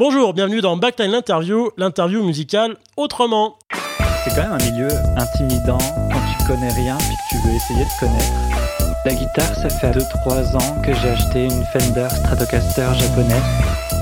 [0.00, 3.58] Bonjour, bienvenue dans Backline l'interview, l'interview musicale autrement.
[4.24, 4.88] C'est quand même un milieu
[5.18, 8.32] intimidant quand tu connais rien puis que tu veux essayer de connaître.
[9.04, 13.42] La guitare, ça fait 2-3 ans que j'ai acheté une Fender Stratocaster japonaise.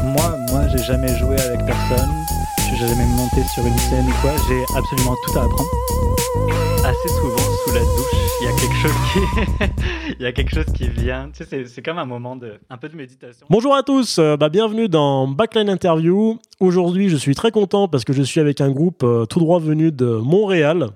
[0.04, 2.14] Moi, moi, j'ai jamais joué avec personne.
[2.60, 4.30] Suis jamais monté sur une scène ou quoi.
[4.48, 6.67] J'ai absolument tout à apprendre.
[6.88, 10.54] Assez souvent, sous la douche, il y a quelque chose qui, il y a quelque
[10.54, 11.28] chose qui vient.
[11.30, 13.46] Tu sais, c'est, c'est comme un moment de, un peu de méditation.
[13.50, 16.38] Bonjour à tous, euh, bah, bienvenue dans Backline Interview.
[16.60, 19.60] Aujourd'hui, je suis très content parce que je suis avec un groupe euh, tout droit
[19.60, 20.88] venu de Montréal.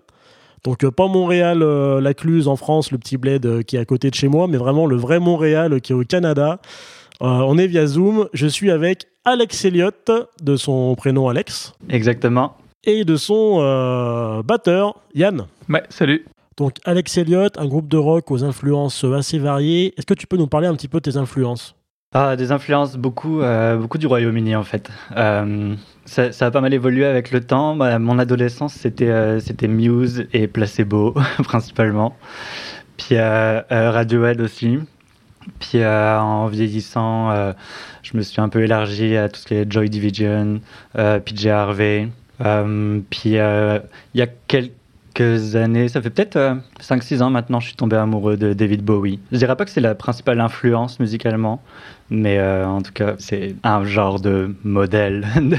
[0.65, 3.80] Donc euh, pas Montréal, euh, la Cluse en France, le petit bled euh, qui est
[3.80, 6.59] à côté de chez moi, mais vraiment le vrai Montréal euh, qui est au Canada.
[7.21, 8.29] Euh, on est via Zoom.
[8.33, 10.11] Je suis avec Alex Elliott,
[10.43, 12.57] de son prénom Alex, Exactement.
[12.85, 15.47] Et de son euh, batteur Yann.
[15.69, 16.25] Ouais, salut.
[16.57, 19.95] Donc Alex Elliott, un groupe de rock aux influences assez variées.
[19.97, 21.75] Est-ce que tu peux nous parler un petit peu de tes influences?
[22.15, 24.91] Ah, des influences beaucoup, euh, beaucoup du Royaume-Uni en fait.
[25.17, 25.75] Euh,
[26.05, 27.75] ça, ça a pas mal évolué avec le temps.
[27.75, 32.15] Bah, mon adolescence, c'était euh, c'était Muse et Placebo principalement.
[32.99, 34.79] Puis euh, euh, Radiohead aussi.
[35.59, 37.52] Puis euh, en vieillissant, euh,
[38.02, 40.61] je me suis un peu élargi à tout ce qui est Joy Division,
[40.99, 42.09] euh, PJ Harvey.
[42.45, 43.79] Euh, puis euh,
[44.15, 47.96] il y a quelques années, ça fait peut-être euh, 5-6 ans maintenant, je suis tombé
[47.96, 49.21] amoureux de David Bowie.
[49.30, 51.60] Je dirais pas que c'est la principale influence musicalement,
[52.10, 55.57] mais euh, en tout cas, c'est un genre de modèle de,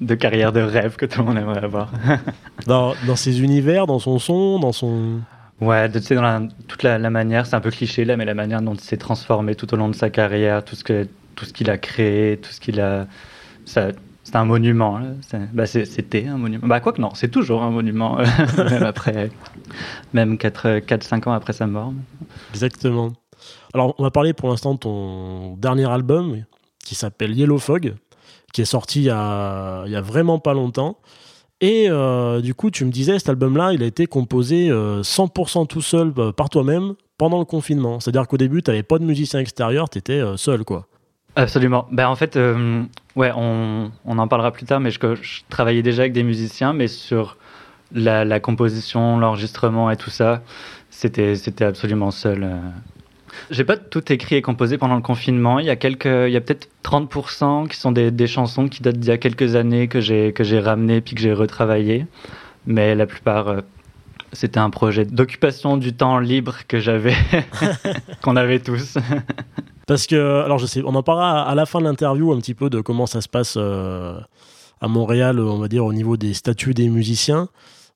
[0.00, 1.92] de carrière de rêve que tout le monde aimerait avoir.
[2.66, 5.20] dans, dans ses univers, dans son son, dans son...
[5.60, 8.24] Ouais, tu sais, dans la- toute la, la manière, c'est un peu cliché là, mais
[8.24, 11.06] la manière dont il s'est transformé tout au long de sa carrière, tout ce que
[11.34, 13.06] tout ce qu'il a créé, tout ce qu'il a,
[13.64, 13.88] ça,
[14.28, 15.00] c'est un monument.
[15.26, 16.66] C'est- Bah, c'était un monument.
[16.66, 18.18] Bah, quoi que non, c'est toujours un monument,
[18.58, 19.30] même après,
[20.12, 21.94] même 4-5 ans après sa mort.
[22.52, 23.12] Exactement.
[23.72, 26.44] Alors, on va parler pour l'instant de ton dernier album
[26.84, 27.94] qui s'appelle Yellow Fog,
[28.52, 30.98] qui est sorti il y a, vraiment pas longtemps.
[31.62, 35.66] Et euh, du coup, tu me disais, cet album-là, il a été composé euh, 100%
[35.66, 37.98] tout seul euh, par toi-même pendant le confinement.
[37.98, 40.86] C'est-à-dire qu'au début, tu n'avais pas de musicien extérieur, tu étais seul, quoi.
[41.38, 41.86] Absolument.
[41.92, 42.82] Ben, en fait, euh,
[43.14, 44.98] ouais, on, on en parlera plus tard, mais je,
[45.48, 47.36] travaillais déjà avec des musiciens, mais sur
[47.92, 50.42] la, composition, l'enregistrement et tout ça,
[50.90, 52.42] c'était c'était absolument seul.
[52.42, 52.56] euh.
[53.52, 55.60] J'ai pas tout écrit et composé pendant le confinement.
[55.60, 58.82] Il y a quelques, il y a peut-être 30% qui sont des, des chansons qui
[58.82, 62.06] datent d'il y a quelques années que j'ai que j'ai ramenées puis que j'ai retravaillées,
[62.66, 63.46] mais la plupart.
[63.48, 63.60] euh,
[64.32, 67.14] c'était un projet d'occupation du temps libre que j'avais,
[68.22, 68.98] qu'on avait tous.
[69.88, 72.52] Parce que, alors je sais, on en parlera à la fin de l'interview un petit
[72.52, 74.20] peu de comment ça se passe euh,
[74.82, 77.48] à Montréal, on va dire, au niveau des statuts des musiciens.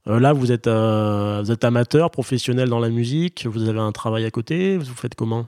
[0.09, 3.93] Euh, là, vous êtes, euh, vous êtes amateur, professionnel dans la musique, vous avez un
[3.93, 5.47] travail à côté, vous faites comment?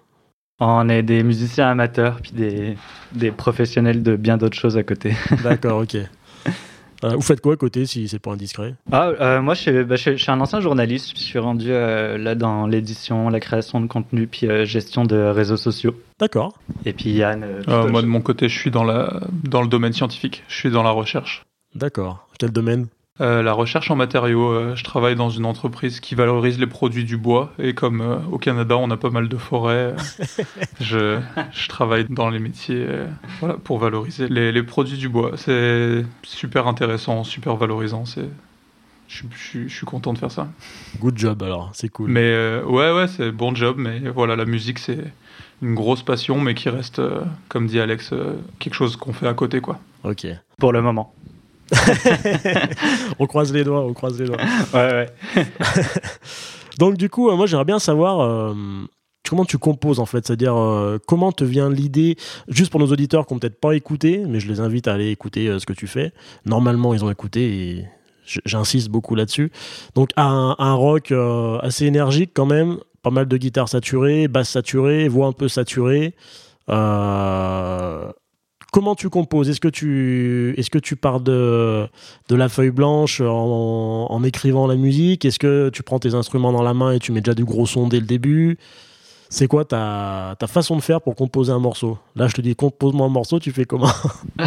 [0.60, 2.76] On est des musiciens amateurs, puis des,
[3.12, 5.14] des professionnels de bien d'autres choses à côté.
[5.42, 5.96] D'accord, ok.
[7.04, 8.74] Euh, vous faites quoi à côté si c'est pas indiscret?
[8.90, 11.12] Ah, euh, moi, je suis, bah, je, suis- je suis un ancien journaliste.
[11.16, 15.16] Je suis rendu euh, là dans l'édition, la création de contenu, puis euh, gestion de
[15.16, 15.94] réseaux sociaux.
[16.18, 16.58] D'accord.
[16.86, 17.42] Et puis Yann.
[17.44, 20.42] euh, Euh, moi, de mon côté, je suis dans, la, dans le domaine scientifique.
[20.48, 21.44] Je suis dans la recherche.
[21.74, 22.26] D'accord.
[22.38, 22.86] Quel domaine?
[23.20, 27.04] Euh, la recherche en matériaux, euh, je travaille dans une entreprise qui valorise les produits
[27.04, 27.52] du bois.
[27.60, 29.96] Et comme euh, au Canada, on a pas mal de forêts, euh,
[30.80, 31.20] je,
[31.52, 33.06] je travaille dans les métiers euh,
[33.38, 35.32] voilà, pour valoriser les, les produits du bois.
[35.36, 38.04] C'est super intéressant, super valorisant.
[38.04, 38.28] C'est,
[39.06, 40.48] je, suis- je suis- je suis content de faire ça.
[40.98, 42.10] Good job alors, c'est cool.
[42.10, 43.76] Mais euh, ouais, ouais, c'est bon job.
[43.78, 45.04] Mais voilà, la musique, c'est
[45.62, 49.28] une grosse passion, mais qui reste, euh, comme dit Alex, euh, quelque chose qu'on fait
[49.28, 49.78] à côté, quoi.
[50.02, 50.26] Ok.
[50.58, 51.14] Pour le moment.
[53.18, 54.38] on croise les doigts, on croise les doigts.
[54.72, 55.44] Ouais, ouais.
[56.78, 58.54] Donc du coup, euh, moi j'aimerais bien savoir euh,
[59.28, 62.16] comment tu composes en fait, c'est-à-dire euh, comment te vient l'idée,
[62.48, 65.10] juste pour nos auditeurs qui n'ont peut-être pas écouté, mais je les invite à aller
[65.10, 66.12] écouter ce que tu fais.
[66.46, 67.84] Normalement ils ont écouté et
[68.44, 69.52] j'insiste beaucoup là-dessus.
[69.94, 71.12] Donc un, un rock
[71.62, 76.14] assez énergique quand même, pas mal de guitares saturées, basses saturées, voix un peu saturée.
[76.70, 78.10] Euh,
[78.74, 79.48] Comment tu composes?
[79.48, 81.86] Est-ce que tu est-ce que tu pars de
[82.28, 85.24] de la feuille blanche en, en écrivant la musique?
[85.24, 87.66] Est-ce que tu prends tes instruments dans la main et tu mets déjà du gros
[87.66, 88.58] son dès le début?
[89.28, 91.98] C'est quoi ta, ta façon de faire pour composer un morceau?
[92.16, 93.92] Là, je te dis compose-moi un morceau, tu fais comment?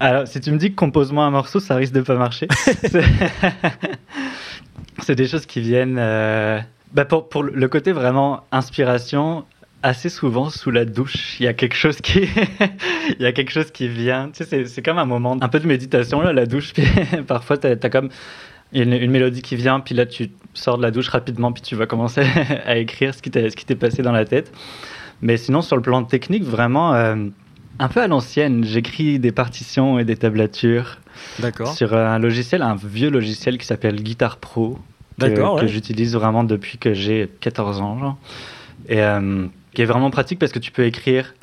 [0.00, 2.48] Alors, si tu me dis que compose-moi un morceau, ça risque de pas marcher.
[2.90, 3.02] C'est-
[5.04, 5.96] C'est des choses qui viennent.
[5.98, 6.58] euh,
[6.92, 9.44] bah, pour, pour le côté vraiment inspiration,
[9.82, 12.20] assez souvent sous la douche, il y a quelque chose qui,
[13.18, 14.30] il y a quelque chose qui vient.
[14.32, 16.72] Tu sais, c'est, comme un moment, un peu de méditation là, la douche.
[16.72, 16.84] Puis
[17.26, 18.08] parfois, t'as, t'as comme
[18.72, 21.76] une, une mélodie qui vient, puis là, tu sors de la douche rapidement, puis tu
[21.76, 22.22] vas commencer
[22.66, 24.52] à écrire ce qui t'est, passé dans la tête.
[25.22, 26.94] Mais sinon, sur le plan technique, vraiment.
[26.94, 27.16] euh,
[27.78, 28.64] un peu à l'ancienne.
[28.64, 30.98] J'écris des partitions et des tablatures
[31.74, 34.78] sur un logiciel, un vieux logiciel qui s'appelle Guitar Pro.
[35.20, 37.98] Que, j'utilise vraiment depuis que j'ai 14 ans.
[37.98, 38.18] Genre.
[38.88, 39.46] Et euh,
[39.78, 41.34] qui est vraiment pratique parce que tu peux écrire.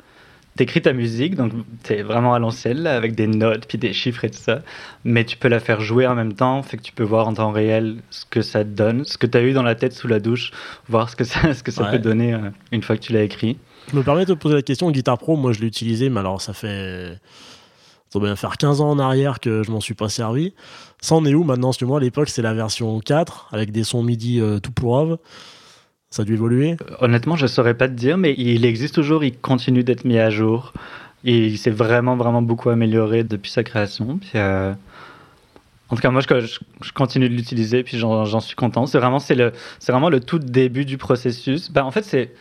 [0.56, 1.52] T'écris ta musique, donc
[1.84, 4.60] t'es vraiment à l'ancienne, là, avec des notes, puis des chiffres et tout ça.
[5.04, 7.32] Mais tu peux la faire jouer en même temps, fait que tu peux voir en
[7.32, 10.06] temps réel ce que ça te donne, ce que t'as eu dans la tête sous
[10.06, 10.50] la douche,
[10.86, 11.92] voir ce que ça, ce que ça Ouais.
[11.92, 13.56] peut donner euh, une fois que tu l'as écrit.
[13.90, 14.90] Je me permets de te poser la question.
[14.90, 17.18] Guitar Pro, moi, je l'ai utilisé, mais alors ça fait.
[18.10, 20.52] Ça doit bien faire 15 ans en arrière que je m'en suis pas servi.
[21.00, 21.68] Ça en est où maintenant?
[21.68, 24.72] Parce que moi, à l'époque, c'est la version 4 avec des sons MIDI euh, tout
[24.72, 25.16] pourrave.
[26.16, 26.78] Ça a dû évoluer.
[27.00, 30.30] Honnêtement, je saurais pas te dire, mais il existe toujours, il continue d'être mis à
[30.30, 30.72] jour.
[31.24, 34.16] Il s'est vraiment, vraiment beaucoup amélioré depuis sa création.
[34.16, 34.72] Puis, euh,
[35.90, 38.86] En tout cas, moi, je, continue de l'utiliser, puis j'en suis content.
[38.86, 39.52] C'est vraiment, le,
[39.86, 41.70] vraiment le tout début du processus.
[41.70, 42.32] Ben, en fait, c'est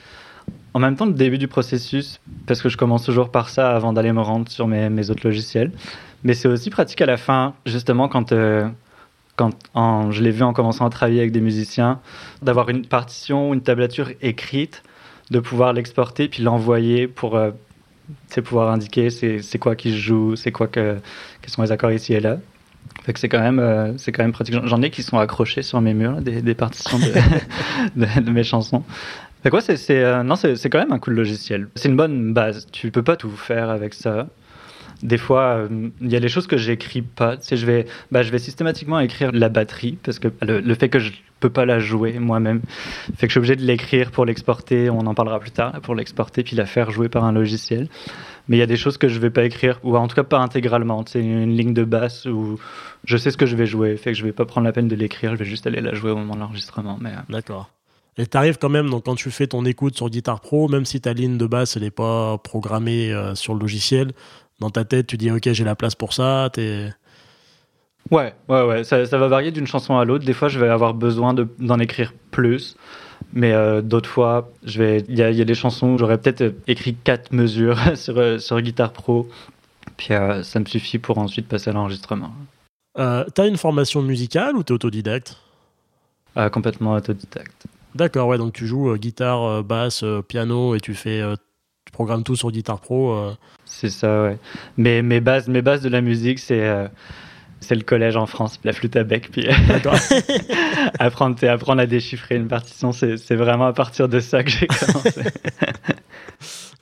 [0.73, 3.91] en même temps le début du processus, parce que je commence toujours par ça avant
[3.91, 5.73] d'aller me rendre sur mes, mes autres logiciels.
[6.23, 8.69] Mais c'est aussi pratique à la fin, justement, quand, euh,
[9.35, 11.99] quand je l'ai vu en commençant à travailler avec des musiciens,
[12.41, 14.83] d'avoir une partition, une tablature écrite,
[15.31, 17.51] de pouvoir l'exporter puis l'envoyer pour euh,
[18.43, 20.97] pouvoir indiquer c'est quoi qui se joue, c'est quoi que
[21.41, 22.37] quels sont les accords ici et là.
[23.03, 24.55] Fait c'est quand même euh, c'est quand même pratique.
[24.63, 26.99] J'en- ai qui sont accrochés sur mes murs des, partitions
[27.95, 28.83] de, mes chansons.
[29.43, 31.67] Fait quoi c'est c'est euh, non c'est quand même un cool logiciel.
[31.75, 32.67] C'est une bonne base.
[32.71, 34.27] Tu peux pas tout faire avec ça.
[35.05, 37.37] Des fois, euh, il y a des choses que j'écris pas.
[37.37, 40.97] Tu je vais, bah, je vais systématiquement écrire la batterie parce que le, fait que
[40.97, 42.61] je peux pas la jouer moi-même
[43.15, 44.89] fait que je suis obligé de l'écrire pour l'exporter.
[44.89, 47.87] On en parlera plus tard pour l'exporter puis la faire jouer par un logiciel.
[48.47, 50.23] Mais il y a des choses que je vais pas écrire ou en tout cas
[50.23, 51.03] pas intégralement.
[51.07, 52.59] C'est une ligne de basse où
[53.03, 53.97] je sais ce que je vais jouer.
[53.97, 55.33] Fait que je vais pas prendre la peine de l'écrire.
[55.33, 56.97] Je vais juste aller la jouer au moment de l'enregistrement.
[56.99, 57.69] Mais euh, D'accord.
[58.17, 61.01] Et t'arrives quand même, donc quand tu fais ton écoute sur Guitar Pro, même si
[61.01, 64.13] ta ligne de basse, n'est pas programmée euh, sur le logiciel,
[64.59, 66.49] dans ta tête, tu dis, OK, j'ai la place pour ça.
[66.53, 66.89] T'es...
[68.11, 68.83] Ouais, ouais, ouais.
[68.83, 70.25] Ça, ça va varier d'une chanson à l'autre.
[70.25, 72.75] Des fois, je vais avoir besoin de- d'en écrire plus.
[73.33, 75.03] Mais euh, d'autres fois, je vais.
[75.09, 77.77] Il y a, il y a des chansons où j'aurais peut-être euh, écrit quatre mesures
[77.97, 79.27] sur, euh, sur Guitar Pro.
[79.97, 82.31] Puis euh, ça me suffit pour ensuite passer à l'enregistrement.
[82.95, 85.37] T'as une formation musicale ou t'es autodidacte?
[86.51, 87.65] Complètement autodidacte.
[87.93, 91.21] D'accord, ouais, donc tu joues guitare, basse, piano et tu fais.
[91.95, 93.11] Euh, tu programmes tout sur Guitar Pro.
[93.13, 93.33] euh.
[93.65, 94.37] C'est ça, ouais.
[94.77, 96.61] Mais mes bases, mes bases de la musique, c'est.
[96.61, 96.87] euh,
[97.61, 99.95] c'est le collège en France, la flûte à bec, puis D'accord.
[100.99, 105.21] apprendre, apprendre à déchiffrer une partition, c'est vraiment à partir de ça que j'ai commencé.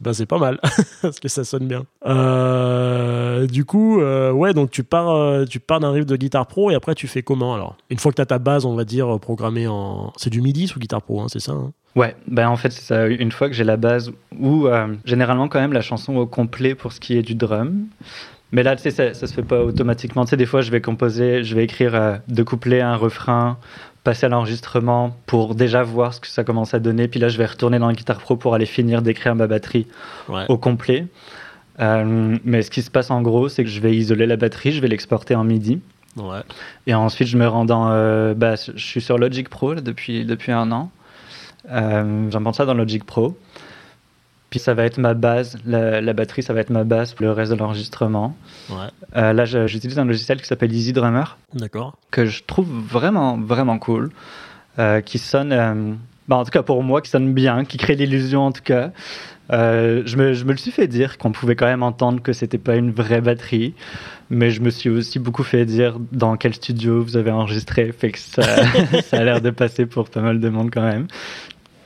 [0.01, 0.59] bah, c'est pas mal,
[1.01, 1.85] parce que ça sonne bien.
[2.05, 6.47] Euh, du coup, euh, ouais, donc tu pars, euh, tu pars d'un riff de Guitar
[6.47, 7.77] Pro et après tu fais comment alors?
[7.89, 10.13] Une fois que t'as ta base, on va dire, programmée en.
[10.17, 11.71] C'est du MIDI sous Guitar Pro, hein, c'est ça hein?
[11.95, 13.05] Ouais, ben en fait, ça.
[13.07, 14.67] Une fois que j'ai la base, ou
[15.05, 17.85] généralement quand même la chanson au complet pour ce qui est du drum.
[18.53, 20.23] Mais là, tu sais, ça, ça se fait pas automatiquement.
[20.23, 23.57] Tu sais, des fois, je vais composer, je vais écrire euh, deux couplets, un refrain,
[24.05, 27.07] passer à l'enregistrement pour déjà voir ce que ça commence à donner.
[27.07, 29.87] Puis là, je vais retourner dans le Guitar Pro pour aller finir d'écrire ma batterie
[30.29, 30.45] Ouais.
[30.49, 31.07] au complet.
[31.79, 34.71] Euh, mais ce qui se passe en gros, c'est que je vais isoler la batterie,
[34.71, 35.81] je vais l'exporter en MIDI.
[36.17, 36.41] Ouais.
[36.85, 37.89] Et ensuite, je me rends dans.
[37.89, 40.91] euh, bah, je suis sur Logic Pro là, depuis, depuis un an.
[41.71, 43.35] Euh, J'importe ça dans Logic Pro.
[44.53, 45.57] Puis ça va être ma base.
[45.65, 48.37] La, la batterie, ça va être ma base pour le reste de l'enregistrement.
[48.69, 48.75] Ouais.
[49.15, 51.97] Euh, là, j'utilise un logiciel qui s'appelle Easy Drummer, D'accord.
[52.11, 54.11] que je trouve vraiment, vraiment cool.
[54.77, 55.51] euh, qui sonne.
[55.51, 55.93] euh,
[56.27, 58.91] bah, en tout cas pour moi, qui sonne bien, qui crée l'illusion en tout cas.
[59.49, 62.59] Je, me, je me le suis fait dire qu'on pouvait quand même entendre que c'était
[62.59, 63.73] pas une vraie batterie,
[64.29, 68.11] mais je me suis aussi beaucoup fait dire dans quel studio vous avez enregistré, fait
[68.11, 68.43] que ça,
[69.03, 71.07] ça a l'air de passer pour pas mal de monde quand même.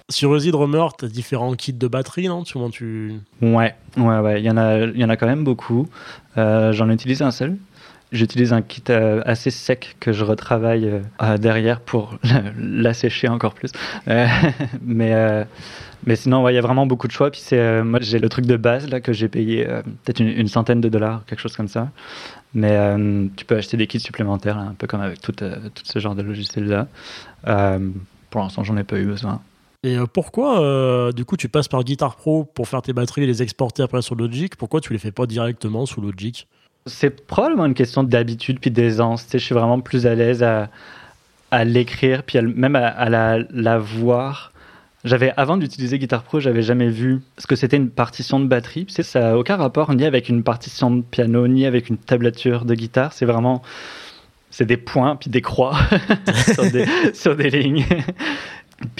[0.09, 2.43] Sur Easy Drummer, t'as différents kits de batterie, non?
[2.51, 3.15] Comment tu.
[3.41, 5.89] Ouais, ouais, ouais, il y en a, y en a quand même beaucoup.
[6.37, 7.57] Euh, J'en utilise un seul.
[8.13, 12.17] J'utilise un kit euh, assez sec que je retravaille euh, derrière pour
[12.57, 13.71] l'assécher encore plus.
[14.81, 15.45] Mais,
[16.05, 17.29] mais sinon, il y a vraiment beaucoup de choix.
[17.29, 19.65] Puis c'est, moi, j'ai le truc de base là que j'ai payé
[20.05, 21.89] peut-être une, centaine de dollars, quelque chose comme ça.
[22.53, 22.77] Mais
[23.35, 26.21] tu peux acheter des kits supplémentaires, un peu comme avec tout, tout ce genre de
[26.21, 26.87] logiciel là.
[28.29, 29.41] Pour l'instant, j'en ai pas eu besoin.
[29.87, 33.23] Et euh, pourquoi, euh, du coup, tu passes par Guitar Pro pour faire tes batteries
[33.23, 34.57] et les exporter après sur Logic?
[34.57, 36.45] Pourquoi tu les fais pas directement sous Logic?
[36.87, 39.25] C'est probablement une question d'habitude puis d'aisance.
[39.31, 40.69] Je suis vraiment plus à l'aise à,
[41.51, 44.51] à l'écrire puis même à, la, la voir.
[45.05, 48.87] J'avais avant d'utiliser Guitar Pro, j'avais jamais vu ce que c'était une partition de batterie.
[48.87, 51.97] Tu sais, ça n'a aucun rapport ni avec une partition de piano ni avec une
[51.97, 53.13] tablature de guitare.
[53.13, 53.61] C'est vraiment
[54.49, 55.77] c'est des points puis des croix
[57.13, 57.85] sur des lignes.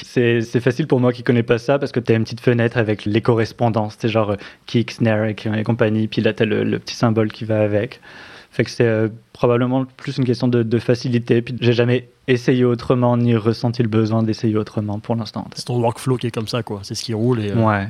[0.01, 2.77] C'est facile pour moi qui connais pas ça parce que tu as une petite fenêtre
[2.77, 6.79] avec les correspondances, c'est genre euh, kick, snare et, compagnie, puis là tu as le,
[6.79, 8.01] petit symbole qui va avec.
[8.49, 11.43] Fait que c'est euh, probablement plus une question de, facilité.
[11.43, 15.47] Puis j'ai jamais essayé autrement ni ressenti le besoin d'essayer autrement pour l'instant.
[15.53, 16.79] C'est ton workflow qui est comme ça, quoi.
[16.81, 17.39] C'est ce qui roule.
[17.39, 17.87] Et, euh, Ouais,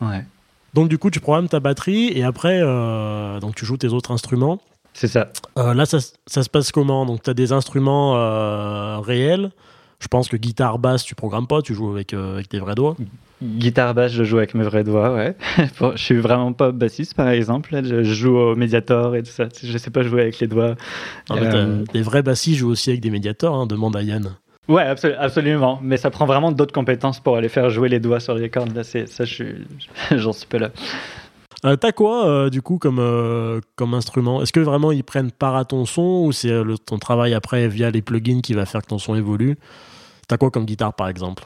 [0.00, 0.24] ouais.
[0.74, 2.60] Donc du coup, tu programmes ta batterie et après,
[3.40, 4.60] donc tu joues tes autres instruments.
[4.92, 5.30] C'est ça.
[5.56, 7.06] là, ça, ça, se passe comment?
[7.06, 9.50] Donc tu as des instruments réels
[10.00, 12.74] je pense que guitare basse, tu programmes pas, tu joues avec, euh, avec tes vrais
[12.74, 12.96] doigts.
[13.42, 15.36] Guitare basse, je joue avec mes vrais doigts, ouais.
[15.94, 17.70] je suis vraiment pas bassiste, par exemple.
[17.82, 19.48] Je joue au médiator et tout ça.
[19.62, 20.74] Je sais pas jouer avec les doigts.
[21.30, 21.84] Euh...
[21.92, 24.36] des vrais bassistes jouent aussi avec des médiators, hein, demande à Yann.
[24.68, 25.80] Ouais, absolument.
[25.82, 28.74] Mais ça prend vraiment d'autres compétences pour aller faire jouer les doigts sur les cordes.
[28.74, 29.24] Là, ça,
[30.16, 30.70] j'en suis pas là.
[31.64, 34.42] Euh, T'as quoi, euh, du coup, comme, euh, comme instrument?
[34.42, 36.52] Est-ce que vraiment ils prennent part à ton son ou c'est
[36.86, 39.58] ton travail après via les plugins qui va faire que ton son évolue?
[40.28, 41.44] T'as quoi comme guitare, par exemple?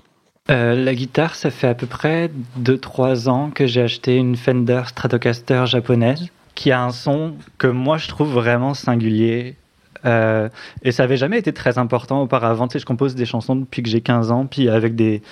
[0.48, 5.64] La guitare, ça fait à peu près 2-3 ans que j'ai acheté une Fender Stratocaster
[5.66, 9.56] japonaise qui a un son que moi je trouve vraiment singulier
[10.04, 10.48] euh,
[10.82, 12.68] et ça avait jamais été très important auparavant.
[12.68, 15.22] Tu sais, je compose des chansons depuis que j'ai 15 ans, puis avec des,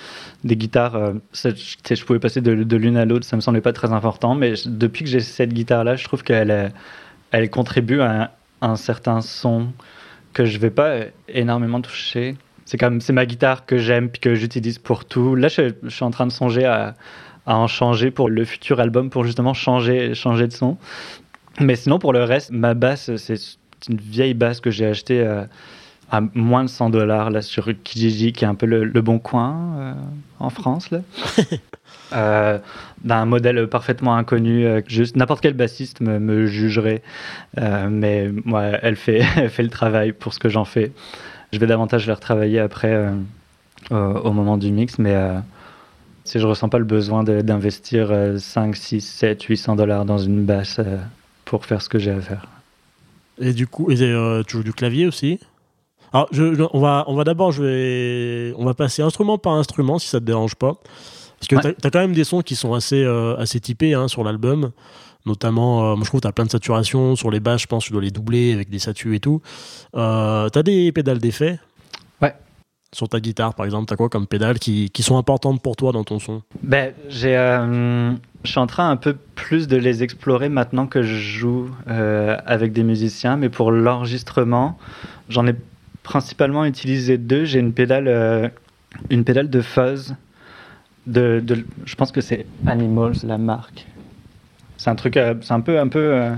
[0.45, 4.35] guitares, euh, je pouvais passer de, l'une à l'autre, ça me semblait pas très important.
[4.35, 6.71] Mais depuis que j'ai cette guitare-là, je trouve qu'elle
[7.31, 9.67] elle contribue à un, certain son
[10.33, 10.95] que je vais pas
[11.27, 12.35] énormément toucher.
[12.65, 15.35] C'est comme c'est ma guitare que j'aime puis que j'utilise pour tout.
[15.35, 16.95] Là, je, je, suis en train de songer à,
[17.45, 20.77] à en changer pour le futur album pour justement changer changer de son.
[21.59, 23.35] Mais sinon, pour le reste, ma basse, c'est
[23.89, 25.43] une vieille basse que j'ai achetée euh,
[26.11, 29.75] à moins de 100 dollars là sur Kijiji, qui est un peu le, bon coin
[29.77, 29.93] euh,
[30.39, 30.99] en France là.
[32.13, 32.59] Euh,
[33.05, 37.03] d'un modèle parfaitement inconnu, juste n'importe quel bassiste me, jugerait,
[37.57, 40.91] mais moi, elle fait, elle fait le travail pour ce que j'en fais.
[41.53, 43.13] Je vais davantage la retravailler après
[43.91, 45.15] au moment du mix, mais
[46.25, 50.81] si je ressens pas le besoin d'investir 5, 6, 7, 800 dollars dans une basse
[51.45, 52.60] pour faire ce que j'ai à faire.
[53.41, 55.39] Et du coup, euh, tu joues du clavier aussi
[56.13, 59.97] Alors, je, on va, on va d'abord, je vais, on va passer instrument par instrument
[59.99, 60.75] si ça te dérange pas.
[61.39, 64.07] Parce que tu as, quand même des sons qui sont assez, euh, assez typés hein,
[64.07, 64.71] sur l'album.
[65.25, 67.15] Notamment, euh, moi je trouve que tu as plein de saturation.
[67.15, 69.41] Sur les basses, je pense que tu dois les doubler avec des satus et tout.
[69.93, 71.59] tu as des pédales d'effet
[72.21, 72.35] Ouais.
[72.93, 75.75] Sur ta guitare, par exemple, tu as quoi comme pédales qui, qui, sont importantes pour
[75.75, 76.43] toi dans ton son?
[76.61, 77.35] Ben, j'ai
[78.43, 82.37] je suis en train un peu plus de les explorer maintenant que je joue euh,
[82.45, 84.77] avec des musiciens, mais pour l'enregistrement,
[85.29, 85.55] j'en ai
[86.03, 87.45] principalement utilisé deux.
[87.45, 88.49] J'ai une pédale, euh,
[89.09, 90.15] une pédale de fuzz.
[91.07, 91.43] De,
[91.85, 93.87] je pense que c'est Animals, la marque.
[94.77, 96.31] C'est un truc, euh, c'est un peu, un peu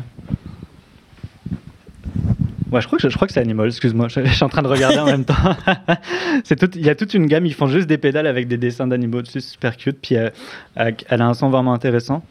[2.73, 3.67] Ouais, je crois que je, crois que c'est Animal.
[3.67, 5.35] Excuse-moi, je, suis en train de regarder en même temps.
[6.75, 7.45] Il y a toute une gamme.
[7.45, 9.99] Ils font juste des pédales avec des dessins d'animaux dessus, super cute.
[10.01, 10.31] Puis euh,
[10.75, 12.23] elle a un son vraiment intéressant.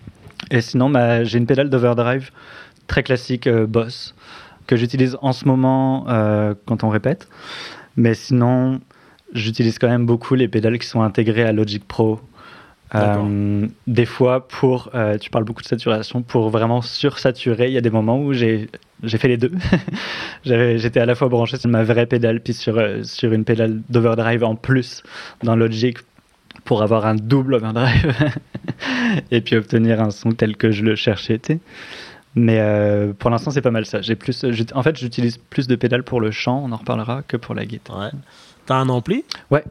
[0.51, 2.33] Et sinon, bah, j'ai une pédale d'overdrive
[2.89, 4.17] très classique euh, Boss
[4.67, 7.29] que j'utilise en ce moment euh, quand on répète.
[7.97, 8.81] Mais sinon,
[9.35, 12.21] j'utilise quand même beaucoup les pédales qui sont intégrées à Logic Pro.
[13.87, 17.91] Des fois, pour, tu parles beaucoup de saturation, pour vraiment sursaturer, il y a des
[17.91, 18.69] moments où j'ai
[19.07, 19.53] fait les deux.
[20.45, 23.81] J'étais à la fois branché sur ma vraie pédale, puis sur, euh, sur une pédale
[23.89, 25.03] d'overdrive en plus
[25.43, 25.99] dans Logic
[26.65, 28.15] pour avoir un double overdrive
[29.31, 31.41] et puis obtenir un son tel que je le cherchais.
[32.35, 34.01] Mais euh, pour l'instant, c'est pas mal ça.
[34.19, 34.45] Plus,
[34.75, 37.67] en fait, j'utilise plus de pédales pour le chant, on en reparlera, que pour la
[37.67, 37.99] guitare.
[37.99, 38.11] Ouais.
[38.67, 39.65] T'as un ampli Ouais,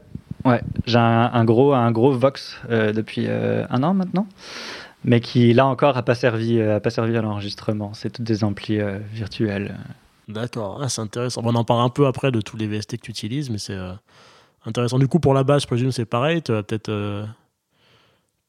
[0.44, 0.60] ouais.
[0.86, 4.26] J'ai un, gros, un gros Vox euh, depuis un an maintenant
[5.04, 7.92] mais qui là encore n'a pas servi, euh, a pas servi à l'enregistrement.
[7.94, 9.76] C'est toutes des amplis euh, virtuels.
[10.28, 11.42] D'accord, ah, c'est intéressant.
[11.44, 13.74] on en parle un peu après de tous les VST que tu utilises, mais c'est
[13.74, 13.92] euh,
[14.64, 14.98] intéressant.
[14.98, 16.42] Du coup, pour la basse, je présume c'est pareil.
[16.42, 17.26] Tu as peut-être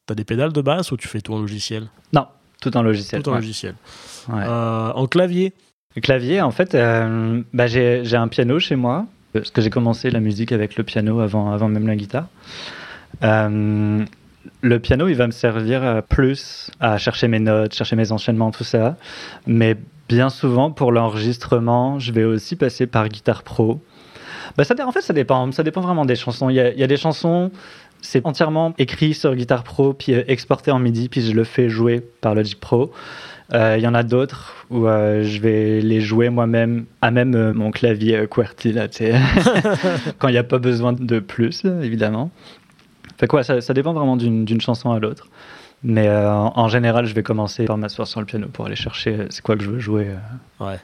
[0.09, 1.87] as des pédales de basse ou tu fais tout en logiciel?
[2.13, 2.27] Non,
[2.61, 3.23] tout en logiciel.
[3.23, 3.75] Tout en logiciel.
[4.29, 5.53] en clavier?
[5.95, 6.75] Le clavier, en fait,
[7.53, 11.19] bah, j'ai un piano chez moi, parce que j'ai commencé la musique avec le piano
[11.19, 12.27] avant, avant même la guitare
[14.61, 18.51] le piano, il va me servir euh, plus à chercher mes notes, chercher mes enchaînements,
[18.51, 18.97] tout ça.
[19.47, 19.77] Mais
[20.09, 23.81] bien souvent, pour l'enregistrement, je vais aussi passer par Guitare Pro.
[24.57, 25.51] Bah, ça, en fait, ça dépend.
[25.51, 26.49] Ça dépend vraiment des chansons.
[26.49, 27.51] Il y a, des chansons,
[28.01, 31.69] c'est entièrement écrit sur Guitare Pro, puis euh, exporté en MIDI, puis je le fais
[31.69, 32.91] jouer par Logic Pro.
[33.53, 37.71] Euh, il y en a d'autres où je vais les jouer moi-même à même mon
[37.71, 38.87] clavier QWERTY, là,
[40.17, 42.31] quand il n'y a pas besoin de plus, évidemment.
[43.17, 45.29] Fait quoi, ça, dépend vraiment d'une chanson à l'autre.
[45.83, 49.19] Mais euh, en, général, je vais commencer par m'asseoir sur le piano pour aller chercher
[49.19, 50.07] euh, c'est quoi que je veux jouer.
[50.07, 50.65] Euh.
[50.65, 50.79] Ouais.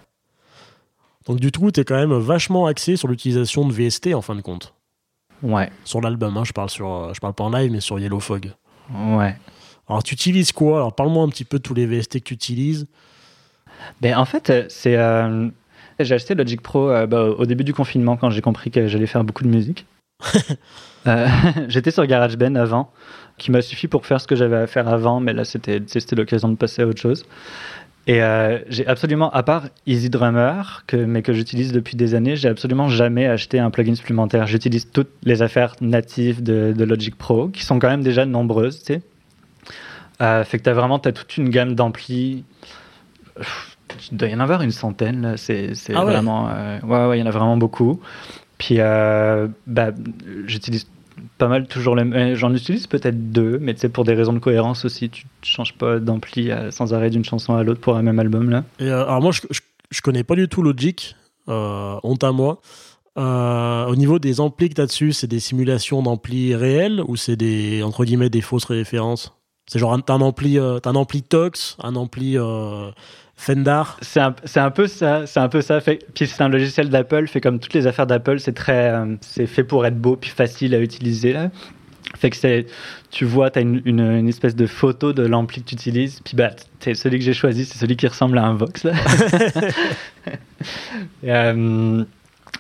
[1.26, 4.36] Donc du coup, tu es quand même vachement axé sur l'utilisation de VST en fin
[4.36, 4.74] de compte.
[5.42, 5.70] Ouais.
[5.86, 8.20] Sur l'album, hein, je parle sur, euh, je parle pas en live, mais sur Yellow
[8.20, 8.52] Fog.
[8.94, 9.38] Ouais.
[9.90, 10.78] Alors, tu utilises quoi?
[10.78, 12.88] Alors, parle-moi un petit peu de tous les VST que tu utilises.
[14.02, 14.96] Ben, en fait, euh, c'est.
[14.98, 15.50] euh,
[16.00, 19.08] j'ai acheté Logic Pro euh, bah, au début du confinement quand j'ai compris que j'allais
[19.08, 19.86] faire beaucoup de musique.
[21.08, 21.28] Euh,
[21.70, 22.92] J'étais sur GarageBand avant,
[23.38, 26.14] qui m'a suffi pour faire ce que j'avais à faire avant, mais là c'était c'était
[26.18, 27.26] l'occasion de passer à autre chose.
[28.06, 32.36] Et euh, j'ai absolument, à part Easy Drummer, que, mais que j'utilise depuis des années,
[32.36, 34.46] j'ai absolument jamais acheté un plugin supplémentaire.
[34.46, 38.80] J'utilise toutes les affaires natives de, de Logic Pro, qui sont quand même déjà nombreuses,
[38.80, 39.02] tu sais.
[40.22, 42.44] Euh, fait que tu as vraiment as toute une gamme d'amplis.
[44.12, 45.36] Il doit y en avoir une centaine.
[45.38, 46.12] C'est Ah ouais.
[46.14, 46.50] vraiment.
[46.50, 48.00] euh, ouais, ouais, il y en a vraiment beaucoup.
[48.58, 49.92] Puis, euh, bah,
[50.46, 50.88] j'utilise
[51.38, 52.36] pas mal toujours les mêmes.
[52.36, 55.46] J'en utilise peut-être deux, mais tu sais, pour des raisons de cohérence aussi, tu ne
[55.48, 58.64] changes pas d'ampli euh, sans arrêt d'une chanson à l'autre pour un même album, là.
[58.80, 59.62] Et, euh, alors, moi, je, je,
[59.92, 61.16] je connais pas du tout Logic.
[61.48, 62.62] Euh, honte à moi.
[63.18, 67.16] Euh, au niveau des amplis que tu as dessus, c'est des simulations d'amplis réels ou
[67.16, 69.34] c'est des, entre guillemets, des fausses références?
[69.70, 72.90] C'est genre un, t'as un ampli, euh, un ampli Tox, un ampli euh,
[73.36, 73.84] Fender.
[74.02, 75.80] C'est un, c'est un peu ça, c'est un peu ça.
[75.80, 79.16] Fait, puis c'est un logiciel d'Apple, fait comme toutes les affaires d'Apple, c'est très, euh,
[79.22, 81.52] c'est fait pour être beau puis facile à utiliser là.
[82.18, 82.66] Fait que c'est,
[83.12, 86.36] tu vois, t'as une, une, une espèce de photo de l'ampli que tu utilises, puis
[86.36, 86.50] bah,
[86.80, 88.94] c'est celui que j'ai choisi, c'est celui qui ressemble à un Vox là.
[91.22, 92.04] Et, euh,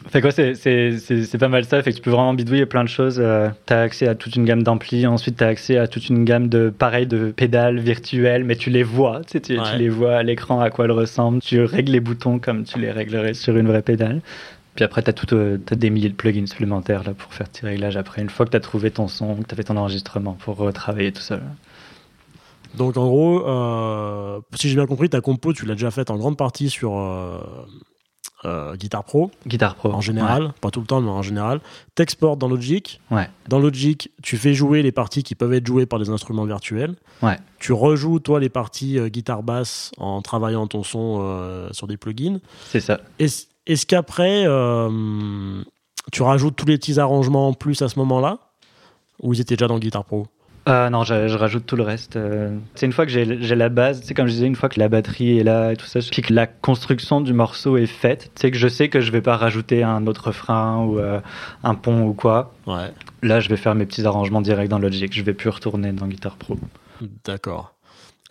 [0.10, 1.82] fait quoi, c'est, c'est, c'est, c'est pas mal ça.
[1.82, 3.20] Fait que tu peux vraiment bidouiller plein de choses.
[3.20, 5.06] Euh, t'as accès à toute une gamme d'amplis.
[5.06, 8.84] Ensuite, t'as accès à toute une gamme de pareil de pédales virtuelles, mais tu les
[8.84, 9.22] vois.
[9.22, 11.42] Tu, sais, tu, tu les vois à l'écran à quoi elles ressemblent.
[11.42, 14.22] Tu règles les boutons comme tu les réglerais sur une vraie pédale.
[14.76, 17.68] Puis après, t'as tout, euh, t'as des milliers de plugins supplémentaires là pour faire tes
[17.68, 18.22] réglages après.
[18.22, 21.22] Une fois que t'as trouvé ton son, que t'as fait ton enregistrement pour retravailler tout
[21.22, 21.40] ça.
[22.78, 26.18] Donc en gros, euh, si j'ai bien compris, ta compo, tu l'as déjà faite en
[26.18, 26.98] grande partie sur
[28.46, 29.92] euh, Guitar Pro, Guitare Pro.
[29.92, 31.60] en général, pas tout le temps, mais en général.
[31.96, 33.02] T'exportes dans Logic.
[33.12, 33.30] Ouais.
[33.48, 36.96] Dans Logic, tu fais jouer les parties qui peuvent être jouées par des instruments virtuels.
[37.22, 37.38] Ouais.
[37.60, 42.40] Tu rejoues, toi, les parties euh, guitare-basse en travaillant ton son euh, sur des plugins.
[42.68, 43.00] C'est ça.
[43.20, 44.46] Est-ce est-ce qu'après,
[46.12, 48.40] tu rajoutes tous les petits arrangements en plus à ce moment-là?
[49.22, 50.26] Ou ils étaient déjà dans Guitar Pro?
[50.70, 52.16] Euh, non, je, je rajoute tout le reste.
[52.16, 52.56] euh.
[52.76, 54.88] C'est une fois que j'ai la base, c'est comme je disais, une fois que la
[54.88, 58.52] batterie est là et tout ça, puis que la construction du morceau est faite, c'est
[58.52, 61.20] que je sais que je vais pas rajouter un autre frein ou euh,
[61.64, 62.54] un pont ou quoi.
[62.68, 62.92] Ouais.
[63.24, 65.12] Là, je vais faire mes petits arrangements directs dans Logic.
[65.12, 66.58] Je vais plus retourner dans Guitar Pro.
[67.26, 67.74] D'accord.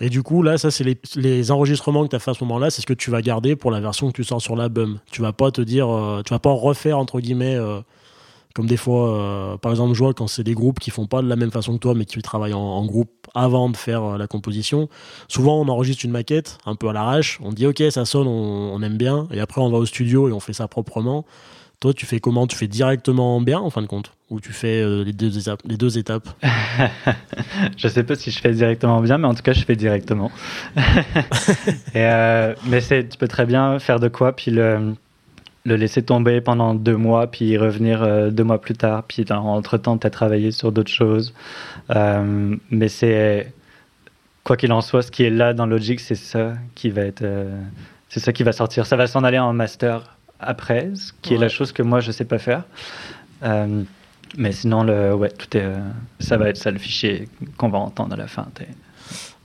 [0.01, 2.44] Et du coup, là, ça, c'est les, les enregistrements que tu as fait à ce
[2.44, 5.01] moment-là, c'est ce que tu vas garder pour la version que tu sors sur l'album.
[5.11, 7.81] Tu vas pas te dire, euh, tu vas pas refaire, entre guillemets, euh,
[8.55, 11.23] comme des fois, euh, par exemple, je vois quand c'est des groupes qui font pas
[11.23, 14.19] de la même façon que toi, mais qui travaillent en, groupe avant de faire euh,
[14.19, 14.89] la composition.
[15.29, 18.83] Souvent, on enregistre une maquette un peu à l'arrache, on dit, OK, ça sonne, on,
[18.83, 21.25] aime bien, et après, on va au studio et on fait ça proprement.
[21.81, 22.49] Toi, tu fais comment?
[22.49, 24.11] Tu fais directement bien, en fin de compte?
[24.31, 26.29] Ou tu fais euh, les, deux étapes, les deux étapes?
[27.77, 30.33] Je sais pas si je fais directement bien, mais en tout cas, je fais directement.
[31.95, 34.95] Mais tu peux très bien faire de quoi, puis le,
[35.64, 39.44] le laisser tomber pendant deux mois, puis revenir euh, deux mois plus tard, puis dans-
[39.55, 41.35] entre-temps, tu as travaillé sur d'autres choses.
[41.94, 43.53] Euh, mais c'est,
[44.44, 47.23] quoi qu'il en soit, ce qui est là dans Logic, c'est ça qui va être,
[47.23, 47.61] euh,
[48.09, 48.87] c'est ça qui va sortir.
[48.87, 52.12] Ça va s'en aller en master après, ce qui est la chose que moi, je
[52.12, 52.62] sais pas faire.
[54.37, 55.66] Mais sinon, le, ouais, tout est,
[56.21, 58.47] ça va être ça le fichier qu'on va entendre à la fin.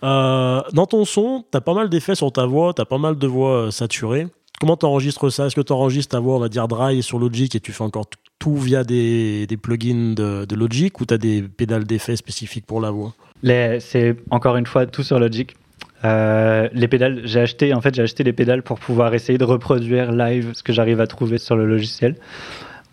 [0.01, 3.17] dans ton son, tu as pas mal d'effets sur ta voix, tu as pas mal
[3.17, 4.27] de voix saturées.
[4.63, 5.47] Comment tu enregistres ça?
[5.47, 7.83] Est-ce que tu enregistres ta voix, on va dire, dry sur Logic et tu fais
[7.83, 8.05] encore
[8.39, 12.89] tout via des, plugins de, Logic ou tu as des pédales d'effets spécifiques pour la
[12.89, 13.13] voix?
[13.43, 15.57] C'est encore une fois tout sur Logic.
[16.05, 19.43] Euh, les pédales, j'ai acheté, en fait, j'ai acheté les pédales pour pouvoir essayer de
[19.43, 22.15] reproduire live ce que j'arrive à trouver sur le logiciel.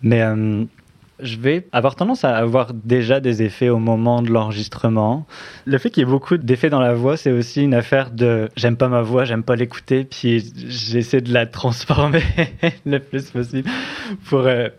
[0.01, 0.65] Mais euh,
[1.21, 5.25] je vais avoir tendance à avoir déjà des effets au moment de l'enregistrement.
[5.65, 8.49] Le fait qu'il y ait beaucoup d'effets dans la voix, c'est aussi une affaire de
[8.55, 12.23] j'aime pas ma voix, j'aime pas l'écouter, puis j'essaie de la transformer
[12.85, 13.69] le plus possible
[14.25, 14.69] pour euh,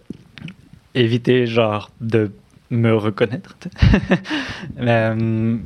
[0.94, 2.30] éviter, genre, de
[2.70, 3.56] me reconnaître.
[4.80, 5.56] Euh,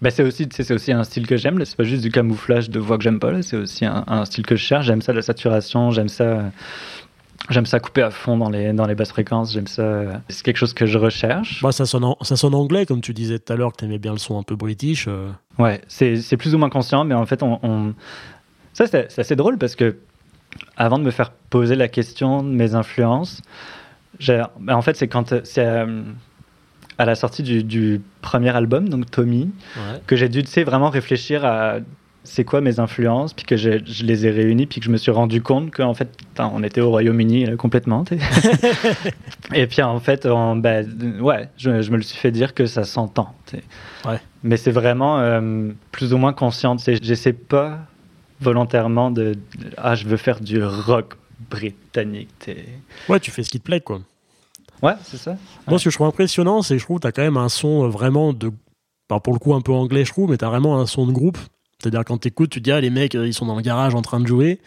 [0.00, 1.64] bah, c'est aussi, c'est aussi un style que j'aime.
[1.64, 3.40] C'est pas juste du camouflage de voix que j'aime pas.
[3.42, 4.86] C'est aussi un, un style que je cherche.
[4.86, 5.90] J'aime ça la saturation.
[5.90, 6.50] J'aime ça.
[7.50, 9.52] J'aime ça couper à fond dans les, dans les basses fréquences.
[9.52, 10.22] J'aime ça.
[10.28, 11.60] C'est quelque chose que je recherche.
[11.62, 13.84] Moi, ça, sonne en- ça sonne anglais, comme tu disais tout à l'heure, que tu
[13.84, 15.06] aimais bien le son un peu british.
[15.08, 15.28] euh.
[15.58, 17.94] Ouais, c'est c'est plus ou moins conscient, mais en fait, on, on-
[18.72, 19.96] ça c'est c'est assez drôle parce que
[20.76, 23.42] avant de me faire poser la question de mes influences,
[24.26, 26.02] ben, en fait, c'est quand c'est euh,
[26.98, 29.50] à la sortie du, du premier album, donc Tommy,
[30.06, 31.78] que j'ai dû tu sais, vraiment réfléchir à
[32.24, 34.96] c'est quoi mes influences, puis que je, je les ai réunies, puis que je me
[34.96, 36.08] suis rendu compte qu'en fait,
[36.38, 38.04] on était au Royaume-Uni là, complètement.
[39.54, 40.82] et puis en fait, on- bah,
[41.20, 43.34] ouais, je, je me le suis fait dire que ça s'entend.
[44.04, 44.20] Ouais.
[44.42, 46.76] Mais c'est vraiment euh, plus ou moins conscient.
[46.76, 46.98] tu sais.
[47.02, 47.78] J'essaie pas
[48.40, 49.34] volontairement de,
[49.76, 51.14] ah, je veux faire du rock
[51.50, 52.50] britannique.
[53.08, 54.00] Ouais, tu fais ce qui te plaît, quoi.
[54.82, 55.36] Ouais, c'est ça.
[55.68, 57.36] Moi, ce que je trouve impressionnant, c'est que je trouve que tu as quand même
[57.36, 58.50] un son euh, vraiment de.
[59.08, 61.06] enfin, pour le coup, un peu anglais, je trouve, mais tu as vraiment un son
[61.06, 61.38] de groupe.
[61.82, 63.62] C'est-à-dire, quand tu écoutes, tu te dis, ah, les mecs, euh, ils sont dans le
[63.62, 64.60] garage en train de jouer.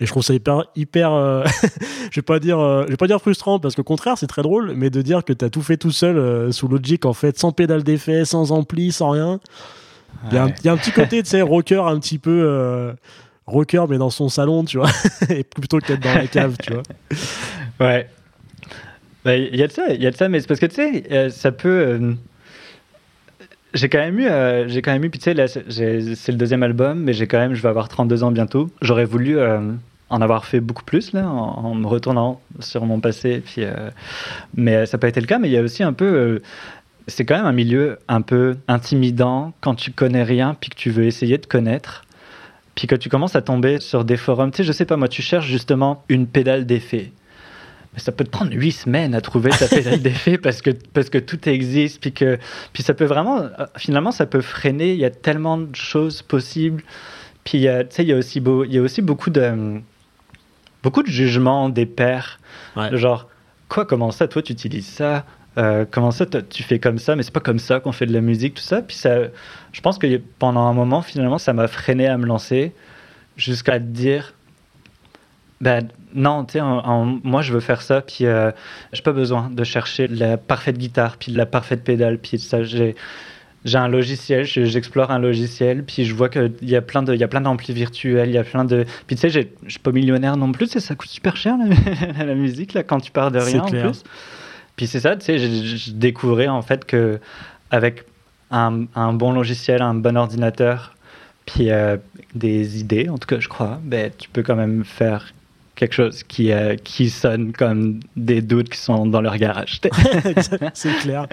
[0.00, 0.64] Et je trouve ça hyper.
[0.76, 1.44] hyper euh,
[2.10, 4.42] je vais pas dire, euh, je vais pas dire frustrant, parce qu'au contraire, c'est très
[4.42, 7.12] drôle, mais de dire que tu as tout fait tout seul euh, sous Logic, en
[7.12, 9.40] fait, sans pédale d'effet, sans ampli, sans rien.
[10.30, 10.54] Il y, a un- Ouais.
[10.60, 12.94] il y a un petit côté, tu sais, rocker un petit peu.
[13.46, 14.90] rocker, mais dans son salon, tu vois.
[15.28, 16.82] et plutôt qu'être dans la cave, tu vois.
[17.80, 18.08] Ouais.
[19.24, 20.66] Bah, Il y a de ça, il y a de ça, mais c'est parce que
[20.66, 22.14] tu sais, ça peut.
[23.74, 26.62] J'ai quand même eu, euh, j'ai quand même eu, puis tu sais, c'est le deuxième
[26.62, 28.70] album, mais j'ai quand même, je vais avoir 32 ans bientôt.
[28.82, 29.60] J'aurais voulu euh,
[30.08, 33.90] en avoir fait beaucoup plus là, en, me retournant sur mon passé, puis, euh,
[34.54, 35.38] mais ça n'a pas été le cas.
[35.38, 36.40] Mais il y a aussi un peu,
[37.06, 40.90] c'est quand même un milieu un peu intimidant quand tu connais rien, puis que tu
[40.90, 42.04] veux essayer de connaître.
[42.74, 45.08] Puis que tu commences à tomber sur des forums, tu sais, je sais pas, moi,
[45.08, 47.12] tu cherches justement une pédale d'effet.
[47.94, 51.10] Mais ça peut te prendre huit semaines à trouver ta pédale d'effet parce que, parce
[51.10, 52.00] que tout existe.
[52.00, 52.38] Puis, que,
[52.72, 54.92] puis ça peut vraiment, euh, finalement, ça peut freiner.
[54.92, 56.82] Il y a tellement de choses possibles.
[57.44, 59.02] Puis il y a, tu sais, il y a aussi, beau, il y a aussi
[59.02, 59.80] beaucoup de,
[60.82, 62.38] beaucoup de jugements des pairs.
[62.76, 62.96] Ouais.
[62.96, 63.28] Genre,
[63.68, 65.24] quoi, comment ça, toi, tu utilises ça?
[65.58, 67.16] Euh, Comment ça, tu fais comme ça?
[67.16, 68.82] Mais c'est pas comme ça qu'on fait de la musique, tout ça.
[68.82, 69.16] Puis ça,
[69.72, 72.72] je pense que pendant un moment, finalement, ça m'a freiné à me lancer
[73.36, 74.32] jusqu'à te dire
[75.60, 78.50] ben non, tu sais, moi je veux faire ça, puis euh,
[78.92, 82.94] j'ai pas besoin de chercher la parfaite guitare, puis la parfaite pédale, puis ça, j'ai
[83.66, 87.12] j'ai un logiciel, je- j'explore un logiciel, puis je vois qu'il y a plein de,
[87.12, 89.68] il y a plein d'amplis virtuels, il y a plein de, puis tu sais, je
[89.68, 93.10] suis pas millionnaire non plus, ça coûte super cher la, la musique là quand tu
[93.10, 94.02] pars de rien en plus.
[94.76, 97.20] Puis c'est ça, tu sais, je, je découvrais en fait que
[97.70, 98.04] avec
[98.50, 100.96] un, un bon logiciel, un bon ordinateur,
[101.44, 101.98] puis euh,
[102.34, 105.34] des idées, en tout cas je crois, ben tu peux quand même faire
[105.80, 109.80] quelque chose qui, euh, qui sonne comme des doutes qui sont dans leur garage.
[110.74, 111.26] c'est clair.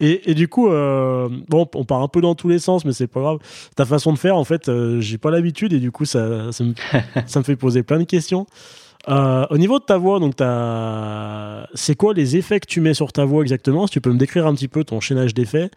[0.00, 2.92] Et, et du coup, euh, bon, on part un peu dans tous les sens, mais
[2.92, 3.38] c'est pas grave.
[3.76, 6.64] Ta façon de faire, en fait, euh, j'ai pas l'habitude et du coup, ça, ça,
[6.64, 6.72] me,
[7.26, 8.46] ça me fait poser plein de questions.
[9.08, 10.34] Euh, au niveau de ta voix, donc
[11.74, 13.86] c'est quoi les effets que tu mets sur ta voix exactement?
[13.86, 15.70] Si tu peux me décrire un petit peu ton chaînage d'effets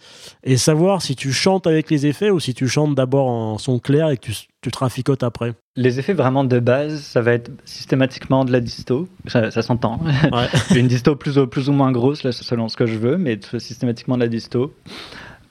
[0.44, 3.80] et savoir si tu chantes avec les effets ou si tu chantes d'abord en son
[3.80, 5.54] clair et que tu, tu traficotes après.
[5.76, 10.02] Les effets vraiment de base, ça va être systématiquement de la disto, ça, ça s'entend.
[10.04, 10.48] Ouais.
[10.78, 13.40] Une disto plus ou, plus ou moins grosse, là, selon ce que je veux, mais
[13.60, 14.74] systématiquement de la disto.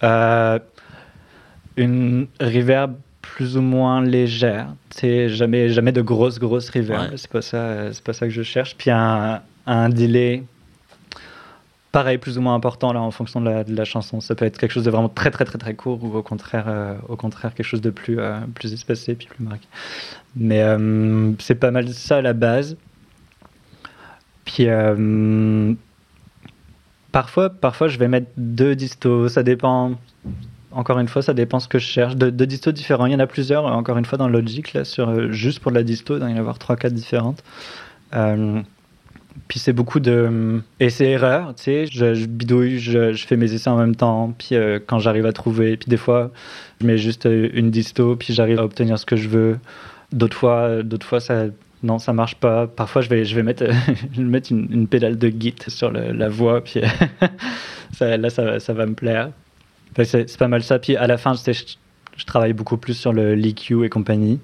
[0.03, 0.59] Euh,
[1.77, 2.95] une reverb
[3.38, 7.16] plus ou moins légère, c'est jamais, jamais de grosse, grosse reverb, Ouais.
[7.16, 8.74] c'est pas, ça, c'est pas ça que je cherche.
[8.77, 10.42] Puis un, un delay,
[11.92, 14.20] pareil, plus ou moins important là, en fonction de la, de la chanson.
[14.20, 16.64] Ça peut être quelque chose de vraiment très, très, très, très court ou au contraire,
[16.66, 19.68] euh, au contraire quelque chose de plus, euh, plus espacé puis plus marqué.
[20.35, 22.77] Mais euh, c'est pas mal ça à la base.
[24.44, 24.66] Puis
[27.12, 29.29] parfois, parfois, je vais mettre deux distos.
[29.29, 29.92] Ça dépend.
[30.72, 32.16] Encore une fois, ça dépend ce que je cherche.
[32.16, 33.07] De- Deux distos différents.
[33.07, 33.64] Il y en a plusieurs.
[33.64, 36.37] Encore une fois, dans Logic, là, euh, juste pour de la disto, il y en
[36.37, 37.42] avoir trois, quatre différentes.
[38.14, 38.62] Euh,
[39.46, 41.87] puis c'est beaucoup de essais-erreurs, tu sais.
[41.87, 44.35] Je, bidouille, je, fais mes essais en même temps.
[44.37, 46.33] Puis euh, quand j'arrive à trouver, puis des fois,
[46.81, 49.59] je mets juste euh, une disto, puis j'arrive à obtenir ce que je veux.
[50.12, 51.44] D'autres fois, euh, fois, ça,
[51.83, 52.66] non, ça marche pas.
[52.66, 53.64] Parfois, je vais, je vais mettre,
[54.18, 56.81] mettre une, pédale de git sur la voix, puis
[58.00, 59.31] là, ça, ça va me plaire.
[60.05, 60.79] C'est pas mal ça.
[60.79, 61.64] Puis à la fin, je, sais, je,
[62.16, 64.40] je travaille beaucoup plus sur le l'EQ et compagnie.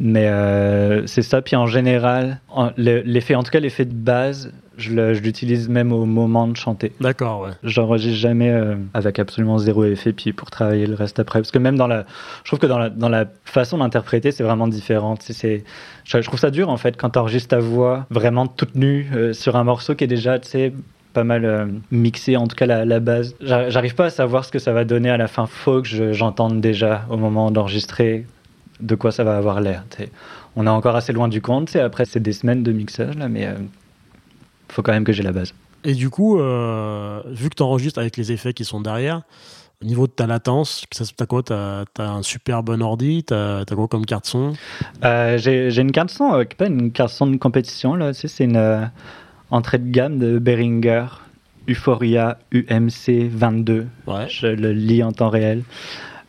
[0.00, 1.40] Mais euh, c'est ça.
[1.40, 5.92] Puis en général, en- le- l'effet, en tout cas l'effet de base, je l'utilise même
[5.92, 6.90] au moment de chanter.
[7.00, 7.50] D'accord, ouais.
[7.62, 11.38] J'enregistre jamais euh, avec absolument zéro effet, puis pour travailler le reste après.
[11.38, 12.06] Parce que même dans la.
[12.42, 15.14] Je trouve que dans la, dans la façon d'interpréter, c'est vraiment différent.
[15.20, 15.62] C'est-
[16.04, 19.06] je, je trouve ça dur, en fait, quand tu enregistres ta voix vraiment toute nue
[19.14, 20.72] euh, sur un morceau qui est déjà, tu sais,
[21.14, 23.34] pas mal euh, mixé, en tout cas la, la base.
[23.40, 25.46] J'ar- J'arrive pas à savoir ce que ça va donner à la fin.
[25.46, 28.26] Faut que je- j'entende déjà au moment d'enregistrer
[28.80, 29.84] de quoi ça va avoir l'air.
[30.56, 31.74] On est encore assez loin du compte.
[31.76, 33.54] Après, c'est des semaines de mixage, là, mais euh,
[34.68, 35.54] faut quand même que j'ai la base.
[35.84, 39.22] Et du coup, euh, vu que tu enregistres avec les effets qui sont derrière,
[39.82, 41.42] au niveau de ta latence, ça- t'as quoi?
[41.42, 43.22] T'as as un super bon ordi?
[43.24, 44.54] T'as as quoi comme carte son?
[45.04, 48.56] Euh, J'ai une carte son, euh, pas une carte son de compétition, là, c'est une
[49.50, 51.06] entrée de gamme de Behringer
[51.68, 53.86] Euphoria UMC 22.
[54.06, 54.26] Ouais.
[54.28, 55.62] Je le lis en temps réel.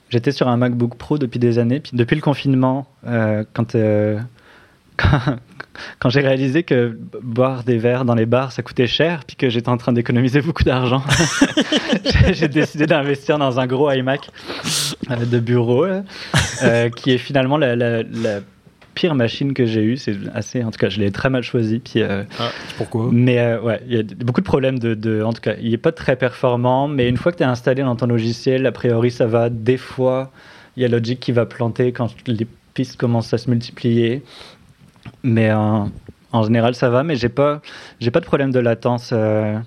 [0.10, 1.80] j'étais sur un MacBook Pro depuis des années.
[1.80, 4.18] Puis depuis le confinement, euh, quand, euh,
[4.98, 5.20] quand,
[6.00, 9.50] quand j'ai réalisé que boire des verres dans les bars, ça coûtait cher, puis que
[9.50, 11.04] j'étais en train d'économiser beaucoup d'argent,
[12.32, 14.30] j'ai décidé d'investir dans un gros iMac
[15.12, 15.86] euh, de bureau,
[16.96, 18.40] qui est finalement la, la- la
[18.96, 19.98] pire machine que j'ai eue.
[19.98, 21.80] C'est assez, en tout cas, je l'ai très mal choisi.
[21.80, 25.22] Puis, euh, Ah, pourquoi mais euh, ouais, il y a beaucoup de problèmes de, de-
[25.22, 27.84] en tout cas, il n'est pas très performant, mais une fois que tu es installé
[27.84, 29.50] dans ton logiciel, a priori ça va.
[29.50, 30.32] Des fois,
[30.78, 34.24] il y a Logic qui va planter quand les pistes commencent à se multiplier,
[35.24, 35.84] mais euh,
[36.32, 37.04] en général ça va.
[37.04, 37.62] Mais j'ai pas,
[38.00, 39.12] j'ai pas de problème de latence.
[39.14, 39.58] euh,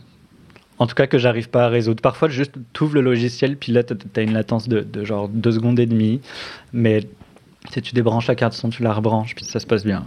[0.81, 2.01] en tout cas, que j'arrive pas à résoudre.
[2.03, 5.29] Parfois, juste tu ouvres le logiciel, puis là, tu as une latence de, de genre
[5.29, 6.21] 2 secondes et demie.
[6.73, 7.01] Mais
[7.73, 10.05] si tu débranches la carte son, tu la rebranches, puis ça se passe bien.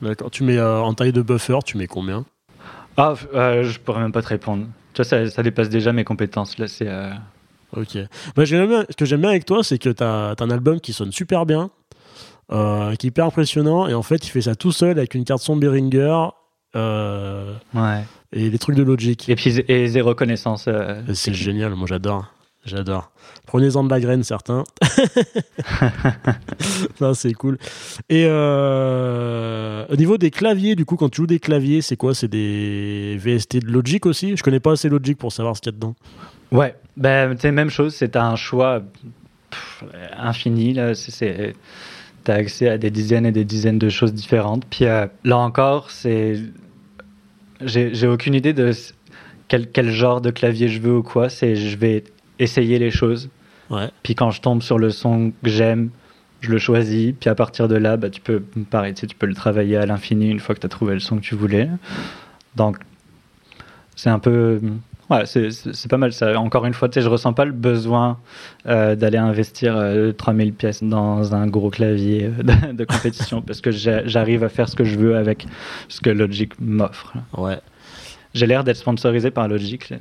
[0.00, 0.30] D'accord.
[0.30, 2.24] Tu mets euh, en taille de buffer, tu mets combien?
[2.96, 4.66] Ah, euh, je pourrais même pas te répondre.
[4.92, 6.58] Tu vois, ça, ça dépasse déjà mes compétences.
[6.58, 6.88] Là, c'est.
[6.88, 7.10] euh,
[7.74, 7.96] Ok.
[8.36, 10.92] Bah, bien- ce que j'aime bien avec toi, c'est que tu as, un album qui
[10.92, 11.70] sonne super bien,
[12.52, 15.24] euh, qui est hyper impressionnant, et en fait, il fait ça tout seul avec une
[15.24, 16.26] carte son Behringer
[16.76, 18.04] euh, Ouais.
[18.32, 19.26] et des trucs de Logic.
[19.28, 20.68] Et puis, et zéro connaissance.
[21.14, 22.26] C'est génial, moi j'adore.
[22.64, 23.10] J'adore.
[23.46, 24.62] Prenez-en de la graine, certains.
[27.14, 27.58] C'est cool.
[28.08, 32.14] Et euh, au niveau des claviers, du coup, quand tu joues des claviers, c'est quoi?
[32.14, 34.36] C'est des VST de Logic aussi?
[34.36, 35.94] Je connais pas assez Logic pour savoir ce qu'il y a dedans.
[36.52, 38.80] Ouais, ben, sais, même chose, c'est un choix
[39.50, 39.84] pff,
[40.16, 40.72] infini.
[40.72, 41.54] Là, c'est,
[42.22, 44.64] t'as accès à des dizaines et des dizaines de choses différentes.
[44.66, 46.38] Puis euh, là encore, c'est,
[47.60, 48.70] j'ai, aucune idée de
[49.48, 51.28] quel, quel genre de clavier je veux ou quoi.
[51.28, 52.04] C'est, je vais
[52.38, 53.28] essayer les choses.
[53.70, 53.88] Ouais.
[54.02, 55.90] Puis quand je tombe sur le son que j'aime,
[56.40, 57.14] je le choisis.
[57.18, 58.40] Puis à partir de là, bah, tu peux,
[58.70, 60.94] pareil, tu sais, tu peux le travailler à l'infini une fois que tu as trouvé
[60.94, 61.68] le son que tu voulais.
[62.56, 62.78] Donc,
[63.96, 64.60] c'est un peu.
[65.10, 66.38] Ouais, c'est- pas mal ça.
[66.40, 68.18] Encore une fois, tu sais, je ressens pas le besoin
[68.66, 73.60] euh, d'aller investir euh, 3000 pièces dans un gros clavier euh, de, de compétition parce
[73.60, 75.46] que j'arrive à faire ce que je veux avec
[75.88, 77.12] ce que Logic m'offre.
[77.36, 77.58] Ouais.
[78.34, 79.92] J'ai l'air d'être sponsorisé par Logic.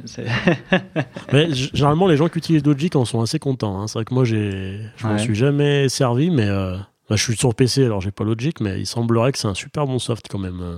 [1.34, 3.80] Mais généralement, les gens qui utilisent Logic en sont assez contents.
[3.82, 3.88] hein.
[3.88, 5.18] C'est vrai que moi, je m'en Ouais.
[5.20, 6.78] suis jamais servi, mais euh,
[7.10, 9.54] bah, je suis sur PC, alors j'ai pas Logic, mais il semblerait que c'est un
[9.54, 10.60] super bon soft quand même.
[10.62, 10.78] euh.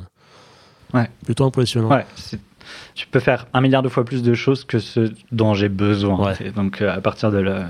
[0.98, 1.10] Ouais.
[1.26, 1.90] Plutôt impressionnant.
[1.90, 2.06] Ouais,
[2.96, 6.28] tu peux faire un milliard de fois plus de choses que ce dont j'ai besoin.
[6.28, 6.36] Ouais.
[6.38, 6.50] tu.
[6.52, 7.68] Donc euh, à partir de là,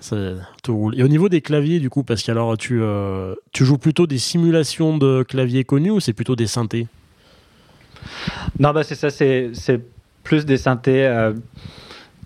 [0.00, 0.16] Ça,
[0.62, 0.98] tout roule.
[0.98, 4.18] Et au niveau des claviers, du coup, parce qu'alors tu, euh, tu joues plutôt des
[4.18, 6.86] simulations de claviers connus ou c'est plutôt des synthés?
[8.58, 9.52] Non bah c'est ça, c'est
[10.22, 11.06] plus des synthés.
[11.06, 11.32] euh,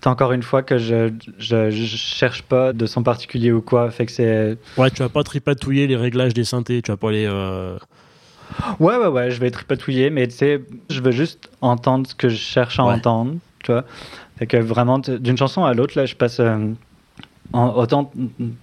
[0.05, 4.05] encore une fois que je, je, je cherche pas de son particulier ou quoi, fait
[4.05, 7.25] que c'est Ouais, tu vas pas tripatouiller les réglages des synthés, tu vas pas les.
[7.27, 7.77] euh,
[8.79, 12.29] ouais ouais ouais, je vais tripatouiller, mais tu sais, je veux juste entendre ce que
[12.29, 12.93] je cherche à Ouais.
[12.93, 13.83] entendre, tu vois.
[14.37, 16.39] Fait que vraiment d'une chanson à l'autre là, je passe.
[16.39, 16.57] euh,
[17.53, 18.11] autant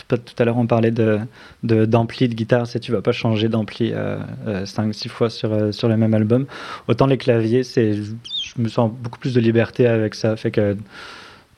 [0.09, 1.21] tout à l'heure on parlait de
[1.63, 5.97] d'ampli de, guitare, c'est tu vas pas changer d'ampli 5-6 fois sur, euh, sur le
[5.97, 6.47] même album.
[6.89, 10.37] Autant les claviers, c'est je me sens beaucoup plus de liberté avec ça.
[10.37, 10.77] Fait que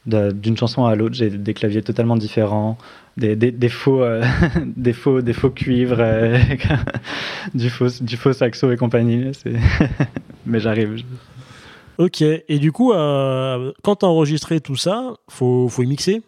[0.07, 2.79] d'une chanson à l'autre, j'ai des claviers totalement différents,
[3.17, 4.23] des, faux, euh,
[4.65, 6.39] des faux, des faux cuivres, euh,
[7.55, 9.33] du faux, du faux saxo et compagnie.
[10.47, 11.03] Mais j'arrive.
[11.99, 16.23] Ok, et du coup, euh, quand tu as enregistré tout ça, faut, faut y mixer?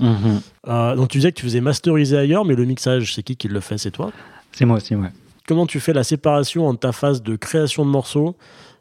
[0.00, 3.48] Euh, donc tu disais que tu faisais masteriser ailleurs, mais le mixage, c'est qui qui
[3.48, 3.78] le fait?
[3.78, 4.10] C'est toi?
[4.52, 5.10] C'est moi aussi, ouais.
[5.46, 8.36] Comment tu fais la séparation entre ta phase de création de morceaux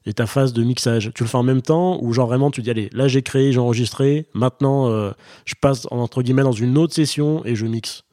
[0.06, 1.12] et ta phase de mixage?
[1.14, 3.52] Tu le fais en même temps ou genre vraiment tu dis allez, là j'ai créé,
[3.52, 5.12] j'ai enregistré, maintenant euh,
[5.46, 8.04] je passe entre guillemets dans une autre session et je mixe?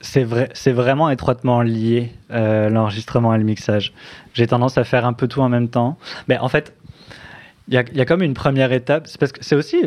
[0.00, 3.92] C'est vrai, c'est vraiment étroitement lié euh, l'enregistrement et le mixage.
[4.34, 5.98] J'ai tendance à faire un peu tout en même temps.
[6.28, 6.74] Mais en fait,
[7.66, 9.08] il y y a comme une première étape.
[9.08, 9.78] C'est parce que c'est aussi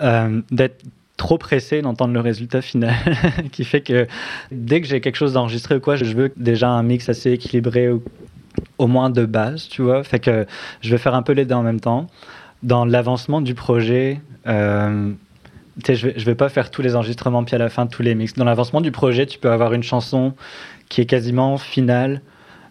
[0.00, 0.84] euh, d'être
[1.16, 2.94] trop pressé d'entendre le résultat final
[3.52, 4.06] qui fait que
[4.50, 7.90] dès que j'ai quelque chose d'enregistré ou quoi, je veux déjà un mix assez équilibré
[8.78, 10.02] au moins de base, tu vois.
[10.02, 10.46] Fait que
[10.80, 12.06] je vais faire un peu les deux en même temps.
[12.62, 15.12] Dans l'avancement du projet, euh,
[15.86, 18.34] je je vais pas faire tous les enregistrements puis à la fin tous les mix.
[18.34, 20.34] Dans l'avancement du projet, tu peux avoir une chanson
[20.88, 22.22] qui est quasiment finale,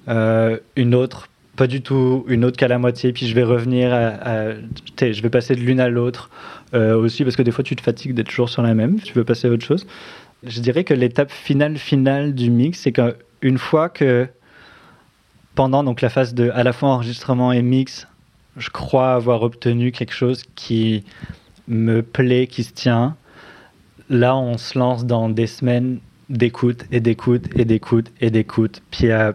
[0.08, 3.94] euh, une autre pas du tout, une autre qu'à la moitié, puis je vais revenir,
[3.94, 6.30] à, je vais passer de l'une à l'autre
[6.74, 9.14] euh, aussi parce que des fois tu te fatigues d'être toujours sur la même, tu
[9.14, 9.86] veux passer à autre chose.
[10.44, 14.26] Je dirais que l'étape finale finale du mix, c'est qu'une fois que
[15.54, 18.08] pendant donc la phase de à la fois enregistrement et mix,
[18.56, 21.04] je crois avoir obtenu quelque chose qui
[21.68, 23.18] me plaît, qui se tient.
[24.10, 29.12] Là, on se lance dans des semaines d'écoute et d'écoute et d'écoute et d'écoute, puis
[29.12, 29.34] euh,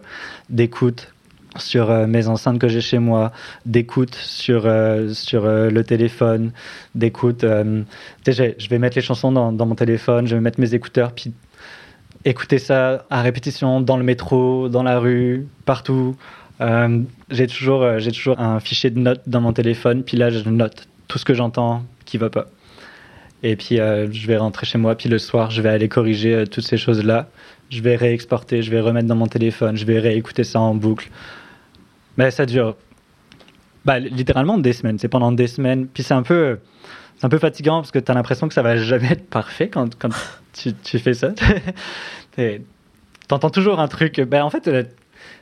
[0.49, 1.13] d'écoute
[1.57, 3.33] sur euh, mes enceintes que j'ai chez moi,
[3.67, 6.53] d'écoute sur, euh, sur euh, le téléphone,
[6.95, 7.43] d'écoute.
[7.43, 11.33] je vais mettre les chansons dans, dans, mon téléphone, je vais mettre mes écouteurs, puis
[12.25, 16.17] écouter ça à répétition dans le métro, dans la rue, partout.
[17.31, 20.88] j'ai toujours, j'ai toujours un fichier de notes dans mon téléphone, puis là, je note
[21.07, 22.47] tout ce que j'entends qui va pas.
[23.43, 26.64] Et puis, je vais rentrer chez moi, puis le soir, je vais aller corriger toutes
[26.64, 27.29] ces choses-là.
[27.69, 31.11] Je vais réexporter, je vais remettre dans mon téléphone, je vais réécouter ça en boucle.
[32.16, 32.77] Mais ça dure
[33.85, 34.98] bah, littéralement des semaines.
[34.98, 35.87] C'est pendant des semaines.
[35.87, 36.59] Puis c'est un peu,
[37.16, 39.68] c'est un peu fatigant parce que tu as l'impression que ça va jamais être parfait
[39.68, 40.11] quand, quand
[40.53, 41.31] tu, tu, fais ça.
[43.29, 44.20] T'entends toujours un truc.
[44.20, 44.85] Ben, en fait, euh,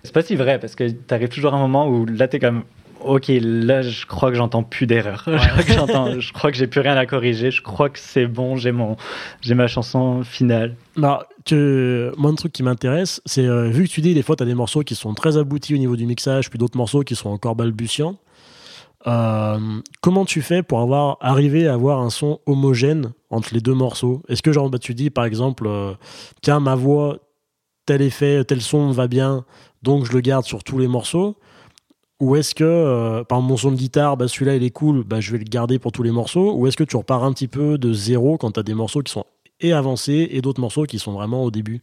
[0.02, 2.36] c'est pas si vrai parce que tu arrives toujours à un moment où là, tu
[2.36, 2.64] es comme.
[3.04, 5.24] Ok, là, je crois que j'entends plus d'erreur.
[5.26, 7.50] je crois que j'ai plus rien à corriger.
[7.50, 8.54] Je crois que c'est bon.
[8.54, 8.96] J'ai mon,
[9.40, 10.76] j'ai ma chanson finale.
[10.96, 14.36] Bah, que, moi, un truc qui m'intéresse, c'est euh, vu que tu dis des fois,
[14.36, 17.02] tu as des morceaux qui sont très aboutis au niveau du mixage, puis d'autres morceaux
[17.02, 18.16] qui sont encore balbutiants.
[19.06, 23.74] Euh, comment tu fais pour avoir arrivé à avoir un son homogène entre les deux
[23.74, 24.22] morceaux?
[24.28, 25.94] Est-ce que genre bah, tu dis par exemple euh,
[26.40, 27.18] tiens ma voix
[27.84, 29.44] tel effet tel son va bien
[29.82, 31.36] donc je le garde sur tous les morceaux
[32.20, 35.32] ou est-ce que par mon son de guitare bah, celui-là il est cool bah, je
[35.32, 36.54] vais le garder pour tous les morceaux?
[36.54, 39.02] Ou est-ce que tu repars un petit peu de zéro quand tu as des morceaux
[39.02, 39.24] qui sont
[39.62, 41.80] et et d'autres morceaux qui sont vraiment au début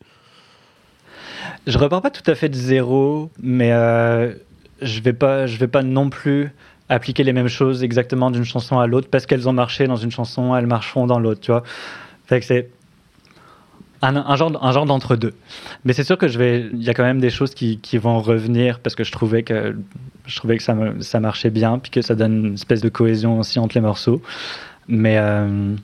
[1.68, 4.34] Je repars pas tout à fait de zéro, mais euh,
[4.82, 6.52] je vais pas, je vais pas non plus
[6.90, 10.12] appliquer les mêmes choses exactement d'une chanson à l'autre parce qu'elles ont marché dans une
[10.12, 11.64] chanson, elles marcheront dans l'autre, tu vois.
[12.28, 12.70] C'est
[14.02, 15.34] un, genre, un genre d'entre-deux.
[15.84, 17.98] Mais c'est sûr que je vais, il y a quand même des choses qui, qui,
[17.98, 19.76] vont revenir parce que je trouvais que,
[20.26, 23.40] je trouvais que ça, ça marchait bien, puis que ça donne une espèce de cohésion
[23.40, 24.22] aussi entre les morceaux.
[24.88, 25.76] Mais, euh,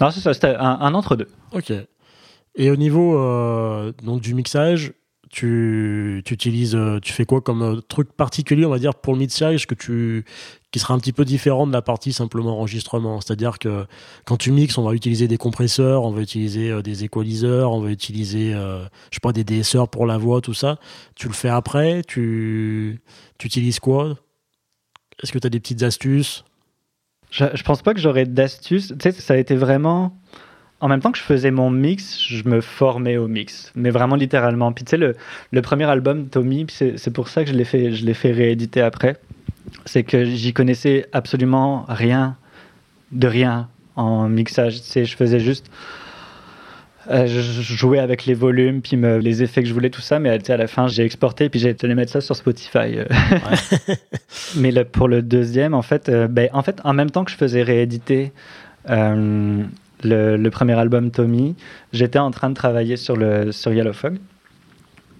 [0.00, 1.28] non, c'est ça, c'était un, entre-deux.
[1.52, 1.72] Ok.
[2.56, 4.92] Et au niveau euh, donc du mixage,
[5.30, 9.14] tu, tu, utilises, euh, tu fais quoi comme euh, truc particulier, on va dire, pour
[9.14, 10.24] le mixage que tu,
[10.70, 13.20] qui sera un petit peu différent de la partie simplement enregistrement?
[13.20, 13.86] C'est-à-dire que
[14.24, 17.90] quand tu mixes, on va utiliser des compresseurs, on va utiliser des équaliseurs, on va
[17.90, 20.78] utiliser, je sais pas, des DSR pour la voix, tout ça.
[21.16, 23.00] Tu le fais après, tu,
[23.38, 24.16] tu utilises quoi?
[25.20, 26.44] Est-ce que tu as des petites astuces?
[27.34, 28.88] Je, je pense pas que j'aurais d'astuces.
[28.88, 30.16] Tu sais, ça a été vraiment.
[30.80, 34.16] En même temps que je faisais mon mix, je me formais au mix, mais vraiment
[34.16, 34.72] littéralement.
[34.72, 38.12] Puis tu sais, le, premier album, Tommy, c'est pour ça que je l'ai fait, je
[38.12, 39.16] fait rééditer après.
[39.86, 42.36] C'est que j'y connaissais absolument rien
[43.12, 44.82] de rien en mixage.
[44.82, 45.70] Tu sais, je faisais juste
[47.10, 50.30] euh, je jouais avec les volumes, puis les effets que je voulais, tout ça, mais
[50.48, 52.98] à la fin, j'ai exporté, puis j'ai été mettre ça sur Spotify.
[52.98, 53.04] Euh.
[54.56, 57.36] mais pour le deuxième, en fait, euh, ben, en fait, en même temps que je
[57.36, 58.32] faisais rééditer
[58.86, 61.56] le, premier album Tommy,
[61.92, 64.18] j'étais en train de travailler sur, le, sur Yellow Fog.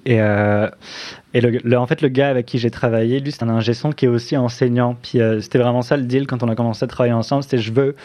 [0.06, 3.72] Et, et le, en fait, le gars avec qui j'ai travaillé, lui, c'est un ingé
[3.72, 4.96] son qui est aussi enseignant.
[5.02, 7.42] Puis c'était vraiment ça le deal quand on a commencé à travailler ensemble.
[7.42, 7.96] C'était je veux.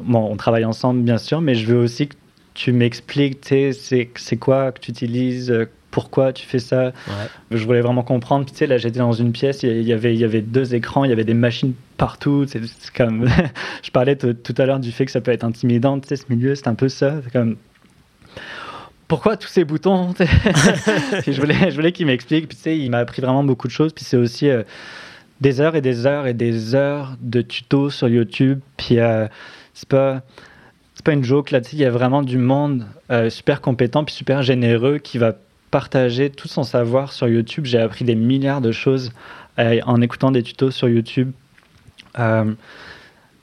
[0.00, 2.14] Bon, on travaille ensemble, bien sûr, mais je veux aussi que
[2.54, 6.92] tu m'expliques, c'est quoi que tu utilises, euh, pourquoi tu fais ça.
[7.50, 8.46] Je voulais vraiment comprendre.
[8.46, 11.04] tu sais, là, j'étais dans une pièce, il y, avait, il y avait deux écrans,
[11.04, 12.46] il y avait des machines partout.
[12.48, 12.60] C'est
[12.96, 13.28] comme,
[13.82, 16.00] je parlais tout à l'heure du fait que ça peut être intimidant.
[16.00, 17.20] Tu sais, ce milieu, c'est un peu ça.
[17.22, 17.56] C'est comme,
[19.06, 22.48] pourquoi tous ces boutons Je voulais, je voulais qu'il m'explique.
[22.48, 23.92] Puis tu sais, il m'a appris vraiment beaucoup de choses.
[23.92, 24.64] Puis c'est aussi euh,
[25.40, 28.60] des heures et des heures et des heures de tutos sur YouTube.
[28.76, 29.28] Puis euh,
[29.74, 30.22] c'est pas
[31.02, 31.76] pas une joke là-dessus.
[31.76, 35.34] Il y a vraiment du monde euh, super compétent puis super généreux qui va
[35.70, 37.64] partager tout son savoir sur YouTube.
[37.64, 39.12] J'ai appris des milliards de choses
[39.58, 41.32] euh, en écoutant des tutos sur YouTube.
[42.18, 42.52] Euh,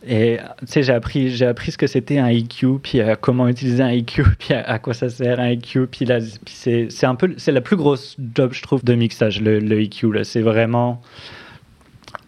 [0.08, 3.84] et tu sais, j'ai appris, j'ai appris ce que c'était un EQ, puis comment utiliser
[3.84, 5.88] un EQ, puis à, quoi ça sert un EQ.
[5.88, 9.42] Puis là, c'est, c'est un peu, c'est la plus grosse job, je trouve, de mixage,
[9.42, 10.14] le, le EQ.
[10.14, 11.02] Là, c'est vraiment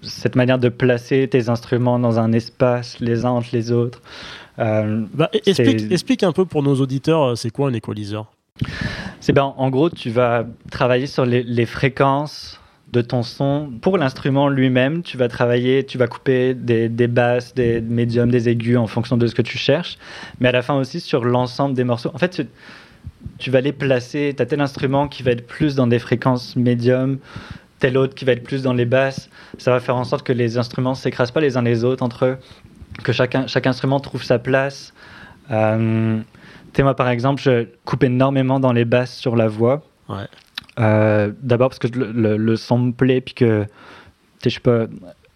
[0.04, 4.02] cette manière de placer tes instruments dans un espace, les uns entre les autres.
[4.60, 8.32] Euh, bah, explique, un peu pour nos auditeurs, euh, c'est quoi un équaliseur?
[9.20, 12.60] C'est ben, en gros, tu vas travailler sur les, fréquences
[12.92, 13.72] de ton son.
[13.82, 18.78] Pour l'instrument lui-même, tu vas travailler, tu vas couper des, basses, des médiums, des aigus
[18.78, 19.98] en fonction de ce que tu cherches,
[20.40, 22.12] mais à la fin aussi sur l'ensemble des morceaux.
[22.14, 22.48] En fait, tu,
[23.40, 26.56] tu vas les placer, tu as tel instrument qui va être plus dans des fréquences
[26.56, 27.18] médiums,
[27.80, 29.30] tel autre qui va être plus dans les basses.
[29.58, 32.04] Ça va faire en sorte que les instruments ne s'écrasent pas les uns les autres
[32.04, 32.38] entre eux
[33.04, 34.94] que chacun, chaque instrument trouve sa place.
[35.52, 36.20] Euh,
[36.80, 39.84] moi, par exemple, je coupe énormément dans les basses sur la voix.
[40.80, 43.66] Euh, d'abord parce que le, le, son me plaît, puis que
[44.46, 44.90] je peux.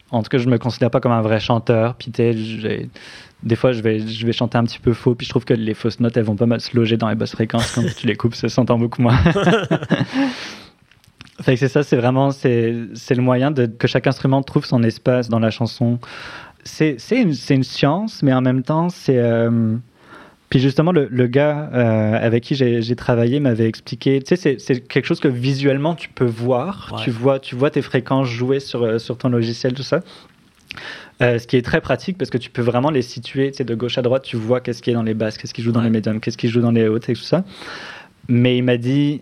[0.09, 1.95] En tout cas, je me considère pas comme un vrai chanteur.
[1.95, 5.45] Puis des fois, je vais, je vais chanter un petit peu faux, puis je trouve
[5.45, 7.83] que les fausses notes, elles vont pas mal se loger dans les basses fréquences quand
[7.95, 9.17] tu les coupes, ça s'entend beaucoup moins.
[11.41, 14.65] Fait que c'est ça, c'est vraiment c'est c'est le moyen de que chaque instrument trouve
[14.65, 15.99] son espace dans la chanson.
[16.67, 19.75] C'est une, science, mais en même temps c'est euh,
[20.49, 24.87] puis justement, le, le gars euh, avec qui j'ai travaillé m'avait expliqué, tu sais, c'est-
[24.87, 27.03] quelque chose que visuellement tu peux voir, Ouais.
[27.03, 29.99] tu vois, tu vois tes fréquences jouer sur, euh, sur ton logiciel, tout ça.
[31.21, 33.63] Euh, ce qui est très pratique parce que tu peux vraiment les situer, tu sais,
[33.65, 35.71] de gauche à droite, tu vois qu'est-ce qui est dans les basses, qu'est-ce qui joue
[35.73, 35.85] dans Ouais.
[35.87, 37.43] les médiums, qu'est-ce qui joue dans les hautes et tout ça.
[38.29, 39.21] Mais il m'a dit,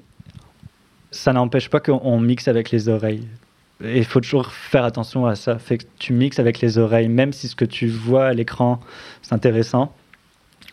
[1.10, 3.26] ça n'empêche pas qu'on mixe avec les oreilles.
[3.84, 5.58] Et il faut toujours faire attention à ça.
[5.60, 8.80] Fait que tu mixes avec les oreilles, même si ce que tu vois à l'écran,
[9.22, 9.94] c'est intéressant.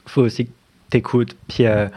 [0.06, 0.50] faut aussi que
[0.90, 1.36] tu écoutes.
[1.48, 1.88] Puis, euh,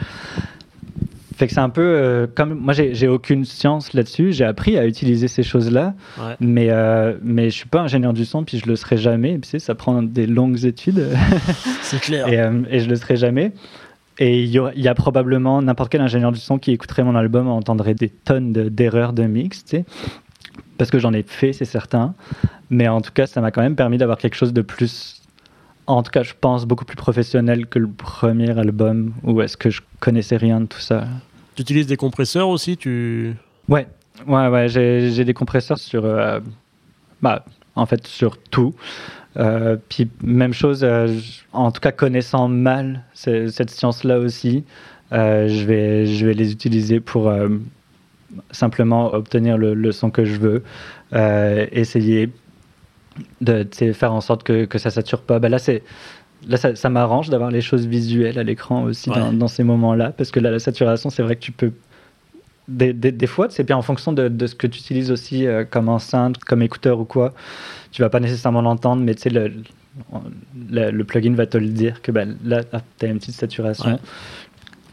[1.35, 4.31] fait que c'est un peu euh, comme moi, j'ai j'ai aucune science là-dessus.
[4.31, 6.35] J'ai appris à utiliser ces choses-là, Ouais.
[6.39, 9.33] mais, euh, mais je suis pas ingénieur du son, puis je le serai jamais.
[9.33, 11.09] Puis, tu sais, ça prend des longues études
[11.81, 12.27] C'est clair.
[12.29, 13.51] et, euh, et je le serai jamais.
[14.17, 17.49] Et il y, il a probablement n'importe quel ingénieur du son qui écouterait mon album
[17.49, 19.85] entendrait des tonnes de- d'erreurs de, mix, tu sais.
[20.77, 22.13] Parce que j'en ai fait, c'est certain.
[22.69, 25.21] Mais en tout cas, ça m'a quand même permis d'avoir quelque chose de plus,
[25.87, 29.69] en tout cas, je pense, beaucoup plus professionnel que le premier album où est-ce que
[29.69, 31.05] je connaissais rien de tout ça.
[31.55, 33.33] Tu utilises des compresseurs aussi tu...
[33.69, 33.87] Ouais,
[34.27, 34.67] ouais, ouais.
[34.67, 36.39] J'ai des compresseurs sur, euh,
[37.21, 37.45] bah,
[37.75, 38.75] en fait, sur tout.
[39.37, 41.13] Euh, puis même chose, euh,
[41.53, 44.63] en tout cas connaissant mal ce- cette science-là aussi,
[45.11, 47.31] je vais, je vais les utiliser pour
[48.51, 50.63] simplement obtenir le, le son que je veux,
[51.13, 52.29] euh, essayer
[53.41, 55.39] de faire en sorte que, que ça sature pas.
[55.39, 55.83] Bah là, c'est
[56.47, 59.19] là, ça, ça m'arrange d'avoir les choses visuelles à l'écran aussi Ouais.
[59.19, 61.71] dans, dans ces moments-là, parce que là, la saturation, c'est vrai que tu peux
[62.67, 65.45] des, des, des fois, c'est bien en fonction de, de ce que tu utilises aussi
[65.45, 67.33] euh, comme enceinte, comme écouteur ou quoi.
[67.91, 69.53] Tu vas pas nécessairement l'entendre, mais tu sais, le,
[70.71, 72.63] le, le plugin va te le dire que ben, là,
[72.97, 73.91] tu as une petite saturation.
[73.91, 73.97] Ouais.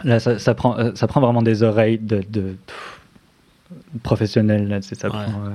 [0.04, 2.91] Là, ça, ça prend, euh, ça prend vraiment des oreilles de, de pff,
[4.04, 5.12] Là, tu sais, ça Ouais.
[5.24, 5.50] prend, euh,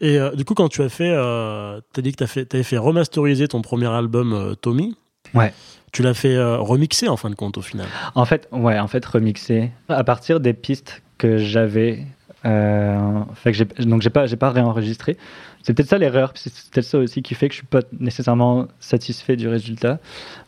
[0.00, 2.62] Et euh, du coup, quand tu as fait, euh, t'as dit que tu fait, avais
[2.64, 4.96] fait remasteriser ton premier album euh, Tommy.
[5.34, 5.52] Ouais.
[5.92, 7.86] Tu l'as fait euh, remixer en fin de compte au final.
[8.14, 12.04] En fait, ouais, en fait, remixé à partir des pistes que j'avais.
[12.44, 15.16] Euh, fait que j'ai, donc j'ai pas, j'ai pas réenregistré.
[15.62, 17.80] C'est peut-être ça l'erreur, puis c'est peut-être ça aussi qui fait que je suis pas
[17.98, 19.98] nécessairement satisfait du résultat.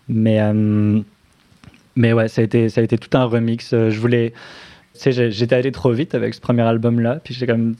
[0.08, 1.00] Mais, euh,
[1.94, 3.70] mais ouais, ça a été, ça a été tout un remix.
[3.70, 4.34] Je voulais,
[5.04, 7.74] j'étais allé trop vite avec ce premier album-là, puis j'ai quand même,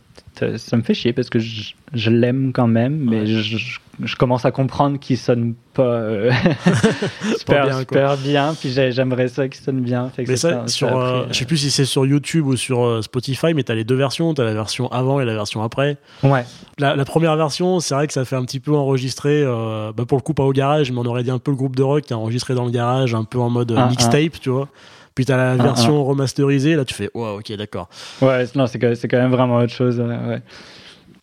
[0.57, 3.27] ça me fait chier parce que je, je l'aime quand même, mais Ouais.
[3.27, 6.31] je, commence à comprendre qu'il sonne pas euh,
[7.39, 10.11] super, bien, super bien, puis j'ai- j'aimerais ça qu'il sonne bien.
[10.11, 12.47] Fait que Mais ça, ça, sur, euh, pris, je sais plus si c'est sur YouTube
[12.47, 14.35] ou sur euh, Spotify, mais tu as les deux versions.
[14.35, 15.97] Tu as la version avant et la version après.
[16.25, 16.45] euh, Ouais,
[16.79, 20.05] La, la première version, c'est vrai que ça fait un petit peu enregistré, euh, bah
[20.07, 21.83] pour le coup pas au garage, mais on aurait dit un peu le groupe de
[21.83, 24.51] rock qui a enregistré dans le garage, un peu en mode euh, Un, mixtape, tu
[24.51, 24.69] vois.
[25.17, 27.89] Puis t'as la Un, version remasterisée, là tu fais, wow, ok, d'accord.
[28.23, 29.99] ouais, non, c'est quand, même vraiment autre chose.
[29.99, 30.41] ouais.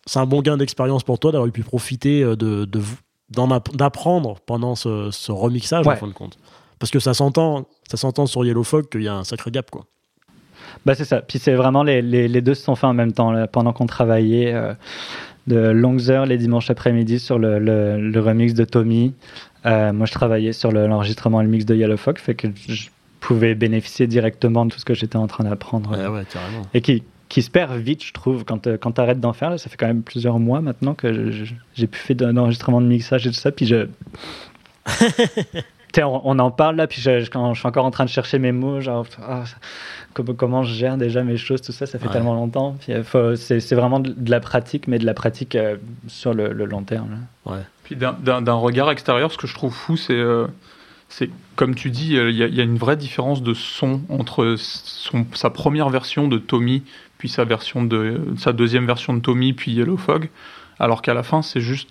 [0.04, 2.68] C'est un bon gain d'expérience pour toi d'avoir pu profiter euh, de,
[3.74, 6.36] d'apprendre pendant ce, ce remixage en fin de compte.
[6.78, 9.70] Parce que ça s'entend, ça s'entend sur Yellow Fog qu'il y a un sacré gap,
[9.70, 9.86] quoi.
[10.84, 11.22] Bah c'est ça.
[11.22, 13.72] Puis c'est vraiment les, les, les deux se sont faits en même temps là, pendant
[13.72, 14.74] qu'on travaillait euh,
[15.46, 19.14] de longues heures les dimanches après-midi sur le, le, le remix de Tommy.
[19.66, 22.48] Euh, moi je travaillais sur le- l'enregistrement et le mix de Yellow Fog, fait que
[22.68, 22.88] je
[23.26, 25.90] pouvais bénéficier directement de tout ce que j'étais en train d'apprendre.
[25.90, 26.62] Ouais, ouais, carrément.
[26.74, 29.50] Et qui, qui se perd vite, je trouve, quand, euh, quand tu arrêtes d'en faire.
[29.50, 31.30] Là, ça fait quand même plusieurs mois maintenant que
[31.74, 33.50] j'ai pu faire d'un enregistrement de mixage et tout ça.
[33.52, 33.86] Puis je.
[35.92, 37.92] Tu sais, on, on en parle là, puis je, je- quand je suis encore en
[37.92, 39.54] train de chercher mes mots, genre, ah, ça-
[40.12, 42.12] comment, comment je gère déjà mes choses, tout ça, ça fait Ouais.
[42.12, 42.76] tellement longtemps.
[42.88, 45.76] Euh, c'est c'est vraiment de, de la pratique, mais de la pratique euh,
[46.08, 47.20] sur le, le long terme.
[47.46, 47.58] là.
[47.84, 50.48] Puis d'un- regard extérieur, ce que je trouve fou, c'est, euh,
[51.08, 53.54] c'est comme tu dis, euh, il y, a- il y a une vraie différence de
[53.54, 56.82] son entre son, sa première version de Tommy,
[57.18, 60.28] puis sa, version de, sa deuxième version de Tommy, puis Yellow Fog,
[60.78, 61.88] alors qu'à la fin, c'est juste,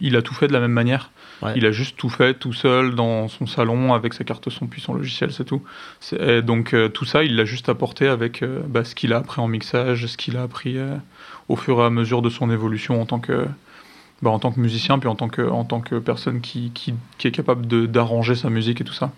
[0.00, 1.10] il a tout fait de la même manière.
[1.42, 1.54] Ouais.
[1.56, 4.82] Il a juste tout fait tout seul dans son salon avec sa carte son puis
[4.82, 5.62] son logiciel, c'est tout.
[6.18, 9.16] Et donc euh, tout ça, il l'a juste apporté avec euh, bah, ce qu'il a
[9.16, 10.96] appris en mixage, ce qu'il a appris euh,
[11.48, 13.46] au fur et à mesure de son évolution en tant que,
[14.22, 16.94] bah, en tant que musicien, puis en tant que, en tant que personne qui, qui,
[17.18, 19.10] qui est capable de- d'arranger sa musique et tout ça.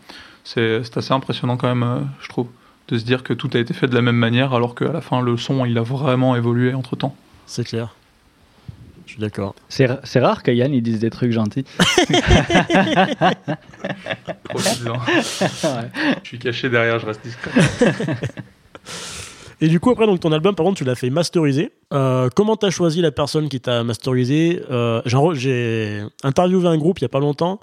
[0.45, 2.49] C'est c'est assez impressionnant quand même, euh, je trouve,
[2.89, 5.01] de se dire que tout a été fait de la même manière, alors qu'à la
[5.01, 7.15] fin, le son, il a vraiment évolué entre temps.
[7.47, 7.95] C'est clair.
[9.07, 9.55] Je suis d'accord.
[9.69, 11.65] C'est ra- c'est rare que Yann il dise des trucs gentils.
[14.55, 17.51] Je suis caché derrière, je reste discret.
[19.63, 21.71] Et du coup, après, donc, ton album, par contre, tu l'as fait masteriser.
[21.95, 25.01] Euh, comment t'as choisi la personne qui t'a masterisé euh,
[25.35, 27.61] j'ai interviewé un groupe il y a pas longtemps.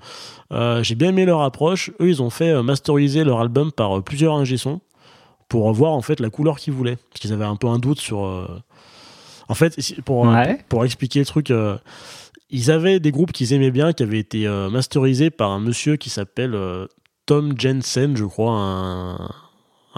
[0.53, 1.91] Euh, j'ai bien aimé leur approche.
[1.99, 4.79] Eux, ils ont fait euh, masteriser leur album par plusieurs ingé sons
[5.49, 6.95] pour voir en fait la couleur qu'ils voulaient.
[7.09, 8.19] Parce qu'ils avaient un peu un doute sur.
[9.49, 9.75] En fait,
[10.05, 10.57] pour, Ouais.
[10.69, 11.51] pour expliquer le truc,
[12.49, 16.09] ils avaient des groupes qu'ils aimaient bien qui avaient été masterisés par un monsieur qui
[16.09, 16.57] s'appelle
[17.25, 19.31] Tom Jensen, je crois, un,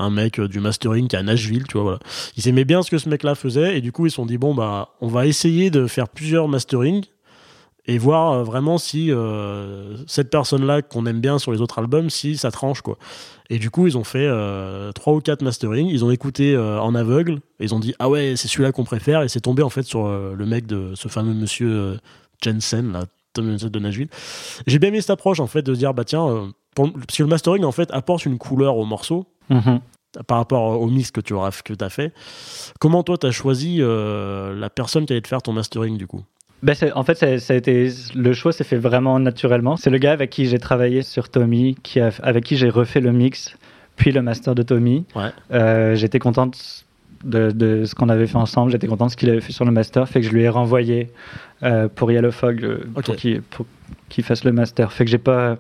[0.01, 1.83] un mec euh, du mastering qui est à Nashville, tu vois.
[1.83, 1.99] Voilà.
[2.37, 4.37] Ils aimaient bien ce que ce mec-là faisait et du coup ils se sont dit
[4.37, 7.05] bon bah on va essayer de faire plusieurs masterings
[7.87, 12.09] et voir euh, vraiment si euh, cette personne-là qu'on aime bien sur les autres albums,
[12.09, 12.97] si ça tranche quoi.
[13.49, 15.87] Et du coup, ils ont fait euh, trois ou quatre masterings.
[15.87, 17.41] Ils ont écouté en aveugle.
[17.59, 19.23] Et ils ont dit ah ouais, c'est celui-là qu'on préfère.
[19.23, 21.97] Et c'est tombé en fait sur le mec de ce fameux monsieur
[22.41, 24.07] Jensen là, de Nashville.
[24.67, 27.29] J'ai bien aimé cette approche en fait de se dire bah tiens, parce que le
[27.29, 29.81] mastering en fait apporte une couleur au morceau Mhm.
[30.27, 32.13] Par rapport au mix que tu auras que as fait.
[32.79, 36.07] Comment toi tu as choisi euh, la personne qui allait te faire ton mastering du
[36.07, 36.23] coup?
[36.63, 39.77] Ben, en fait, ça, ça a été, le choix s'est fait vraiment naturellement.
[39.77, 42.99] C'est le gars avec qui j'ai travaillé sur Tommy, qui a- avec qui j'ai refait
[42.99, 43.55] le mix,
[43.95, 45.05] puis le master de Tommy.
[45.15, 45.29] Ouais.
[45.51, 46.85] Euh, J'étais contente
[47.23, 49.65] de, de ce qu'on avait fait ensemble, j'étais content de ce qu'il avait fait sur
[49.65, 51.09] le master, fait que je lui ai renvoyé
[51.63, 52.63] euh, pour Yellow Fog
[52.95, 53.05] Ok.
[53.05, 53.65] pour qu'il pour
[54.09, 54.91] qu'il fasse le master.
[54.93, 55.57] Fait que j'ai pas.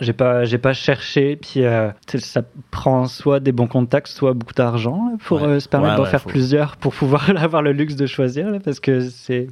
[0.00, 4.52] J'ai pas, j'ai pas cherché, puis euh, ça prend soit des bons contacts, soit beaucoup
[4.52, 5.48] d'argent pour Ouais.
[5.48, 8.04] euh, se permettre Ouais, d'en ouais, faire faut- plusieurs pour pouvoir avoir le luxe de
[8.06, 9.46] choisir, là, parce que c'est,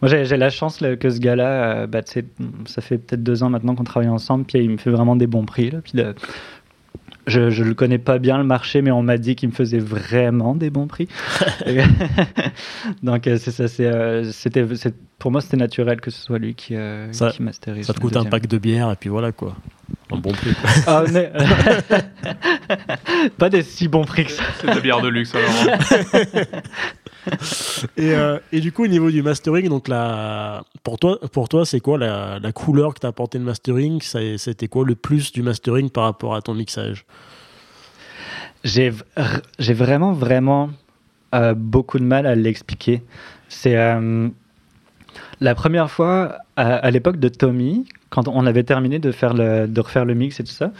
[0.00, 1.46] moi, j'ai j'ai la chance là, que ce gars-là,
[1.82, 2.00] euh, bah,
[2.66, 5.26] ça fait peut-être deux ans maintenant qu'on travaille ensemble, puis il me fait vraiment des
[5.26, 5.70] bons prix.
[5.70, 5.92] Là, puis
[7.26, 9.78] je, je le connais pas bien le marché, mais on m'a dit qu'il me faisait
[9.78, 11.08] vraiment des bons prix.
[13.02, 16.38] Donc euh, c'est ça, c'est, euh, c'était, c'est- pour moi c'était naturel que ce soit
[16.38, 17.86] lui qui, euh, Ça- qui masterise.
[17.86, 19.56] Ça te coûte un pack de bière et puis voilà quoi.
[20.12, 20.54] Un bon prix.
[20.54, 20.70] quoi.
[20.86, 21.32] Ah, mais-
[23.38, 24.42] pas des si bons prix que ça.
[24.60, 25.78] C'est de la bière de luxe alors.
[27.96, 31.64] Et, euh, et du coup, au niveau du mastering, donc la, pour toi, pour toi
[31.64, 34.00] c'est quoi la, couleur que t'as apporté le mastering?
[34.02, 37.04] C'était quoi le plus du mastering par rapport à ton mixage?
[38.64, 38.90] J'ai
[39.58, 40.70] vraiment, vraiment
[41.34, 43.02] euh, beaucoup de mal à l'expliquer.
[43.48, 44.28] C'est euh,
[45.40, 50.04] la première fois à, l'époque de Tommy, quand on avait terminé de, faire de refaire
[50.04, 50.72] le mix et tout ça.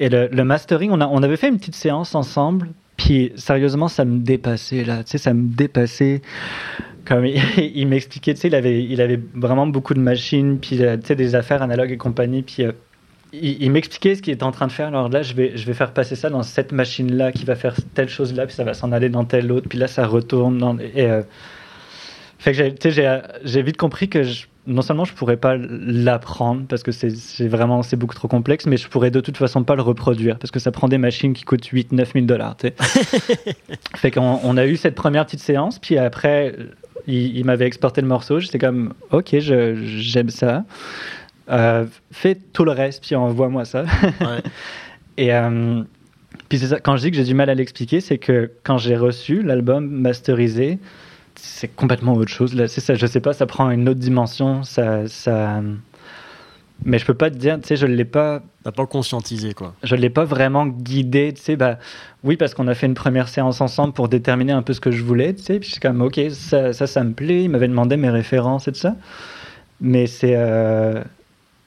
[0.00, 2.70] Et le, le mastering, on, a, on avait fait une petite séance ensemble.
[3.00, 5.02] Puis sérieusement, ça me dépassait là.
[5.02, 6.20] Tu sais, ça me dépassait.
[7.06, 7.24] Comme
[7.56, 11.06] il, m'expliquait, tu sais, il avait, il avait vraiment beaucoup de machines, puis euh, tu
[11.06, 12.42] sais, des affaires analogues et compagnie.
[12.42, 12.72] Puis euh,
[13.32, 14.88] il, m'expliquait ce qu'il était en train de faire.
[14.88, 17.74] Alors là, je vais, je vais faire passer ça dans cette machine-là qui va faire
[17.94, 20.58] telle chose-là, puis ça va s'en aller dans telle autre, puis là, ça retourne.
[20.58, 21.22] Dans, et, euh,
[22.38, 22.90] fait que
[23.44, 27.82] j'ai vite compris que je- non seulement je pourrais pas l'apprendre parce que c'est, vraiment
[27.82, 30.58] c'est beaucoup trop complexe, mais je pourrais de toute façon pas le reproduire parce que
[30.58, 32.56] ça prend des machines qui coûtent 8-9 000 dollars.
[33.96, 36.54] fait qu'on on a eu cette première petite séance, puis après,
[37.06, 38.40] il, il m'avait exporté le morceau.
[38.40, 40.64] J'étais comme, ok, j'aime ça.
[41.50, 43.82] Euh, fais tout le reste, puis envoie-moi ça.
[44.02, 44.42] Ouais.
[45.16, 45.82] Et euh,
[46.48, 48.78] puis c'est ça, quand je dis que j'ai du mal à l'expliquer, c'est que quand
[48.78, 50.78] j'ai reçu l'album masterisé,
[51.34, 52.54] c'est complètement autre chose.
[52.54, 54.62] Là, c'est ça, je sais pas, ça prend une autre dimension.
[54.62, 55.60] Ça, ça...
[56.84, 59.74] Mais je peux pas te dire, tu sais, je l'ai pas, T'as pas conscientisé quoi.
[59.82, 61.78] je l'ai pas vraiment guidé, tu sais, bah
[62.24, 64.90] oui, parce qu'on a fait une première séance ensemble pour déterminer un peu ce que
[64.90, 67.68] je voulais, tu sais, puis suis comme, ok, ça, ça, ça me plaît, il m'avait
[67.68, 68.96] demandé mes références et tout ça,
[69.82, 71.02] mais c'est, euh,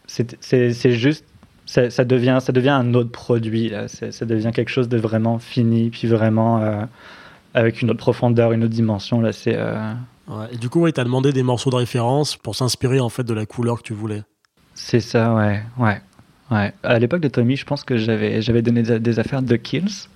[0.08, 1.26] c'est, c'est, c'est juste,
[1.68, 3.88] ça, ça devient, ça devient un autre produit, là.
[3.88, 6.84] C'est- ça devient quelque chose de vraiment fini, puis vraiment euh,
[7.54, 9.56] avec une autre profondeur, une autre dimension, là, c'est...
[9.56, 9.94] euh,
[10.30, 10.46] Ouais.
[10.54, 13.34] Et du coup, ouais, t'as demandé des morceaux de référence pour s'inspirer en fait de
[13.34, 14.24] la couleur que tu voulais.
[14.74, 16.02] C'est ça, ouais, ouais,
[16.50, 16.74] ouais.
[16.82, 20.08] À l'époque de Tommy, je pense que j'avais j'avais donné des, des affaires de Kills,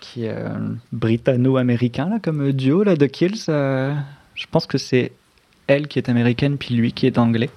[0.00, 0.50] qui est euh,
[0.92, 3.44] britanno-américain là comme duo là de Kills.
[3.48, 3.94] euh,
[4.34, 5.12] je pense que c'est
[5.66, 7.48] elle qui est américaine puis lui qui est anglais.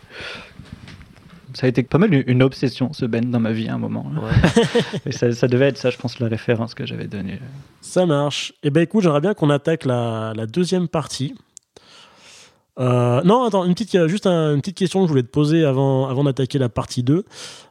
[1.56, 4.06] Ça a été pas mal une- obsession ce band dans ma vie à un moment.
[4.14, 4.22] là.
[5.06, 7.40] Et ça, ça devait être ça, je pense, la référence que j'avais donnée.
[7.82, 8.54] Ça marche.
[8.62, 11.34] Et ben écoute, j'aimerais bien qu'on attaque la, la deuxième partie.
[12.78, 15.30] Euh, non, attends, une petite, euh, juste un- une petite question que je voulais te
[15.30, 17.24] poser avant, avant d'attaquer la partie 2.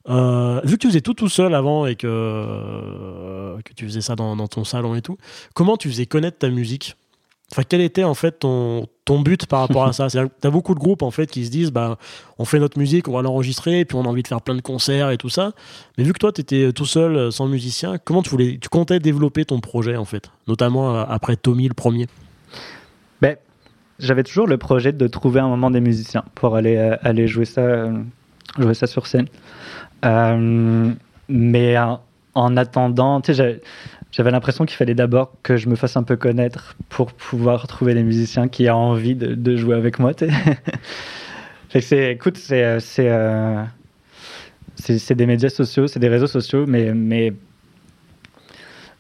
[0.09, 4.01] Euh, vu que tu faisais tout tout seul avant et que, euh, que tu faisais
[4.01, 5.19] ça dans, dans ton salon et tout,
[5.53, 6.97] comment tu faisais connaître ta musique?
[7.55, 10.09] Enfin, quel était en fait ton, ton but par rapport à ça?
[10.13, 11.99] Que t'as beaucoup de groupes en fait qui se disent bah
[12.39, 14.57] on fait notre musique, on va l'enregistrer, et puis on a envie de faire plein
[14.57, 15.53] de concerts et tout ça.
[15.97, 18.69] Mais vu que toi tu étais tout seul, euh, sans musicien, comment tu voulais, tu
[18.69, 22.09] comptais développer ton projet en fait, notamment euh, après Tommy le premier.
[23.21, 23.37] Ben,
[24.01, 27.45] j'avais toujours le projet de trouver un moment des musiciens pour aller, euh, aller jouer,
[27.45, 27.93] ça, euh,
[28.59, 29.29] jouer ça sur scène.
[30.05, 30.93] Euh,
[31.29, 32.01] mais en,
[32.35, 33.61] en attendant, tu sais,
[34.15, 37.95] j'avais- l'impression qu'il fallait d'abord que je me fasse un peu connaître pour pouvoir trouver
[37.95, 40.13] des musiciens qui aient envie de, jouer avec moi.
[41.81, 43.65] c'est, écoute, c'est, euh, euh,
[44.77, 47.33] c'est, c'est des médias sociaux, c'est des réseaux sociaux, mais, mais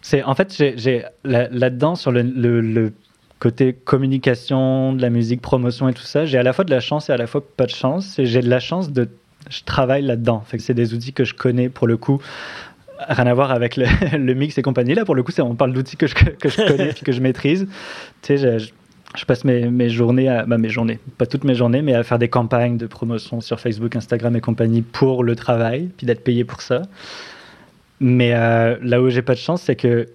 [0.03, 2.93] C'est en fait, j'ai là-dedans sur le,
[3.41, 6.81] côté communication, de la musique, promotion et tout ça, j'ai à la fois de la
[6.81, 8.15] chance et à la fois pas de chance.
[8.19, 9.09] J'ai de la chance de,
[9.51, 10.45] je travaille là-dedans.
[10.57, 12.23] C'est des outils que je connais pour le coup.
[12.99, 13.87] Rien à voir avec le,
[14.17, 14.95] le mix et compagnie.
[14.95, 17.21] Là, pour le coup, on parle d'outils que je, que je connais et que je
[17.21, 17.67] maîtrise.
[18.23, 18.71] Tu sais, je,
[19.17, 22.03] je passe mes, mes journées, à, bah, mes journées, pas toutes mes journées, mais à
[22.03, 26.25] faire des campagnes de promotion sur Facebook, Instagram et compagnie pour le travail, puis d'être
[26.25, 26.83] payé pour ça.
[28.01, 30.07] Mais euh, là où j'ai pas de chance, c'est que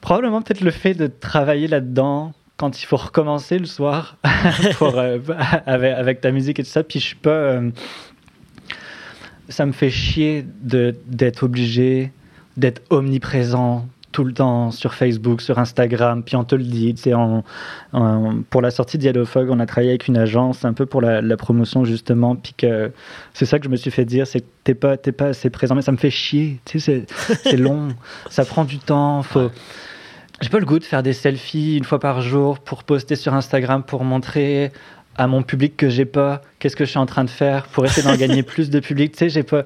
[0.00, 4.16] probablement peut-être le fait de travailler là-dedans quand il faut recommencer le soir
[4.78, 5.18] pour, euh,
[5.66, 7.30] avec, avec, ta musique et tout ça, puis je suis pas.
[7.30, 7.70] Euh,
[9.48, 12.12] ça me fait chier d'être obligé
[12.56, 13.86] d'être omniprésent
[14.16, 16.94] tout le temps sur Facebook, sur Instagram, puis on te le dit.
[17.12, 17.44] En,
[17.92, 21.36] en, pour la sortie d'Yellowfog, on a travaillé avec une agence un peu pour la,
[21.36, 22.92] promotion justement, puis que
[23.34, 25.74] c'est ça que je me suis fait dire, c'est que t'es pas, pas assez présent,
[25.74, 26.60] mais ça me fait chier.
[26.72, 27.88] C'est long,
[28.30, 29.50] ça prend du temps, faut.
[30.40, 33.32] J'ai pas le goût de faire des selfies une fois par jour pour poster sur
[33.32, 34.70] Instagram pour montrer
[35.16, 37.84] à mon public que j'ai pas qu'est-ce que je suis en train de faire pour
[37.84, 39.12] essayer d'en gagner plus de public.
[39.12, 39.64] Tu sais, j'ai pas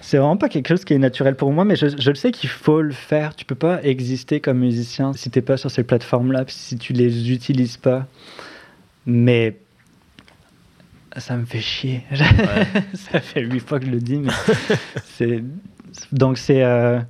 [0.00, 2.32] c'est vraiment pas quelque chose qui est naturel pour moi, mais je, je le sais
[2.32, 3.36] qu'il faut le faire.
[3.36, 7.30] Tu peux pas exister comme musicien si t'es pas sur ces plateformes-là, si tu les
[7.30, 8.06] utilises pas.
[9.06, 9.56] Mais
[11.16, 12.02] ça me fait chier.
[12.94, 14.32] ça fait huit fois que je le dis, mais
[15.04, 15.42] c'est
[16.10, 17.00] donc c'est euh,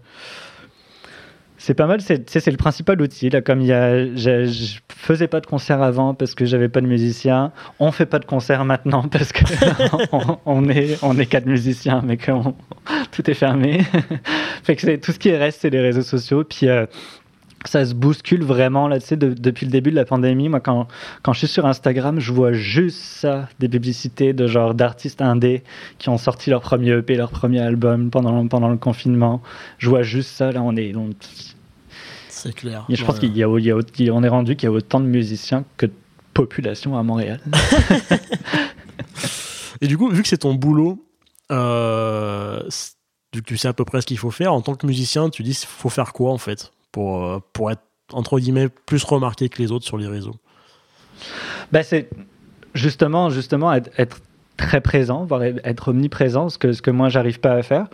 [1.64, 3.30] c'est pas mal, c'est le principal outil.
[3.30, 6.80] Là, comme il y a, je, faisais pas de concert avant parce que j'avais pas
[6.80, 7.52] de musicien.
[7.78, 9.44] On fait pas de concert maintenant parce que
[10.44, 12.32] on, est on est quatre musiciens, mais que
[13.12, 13.82] tout est fermé.
[14.64, 16.42] fait que tout ce qui reste, c'est les réseaux sociaux.
[16.42, 16.86] Puis euh,
[17.68, 20.48] ça se bouscule vraiment là, tu sais, depuis le début de la pandémie.
[20.48, 20.86] Moi, quand,
[21.22, 25.62] quand je suis sur Instagram, je vois juste ça, des publicités de genre d'artistes indés
[25.98, 29.42] qui ont sorti leur premier EP, leur premier album pendant, pendant le confinement.
[29.78, 30.52] Je vois juste ça.
[30.52, 30.92] Là, on est,
[32.28, 32.84] c'est clair.
[32.88, 35.86] je pense qu'il y a, on est rendu qu'il y a autant de musiciens que
[35.86, 35.92] de
[36.34, 37.40] population à Montréal.
[39.80, 41.04] Et du coup, vu que c'est ton boulot,
[41.50, 42.62] euh,
[43.34, 45.30] vu que tu sais à peu près ce qu'il faut faire, en tant que musicien,
[45.30, 46.72] tu dis faut faire quoi en fait?
[46.92, 47.82] Pour, euh, pour être
[48.12, 50.36] entre guillemets plus remarqué que les autres sur les réseaux
[51.72, 52.08] bah, C'est
[52.74, 54.20] justement, justement être,
[54.58, 57.86] très présent, voire être omniprésent, ce que, ce que moi j'arrive pas à faire.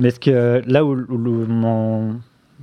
[0.00, 2.20] Mais ce que, là où, où mon,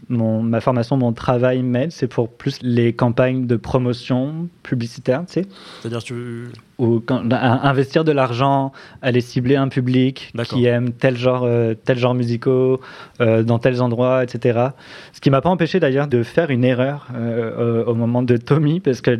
[0.09, 5.45] ma formation, mon travail m'aide, c'est pour plus les campagnes de promotion publicitaire, tu sais.
[5.81, 6.47] C'est-à-dire tu...
[6.79, 8.71] Ou investir de l'argent,
[9.01, 12.79] aller cibler un public qui aime tel genre, euh, tel genre musicaux,
[13.19, 14.69] euh, dans tels endroits, etc.
[15.11, 18.79] Ce qui m'a pas empêché d'ailleurs de faire une erreur euh, au moment de Tommy,
[18.79, 19.11] parce que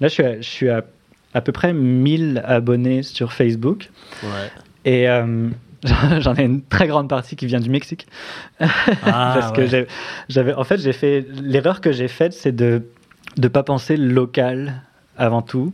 [0.00, 0.84] là, je suis à, je suis à,
[1.32, 3.88] à peu près 1000 abonnés sur Facebook.
[4.22, 4.50] Ouais.
[4.84, 5.06] Et
[6.20, 8.06] J'en ai une très grande partie qui vient du Mexique.
[8.60, 9.86] Ah, Parce que
[10.28, 12.82] j'avais, en fait, j'ai fait l'erreur que j'ai faite, c'est de
[13.36, 14.82] ne pas penser local
[15.16, 15.72] avant tout,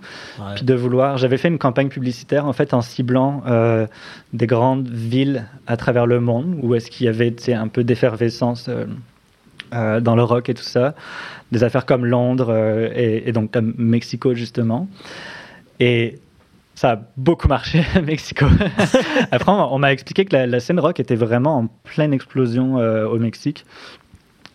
[0.55, 1.19] puis de vouloir.
[1.19, 3.87] J'avais fait une campagne publicitaire en fait en ciblant euh,
[4.33, 8.69] des grandes villes à travers le monde où est-ce qu'il y avait un peu d'effervescence
[8.69, 8.87] euh,
[9.75, 10.95] euh, dans le rock et tout ça,
[11.53, 12.55] des affaires comme Londres
[12.95, 14.89] et, et, donc comme Mexico justement.
[15.79, 16.21] Et
[16.75, 18.47] ça a beaucoup marché à Mexico.
[19.31, 23.19] Après, on m'a expliqué que la, scène rock était vraiment en pleine explosion euh, au
[23.19, 23.65] Mexique.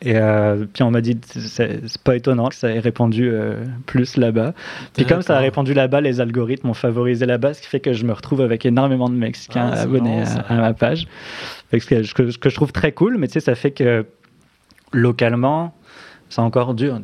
[0.02, 4.16] Et euh, puis on m'a dit, c'est pas étonnant que ça ait répandu euh, plus
[4.16, 4.54] là-bas.
[4.94, 7.92] Puis comme ça a répandu là-bas, les algorithmes ont favorisé là-bas, ce qui fait que
[7.92, 11.06] je me retrouve avec énormément de Mexicains ah, abonnés à, ma page.
[11.74, 14.06] Ce que, je trouve très cool, mais tu sais, ça fait que
[14.94, 15.76] localement,
[16.30, 17.02] c'est encore dur.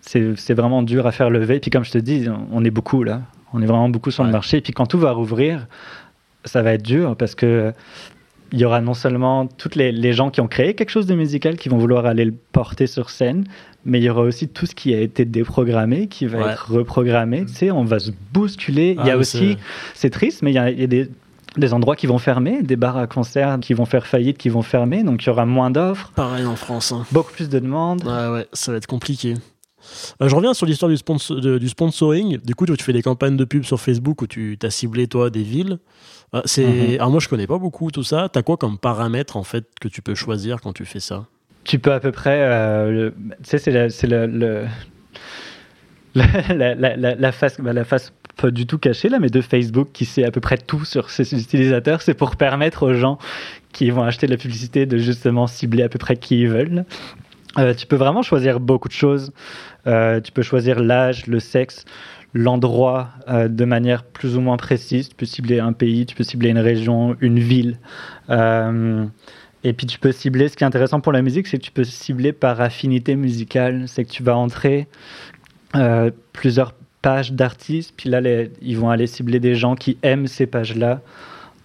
[0.00, 1.60] C'est vraiment dur à faire lever.
[1.60, 3.20] Puis comme je te dis, on est beaucoup là.
[3.52, 4.58] On est vraiment beaucoup sur le marché.
[4.58, 5.66] Et puis quand tout va rouvrir,
[6.44, 7.72] ça va être dur parce que
[8.52, 11.56] il y aura non seulement toutes les, gens qui ont créé quelque chose de musical
[11.56, 13.44] qui vont vouloir aller le porter sur scène,
[13.84, 17.44] mais il y aura aussi tout ce qui a été déprogrammé qui va être reprogrammé.
[17.46, 18.96] Tu sais, on va se bousculer.
[18.98, 19.56] il y a ah, aussi,
[19.94, 21.08] c'est triste, mais il y a, des,
[21.56, 24.62] des, endroits qui vont fermer, des bars à concert qui vont faire faillite, qui vont
[24.62, 26.10] fermer, donc il y aura moins d'offres.
[26.16, 26.92] Pareil en France.
[26.92, 27.06] Hein.
[27.12, 28.02] Beaucoup plus de demandes.
[28.04, 29.34] Ouais, ouais, ça va être compliqué.
[30.22, 32.38] Euh, je reviens sur l'histoire du, du, sponsoring.
[32.38, 35.30] Du coup, tu fais des campagnes de pub sur Facebook où tu as ciblé, toi,
[35.30, 35.78] des villes.
[36.34, 36.64] Euh, c'est...
[36.64, 36.94] Mhm.
[36.94, 38.28] Alors, moi, je connais pas beaucoup tout ça.
[38.32, 41.26] Tu as quoi comme paramètre, en fait, que tu peux choisir quand tu fais ça?
[41.64, 42.40] Tu peux à peu près.
[42.42, 43.10] Euh,
[43.42, 44.66] tu sais, c'est, le,
[46.14, 49.88] la, la, la, face, bah, la face pas du tout cachée, là, mais de Facebook
[49.92, 52.02] qui sait à peu près tout sur ses utilisateurs.
[52.02, 53.18] C'est pour permettre aux gens
[53.72, 56.84] qui vont acheter de la publicité de justement cibler à peu près qui ils veulent.
[57.58, 59.32] Euh, tu peux vraiment choisir beaucoup de choses.
[59.86, 61.84] Euh, tu peux choisir l'âge, le sexe,
[62.34, 65.08] l'endroit euh, de manière plus ou moins précise.
[65.08, 67.78] Tu peux cibler un pays, tu peux cibler une région, une ville.
[69.62, 71.70] Et puis tu peux cibler, ce qui est intéressant pour la musique, c'est que tu
[71.70, 73.84] peux cibler par affinité musicale.
[73.88, 74.88] C'est que tu vas entrer
[75.76, 78.20] euh, plusieurs pages d'artistes, puis là,
[78.60, 81.00] ils vont aller cibler des gens qui aiment ces pages-là,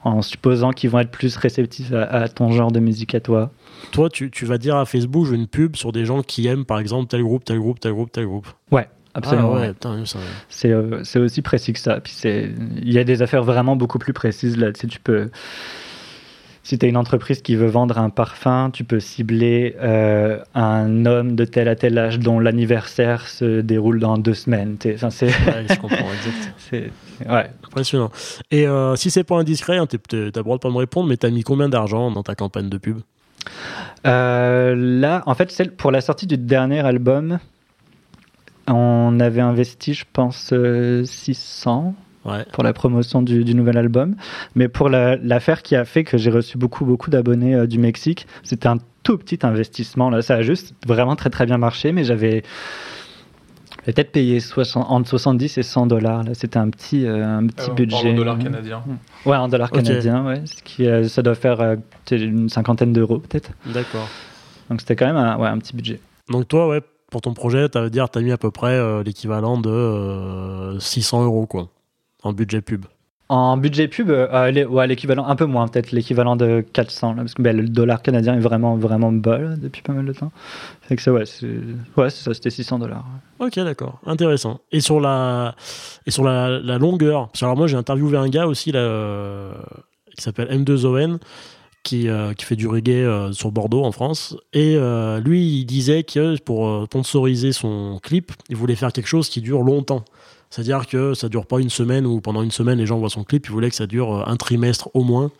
[0.05, 3.51] en supposant qu'ils vont être plus réceptifs à, à, ton genre de musique à toi.
[3.91, 6.47] Toi, tu, tu vas dire à Facebook, je veux une pub sur des gens qui
[6.47, 8.47] aiment, par exemple, tel groupe, tel groupe, tel groupe, tel groupe.
[8.71, 8.87] Ouais.
[9.15, 9.55] Absolument.
[9.55, 10.03] Ah ouais.
[10.49, 12.01] C'est euh, c'est aussi précis que ça.
[12.01, 14.73] Puis il y a des affaires vraiment beaucoup plus précises là.
[14.73, 15.29] Tu sais, tu peux
[16.65, 21.05] si tu es une entreprise qui veut vendre un parfum, tu peux cibler euh, un
[21.05, 24.75] homme de tel à tel âge dont l'anniversaire se déroule dans deux semaines.
[24.95, 25.27] Enfin, c'est...
[25.27, 26.07] Ouais, je comprends,
[26.57, 26.89] c'est
[27.29, 27.51] ouais.
[27.67, 28.09] impressionnant.
[28.49, 31.07] Et euh, si c'est pas indiscret, hein, tu as le droit de pas me répondre,
[31.07, 32.97] mais tu as mis combien d'argent dans ta campagne de pub?
[34.07, 37.37] Euh, Là, en fait, celle pour la sortie du dernier album,
[38.65, 40.51] on avait investi, je pense,
[41.03, 41.93] 600
[42.25, 42.45] ouais.
[42.51, 44.15] pour la promotion du, du, nouvel album.
[44.55, 47.79] Mais pour l'affaire la, qui a fait que j'ai reçu beaucoup, beaucoup d'abonnés euh, du
[47.79, 50.09] Mexique, c'était un tout petit investissement.
[50.09, 52.43] Là, ça a juste vraiment très, très bien marché, mais j'avais
[53.85, 56.23] peut-être payé 60, entre 70 et 100 dollars.
[56.23, 58.11] Là, c'était un petit, euh, un petit euh, budget.
[58.11, 58.83] En dollars canadiens.
[59.25, 59.83] Ouais, en dollars okay.
[59.83, 60.41] canadiens, ouais.
[60.45, 61.75] Ce qui, euh, ça doit faire euh,
[62.11, 63.51] une cinquantaine d'euros, peut-être.
[63.65, 64.09] D'accord.
[64.69, 65.99] Donc, c'était quand même un, ouais, un petit budget.
[66.29, 69.03] Donc, toi, ouais, pour ton projet, tu dire, tu as mis à peu près euh,
[69.03, 71.69] l'équivalent de 600 euros, quoi,
[72.25, 72.85] en budget pub.
[73.27, 77.21] En budget pub, euh, les, ouais, l'équivalent, un peu moins, peut-être l'équivalent de 400, là,
[77.23, 80.13] parce que ben, le dollar canadien est vraiment, vraiment bas là, depuis pas mal de
[80.13, 80.31] temps.
[80.81, 81.47] Fait que ça, ouais, c'est,
[81.97, 83.05] ouais, c'est ça, c'était 600 dollars.
[83.39, 84.59] Ok, d'accord, intéressant.
[84.71, 85.55] Et sur la,
[86.05, 88.79] et sur la, la longueur, parce que alors moi j'ai interviewé un gars aussi là,
[88.79, 89.53] euh,
[90.15, 91.19] qui s'appelle M2ON,
[91.85, 94.35] qui, euh, qui, fait du reggae euh, sur Bordeaux en France.
[94.51, 99.29] Et euh, lui, il disait que pour sponsoriser son clip, il voulait faire quelque chose
[99.29, 100.03] qui dure longtemps.
[100.49, 103.23] C'est-à-dire que ça dure pas une semaine ou pendant une semaine les gens voient son
[103.23, 103.45] clip.
[103.47, 105.31] Il voulait que ça dure un trimestre au moins,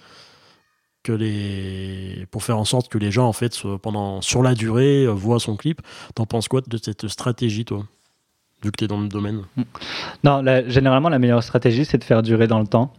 [2.32, 5.56] pour faire en sorte que les gens en fait pendant sur la durée voient son
[5.56, 5.82] clip.
[6.16, 7.86] T'en penses quoi de cette stratégie, toi?
[8.64, 9.42] Vu que tu es dans le domaine
[10.24, 12.94] Non, la, généralement, la meilleure stratégie, c'est de faire durer dans le temps.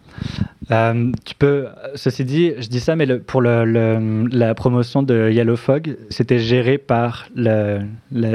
[0.70, 5.02] Euh, tu peux, ceci dit, je dis ça, mais le, pour le, le, la promotion
[5.02, 7.28] de Yellow Fog, c'était géré par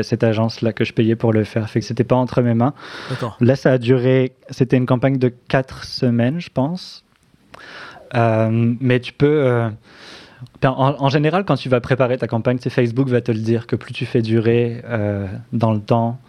[0.04, 1.70] cette agence-là que je payais pour le faire.
[1.70, 2.74] Fait que c'était pas entre mes mains.
[3.40, 7.04] Là, ça a duré, c'était une campagne de 4 semaines, je pense.
[8.16, 9.46] Euh, mais tu peux.
[9.46, 9.70] Euh,
[10.64, 13.76] en, en, général, quand tu vas préparer ta campagne, Facebook va te le dire que
[13.76, 16.20] plus tu fais durer euh, dans le temps,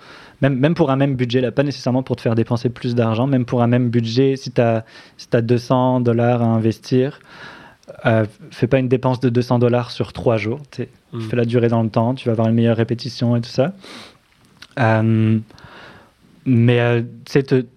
[0.43, 3.26] même, même pour un même budget, là, pas nécessairement pour te faire dépenser plus d'argent,
[3.26, 4.84] même pour un même budget, si tu as,
[5.16, 7.20] si as 200 dollars à investir,
[8.07, 10.61] euh, fais pas une dépense de 200 dollars sur trois jours.
[11.12, 11.20] Mmh.
[11.20, 13.72] Fais la durée dans le temps, tu vas avoir une meilleure répétition et tout ça.
[14.80, 15.38] Euh,
[16.45, 17.03] mais euh,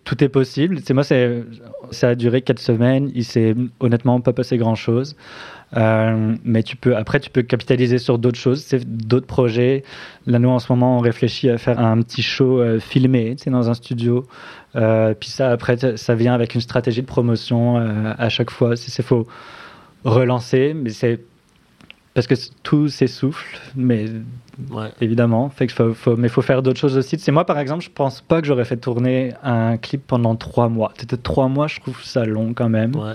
[0.04, 0.80] tout est possible.
[0.92, 3.12] moi, ça a duré quatre semaines.
[3.14, 5.16] Il s'est honnêtement pas passé grand chose.
[5.76, 9.84] Euh, mais tu peux, après, tu peux capitaliser sur d'autres choses, d'autres projets.
[10.26, 13.70] Là, nous, en ce moment, on réfléchit à faire un petit show euh, filmé dans
[13.70, 14.26] un studio.
[14.76, 18.76] Euh, puis ça, après, ça vient avec une stratégie de promotion euh, à chaque fois.
[18.76, 19.28] C'est faut
[20.04, 21.20] relancer, mais c'est
[22.14, 24.06] parce que tout s'essouffle, mais
[24.72, 24.88] ouais.
[25.02, 27.20] évidemment, fait que faut, faut, mais il faut faire d'autres choses aussi.
[27.20, 30.70] C'est moi, par exemple, je pense pas que j'aurais fait tourner un clip pendant trois
[30.70, 30.94] mois.
[30.98, 32.96] Peut-être trois mois, je trouve ça long quand même.
[32.96, 33.14] Ouais.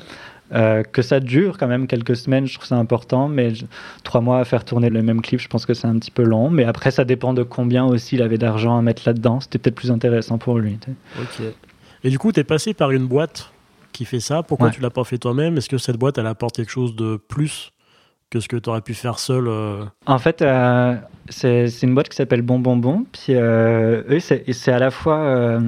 [0.53, 3.67] Euh, que ça dure quand même quelques semaines, je trouve ça important, mais je,
[4.03, 6.25] trois mois à faire tourner le même clip, je pense que c'est un petit peu
[6.25, 6.51] long.
[6.51, 9.41] Mais après, ça dépend de combien aussi il avait d'argent à mettre là-dedans.
[9.41, 10.79] C'était peut-être plus intéressant pour lui.
[11.21, 11.45] Ok.
[12.03, 13.53] Et du coup, tu es passé par une boîte
[13.93, 14.43] qui fait ça.
[14.43, 14.73] Pourquoi ouais.
[14.73, 15.57] tu l'as pas fait toi-même?
[15.57, 17.73] Est-ce que cette boîte, elle apporte quelque chose de plus
[18.31, 19.85] que ce que tu aurais pu faire seul euh...
[20.07, 20.95] En fait, euh,
[21.29, 23.05] c'est une boîte qui s'appelle Bon Bon Bon.
[23.13, 25.61] Puis euh, eux, c'est à la fois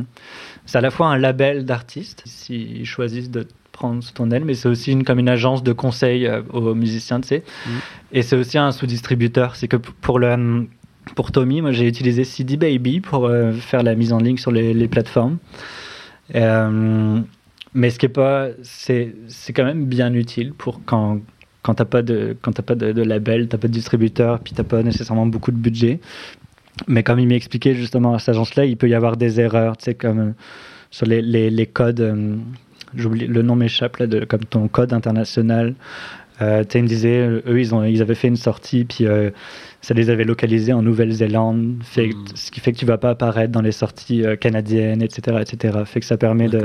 [0.64, 2.22] c'est à la fois un label d'artistes.
[2.24, 3.46] S'ils choisissent de
[3.82, 6.74] prendre sous ton aile, mais c'est aussi une, comme une agence de conseil euh, aux
[6.74, 7.42] musiciens, tu sais.
[7.66, 7.70] Mmh.
[8.12, 9.56] Et c'est aussi un sous-distributeur.
[9.56, 10.66] C'est que pour le
[11.16, 14.52] pour Tommy, moi j'ai utilisé CD Baby pour euh, faire la mise en ligne sur
[14.52, 15.38] les, les plateformes.
[16.36, 17.20] Euh,
[17.74, 21.18] mais ce qui est pas, c'est c'est quand même bien utile pour quand
[21.62, 24.52] quand t'as pas de quand t'as pas de, de label, t'as pas de distributeur, puis
[24.54, 25.98] t'as pas nécessairement beaucoup de budget.
[26.86, 29.76] Mais comme il m'a expliqué justement à cette agence-là, il peut y avoir des erreurs,
[29.76, 30.32] tu sais, comme euh,
[30.90, 32.40] sur les, les, les codes.
[32.96, 35.74] J'oublie le nom m'échappe là, de, comme ton code international.
[36.40, 39.30] Euh, me disait, eux, ils, ont, ils avaient fait une sortie, puis euh,
[39.80, 42.24] ça les avait localisés en Nouvelle-Zélande, fait, Mm.
[42.34, 45.78] ce qui fait que tu vas pas apparaître dans les sorties euh, canadiennes, etc., etc.
[45.84, 46.64] Fait que ça permet de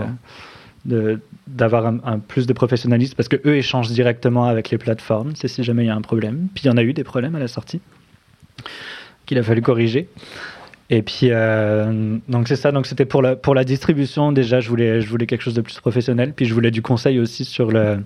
[1.48, 5.50] d'avoir un, un plus de professionnalisme parce que eux échangent directement avec les plateformes, c'est
[5.50, 6.48] si jamais il y a un problème.
[6.56, 7.82] Puis il y en a eu des problèmes à la sortie
[9.26, 10.08] qu'il a fallu corriger.
[10.90, 12.72] Et puis euh, donc c'est ça.
[12.72, 14.60] Donc c'était pour la pour la distribution déjà.
[14.60, 16.34] Je voulais je voulais quelque chose de plus professionnel.
[16.34, 18.00] Puis je voulais du conseil aussi sur le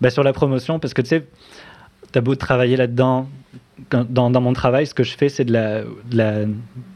[0.00, 1.26] bah, sur la promotion parce que tu sais
[2.14, 3.28] t'as beau travailler là-dedans,
[3.90, 6.32] dans, dans, mon travail, ce que je fais, c'est de la, de la,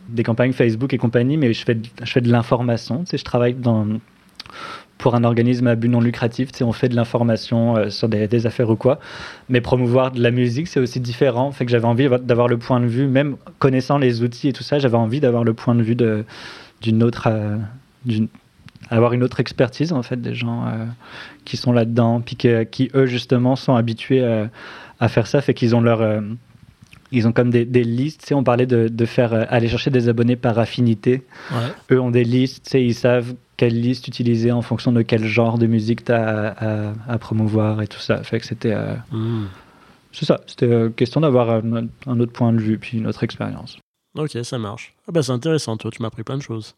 [0.09, 3.01] des campagnes Facebook et compagnie, mais je fais de, je fais de l'information.
[3.01, 3.85] Tu sais, je travaille dans,
[4.99, 6.51] pour un organisme à but non lucratif.
[6.61, 8.99] On fait de l'information euh, sur des, des, affaires ou quoi.
[9.49, 11.53] Mais promouvoir de la musique, c'est aussi différent.
[11.53, 14.63] Fait que j'avais envie d'avoir le point de vue, même connaissant les outils et tout
[14.63, 15.97] ça, j'avais envie d'avoir le point de vue
[16.81, 17.29] d'une autre.
[17.31, 17.57] Euh,
[18.05, 18.29] d'une
[18.91, 20.87] avoir une autre expertise en fait des gens euh,
[21.45, 24.25] qui sont là-dedans puis qui eux justement sont habitués
[24.99, 26.01] à faire ça fait qu'ils ont leur
[27.13, 28.21] ils ont comme des, des listes.
[28.23, 31.23] Tu sais, on parlait de, de faire euh, aller chercher des abonnés par affinité.
[31.51, 31.97] Ouais.
[31.97, 32.65] Eux ont des listes.
[32.65, 36.13] Tu sais, ils savent quelle liste utiliser en fonction de quel genre de musique tu
[36.13, 38.23] as à, à, promouvoir et tout ça.
[38.23, 38.73] Fait que c'était.
[38.73, 39.49] Euh, mmh.
[40.13, 40.41] C'est ça.
[40.47, 43.77] C'était euh, question d'avoir un, un, autre point de vue puis une autre expérience.
[44.17, 44.95] Ok, ça marche.
[45.07, 45.77] Ah bah, c'est intéressant.
[45.77, 46.77] Toi, tu m'as appris plein de choses.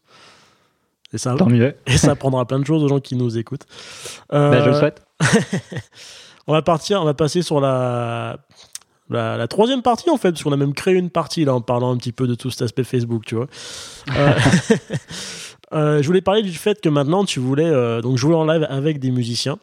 [1.13, 1.75] Et ça, Tant mieux.
[1.85, 3.65] Et ça apprendra plein de choses aux gens qui nous écoutent.
[4.29, 5.05] Bah, je le souhaite.
[6.47, 8.39] on va partir, on va passer sur la
[9.11, 11.93] la, troisième partie en fait, parce qu'on a même créé une partie là en parlant
[11.93, 13.47] un petit peu de tout cet aspect Facebook, tu vois.
[15.73, 18.45] Euh, euh, je voulais parler du fait que maintenant tu voulais euh, donc jouer en
[18.45, 19.57] live avec des musiciens.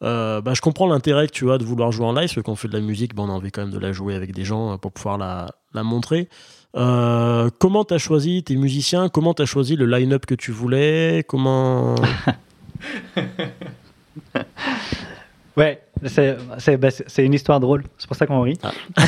[0.00, 2.52] bah, je comprends l'intérêt que tu as de vouloir jouer en live, parce que quand
[2.52, 4.32] on fait de la musique, bah, on a envie quand même de la jouer avec
[4.32, 5.48] des gens pour pouvoir la,
[5.82, 6.28] montrer.
[6.74, 9.08] comment tu as choisi tes musiciens?
[9.08, 11.24] Comment tu as choisi le line-up que tu voulais?
[11.26, 11.94] Comment
[15.56, 18.58] Ouais, c'est une histoire drôle, c'est pour ça qu'on rit.
[18.62, 18.72] Ah.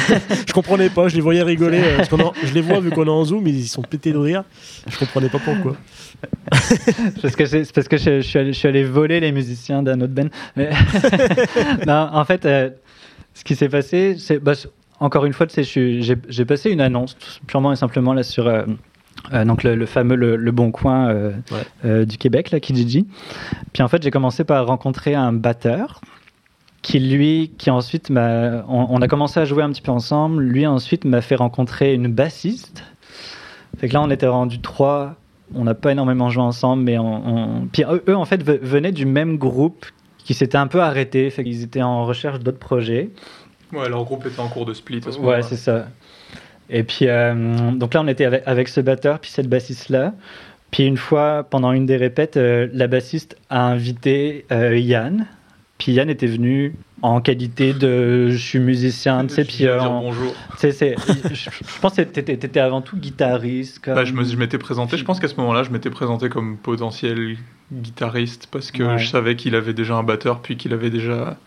[0.47, 1.81] je comprenais pas, je les voyais rigoler.
[1.83, 2.05] Euh,
[2.45, 4.45] je les vois vu qu'on est en zoom, ils sont pétés de rire.
[4.89, 5.77] Je comprenais pas pourquoi.
[7.23, 10.01] parce que c'est parce que je, suis allé, je, suis allé, voler les musiciens d'un
[10.01, 10.29] autre band.
[11.87, 12.71] non, en fait, euh,
[13.35, 14.53] ce qui s'est passé, c'est bah,
[14.99, 17.17] encore une fois, j'ai passé une annonce
[17.47, 18.47] purement et simplement là sur.
[18.47, 18.65] Euh,
[19.45, 21.33] donc le, fameux le, Bon Coin
[21.85, 23.07] du Québec, là, Kijiji.
[23.73, 26.01] Puis en fait, j'ai commencé par rencontrer un batteur
[26.83, 30.43] qui lui, qui ensuite m'a, on, a commencé à jouer un petit peu ensemble.
[30.43, 32.85] Lui ensuite m'a fait rencontrer une bassiste.
[33.79, 35.17] Fait que là, on était rendu trois.
[35.55, 39.37] On n'a pas énormément joué ensemble, mais on, Puis eux, en fait, venaient du même
[39.37, 39.85] groupe
[40.19, 41.29] qui s'était un peu arrêté.
[41.31, 43.11] Fait qu'ils étaient en recherche d'autres projets.
[43.73, 45.87] Ouais, leur groupe était en cours de split à ce Ouais, c'est ça.
[46.71, 50.15] Et puis, euh, donc là, on était avec, ce batteur, puis cette bassiste-là.
[50.71, 55.27] Puis une fois, pendant une des répètes, euh, la bassiste a invité euh, Yann,
[55.81, 60.35] puis Yann était venu en qualité de je suis musicien, tu sais, puis bonjour.
[60.59, 63.81] C'est, je, je, pense que t'étais, étais avant tout guitariste.
[63.87, 66.59] Bah, je, me, je m'étais présenté, je pense qu'à ce moment-là, je m'étais présenté comme
[66.59, 67.39] potentiel
[67.73, 71.39] guitariste parce que je savais qu'il avait déjà un batteur puis qu'il avait déjà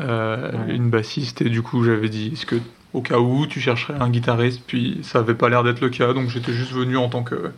[0.00, 2.56] euh, une bassiste et du coup j'avais dit est-ce que
[2.94, 4.62] au cas où tu chercherais un guitariste?
[4.66, 7.50] Puis ça avait pas l'air d'être le cas donc j'étais juste venu en tant que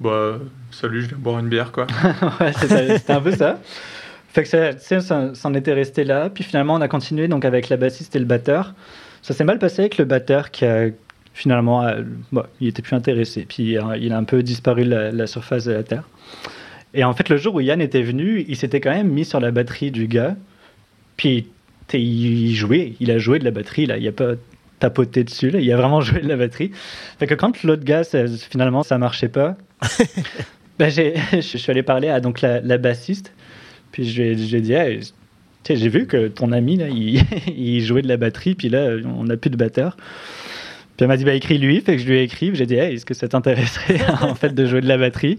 [0.00, 0.38] bah
[0.70, 1.86] salut je viens boire une bière quoi.
[2.40, 3.60] ouais, c'était un peu ça.
[4.36, 6.28] Fait que ça, ça, s'en était resté là.
[6.28, 8.74] Puis finalement, on a continué donc avec la bassiste et le batteur.
[9.22, 10.88] Ça s'est mal passé avec le batteur qui a
[11.32, 12.02] finalement, euh,
[12.60, 13.46] il était plus intéressé.
[13.48, 16.02] Puis euh, il a un peu disparu de la, surface de la Terre.
[16.92, 19.40] Et en fait, le jour où Yann était venu, il s'était quand même mis sur
[19.40, 20.36] la batterie du gars.
[21.16, 21.48] Puis
[21.94, 23.96] il jouait, il a joué de la batterie, là.
[23.96, 24.32] Il a pas
[24.80, 25.60] tapoté dessus, là.
[25.60, 26.72] Il a vraiment joué de la batterie.
[27.18, 28.02] Fait que quand l'autre gars,
[28.50, 29.56] finalement, ça marchait pas,
[30.78, 33.32] ben, je suis allé parler à donc, la, la bassiste.
[33.96, 34.74] Puis je lui ai, dit,
[35.70, 39.38] j'ai vu que ton ami, là, il, jouait de la batterie, puis là, on n'a
[39.38, 39.96] plus de batteur.
[39.96, 41.80] Puis elle m'a dit, bah, écris-lui.
[41.80, 42.50] Fait que je lui ai écrit.
[42.52, 45.38] J'ai dit, est-ce que ça t'intéresserait, en fait, de jouer de la batterie?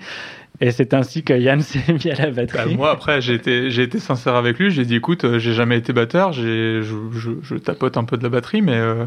[0.60, 2.72] Et c'est ainsi que Yann s'est mis à la batterie.
[2.72, 4.72] Bah, moi, après, j'ai été, j'ai été sincère avec lui.
[4.72, 6.34] J'ai dit, écoute, euh, j'ai jamais été batteur.
[6.34, 9.06] Je, je, je, tapote un peu de la batterie, mais euh,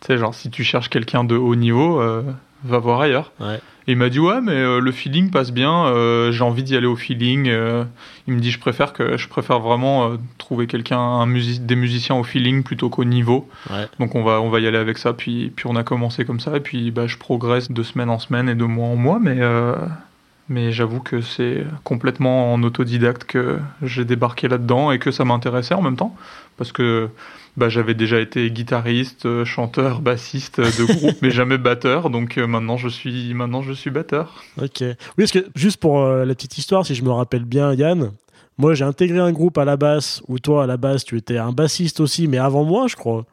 [0.00, 2.22] tu sais, genre, si tu cherches quelqu'un de haut niveau, euh,
[2.64, 3.32] va voir ailleurs.
[3.40, 6.76] Ouais il m'a dit ouais mais euh, le feeling passe bien, euh, j'ai envie d'y
[6.76, 7.48] aller au feeling.
[7.48, 7.84] Euh.
[8.26, 12.24] il me dit je préfère que je préfère vraiment trouver quelqu'un, un des musiciens au
[12.24, 13.48] feeling plutôt qu'au niveau.
[14.00, 15.12] Donc on va on va y aller avec ça.
[15.12, 18.18] Puis puis on a commencé comme ça et puis bah, je progresse de semaine en
[18.18, 19.38] semaine et de mois en mois, mais
[20.48, 25.74] mais j'avoue que c'est complètement en autodidacte que j'ai débarqué là-dedans et que ça m'intéressait
[25.74, 26.14] en même temps
[26.56, 27.08] parce que
[27.56, 32.10] bah, j'avais déjà été guitariste, euh, chanteur, bassiste de groupe, mais jamais batteur.
[32.10, 34.42] Donc euh, maintenant, je suis, maintenant, je suis batteur.
[34.60, 34.80] Ok.
[34.80, 38.12] Oui, parce que juste pour euh, la petite histoire, si je me rappelle bien, Yann,
[38.58, 41.38] moi j'ai intégré un groupe à la basse où toi, à la basse, tu étais
[41.38, 43.24] un bassiste aussi, mais avant moi, je crois.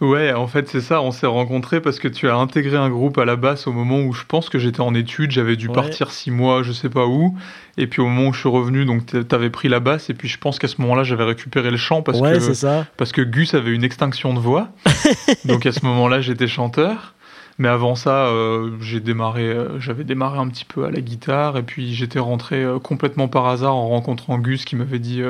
[0.00, 1.02] Ouais, en fait, c'est ça.
[1.02, 4.00] On s'est rencontrés parce que tu as intégré un groupe à la basse au moment
[4.00, 5.30] où je pense que j'étais en études.
[5.30, 7.36] J'avais dû partir six mois, je sais pas où.
[7.76, 10.08] Et puis au moment où je suis revenu, donc t'avais pris la basse.
[10.08, 12.86] Et puis je pense qu'à ce moment-là, j'avais récupéré le chant parce que ça.
[12.96, 14.68] parce que Gus avait une extinction de voix.
[15.44, 17.14] donc à ce moment-là, j'étais chanteur.
[17.60, 21.58] Mais avant ça, euh, j'ai démarré, euh, j'avais démarré un petit peu à la guitare
[21.58, 25.20] et puis j'étais rentré euh, complètement par hasard en rencontrant Gus qui m'avait dit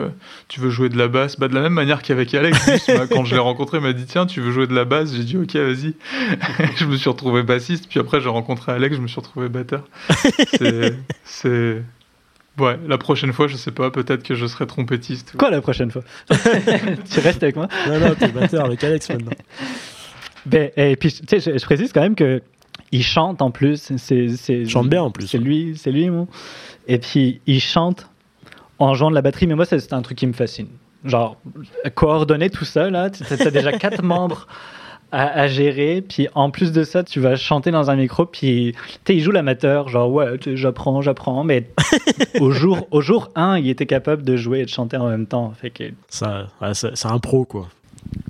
[0.47, 1.41] tu veux jouer de la basse?
[1.41, 4.07] Bah, de la même manière qu'avec Alex Gus, quand je l'ai rencontré il m'a dit
[4.07, 5.13] tiens tu veux jouer de la basse?
[5.13, 5.95] J'ai dit ok vas-y
[6.77, 9.83] je me suis retrouvé bassiste puis après j'ai rencontré Alex je me suis retrouvé batteur.
[11.25, 11.83] C'est
[12.59, 15.35] Ouais, la prochaine fois, je sais pas, peut-être que je serai trompettiste.
[15.39, 16.03] Quoi la prochaine fois?
[16.29, 17.69] Tu restes avec moi?
[17.89, 19.33] Non, non, t'es batteur avec Alex maintenant.
[20.47, 22.43] Ben, et puis, tu sais, je, précise quand même que
[22.93, 23.93] il chante en plus.
[23.97, 25.27] C'est, chante bien en plus.
[25.27, 26.27] C'est lui, c'est lui, moi.
[26.89, 28.09] Et puis, il chante
[28.79, 29.47] en jouant de la batterie.
[29.47, 30.69] Mais moi, c'est un truc qui me fascine.
[31.05, 31.37] Genre,
[31.95, 34.47] coordonner tout ça, là, tu as déjà quatre membres
[35.13, 36.03] à, gérer.
[36.03, 38.27] Puis en plus de ça, tu vas chanter dans un micro.
[38.27, 41.45] Puis tu sais, il joue l'amateur, genre ouais, j'apprends, j'apprends.
[41.45, 41.71] Mais
[42.41, 45.27] au jour, au jour 1, il était capable de jouer et de chanter en même
[45.27, 45.53] temps.
[45.53, 45.85] Fait que...
[46.09, 47.69] ça, c'est un pro quoi.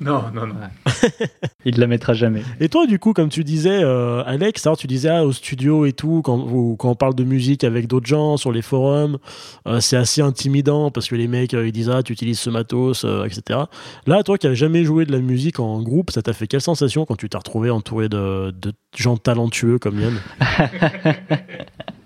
[0.01, 0.55] Non, non, non.
[1.65, 2.43] Il ne la mettra jamais.
[2.59, 5.85] Et toi, du coup, comme tu disais, euh, Alex, alors, tu disais ah, au studio
[5.85, 6.39] et tout, quand,
[6.77, 9.19] quand on parle de musique avec d'autres gens sur les forums,
[9.67, 12.49] euh, c'est assez intimidant parce que les mecs, euh, ils disent Ah, tu utilises ce
[12.51, 13.61] matos, etc.
[14.07, 16.63] Là, toi qui n'as jamais joué de la musique en groupe, ça t'a fait quelle
[16.63, 20.19] sensation quand tu t'es retrouvé entouré de, de gens talentueux comme Yann?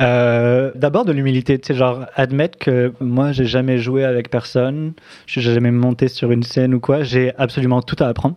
[0.00, 4.94] Euh, d'abord de l'humilité, tu sais, genre admettre que moi j'ai jamais joué avec personne,
[5.26, 8.36] je n'ai jamais monté sur une scène ou quoi, j'ai absolument tout à apprendre.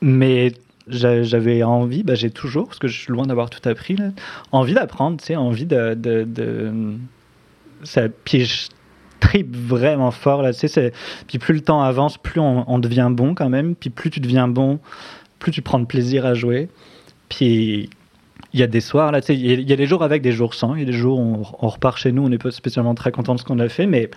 [0.00, 0.52] Mais
[0.88, 3.96] j'avais envie, bah, j'ai toujours, parce que je suis loin d'avoir tout appris,
[4.52, 5.94] envie d'apprendre, tu sais, envie de.
[5.94, 6.72] de, de...
[7.82, 8.68] Ça, puis je
[9.20, 10.92] tripe vraiment fort, là, tu sais,
[11.26, 14.20] puis plus le temps avance, plus on, on devient bon quand même, puis plus tu
[14.20, 14.78] deviens bon,
[15.38, 16.68] plus tu prends de plaisir à jouer.
[17.28, 17.90] Puis
[18.54, 20.76] il y a des soirs, là, il y, a des jours avec, des jours sans.
[20.76, 23.10] Il y a des jours où on, repart chez nous, on n'est pas spécialement très
[23.10, 24.10] content de ce qu'on a fait, mais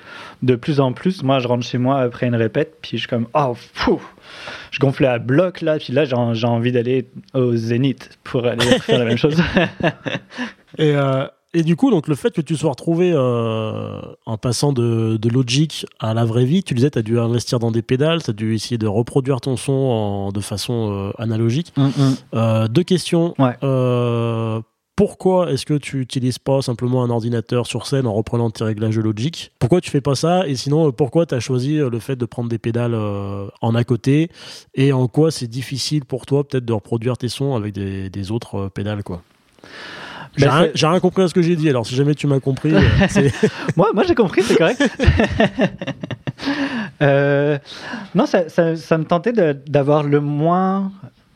[0.44, 3.08] de plus en plus, moi, je rentre chez moi après une répète, puis je suis
[3.08, 4.00] comme, oh, fou,
[4.70, 9.00] je gonflais à bloc, là, puis là, j'ai envie d'aller au Zénith pour aller faire
[9.00, 9.42] la même chose.
[10.80, 11.28] Euh,
[11.58, 15.88] et du coup, donc le fait que tu sois retrouvé euh, en passant de, Logic
[15.99, 18.34] à la vraie vie, tu disais, tu as dû investir dans des pédales, tu as
[18.34, 21.74] dû essayer de reproduire ton son de façon euh, analogique.
[21.76, 22.16] Mm, mm.
[22.36, 23.34] Euh, deux questions.
[24.95, 28.95] pourquoi est-ce que tu n'utilises pas simplement un ordinateur sur scène en reprenant tes réglages
[28.95, 29.51] de Logic?
[29.58, 30.47] Pourquoi tu fais pas ça?
[30.47, 34.30] Et sinon, pourquoi tu as choisi le fait de prendre des pédales en à côté?
[34.76, 38.32] Et en quoi c'est difficile pour toi peut-être de reproduire tes sons avec des, des
[38.32, 39.24] autres pédales quoi?
[40.38, 42.74] J'ai rien, compris à ce que j'ai dit, alors si jamais tu m'as compris.
[42.74, 43.30] Euh,
[43.76, 44.82] moi, moi j'ai compris, c'est correct.
[47.02, 47.58] Euh,
[48.16, 50.92] non, ça, ça, me tentait d'avoir le moins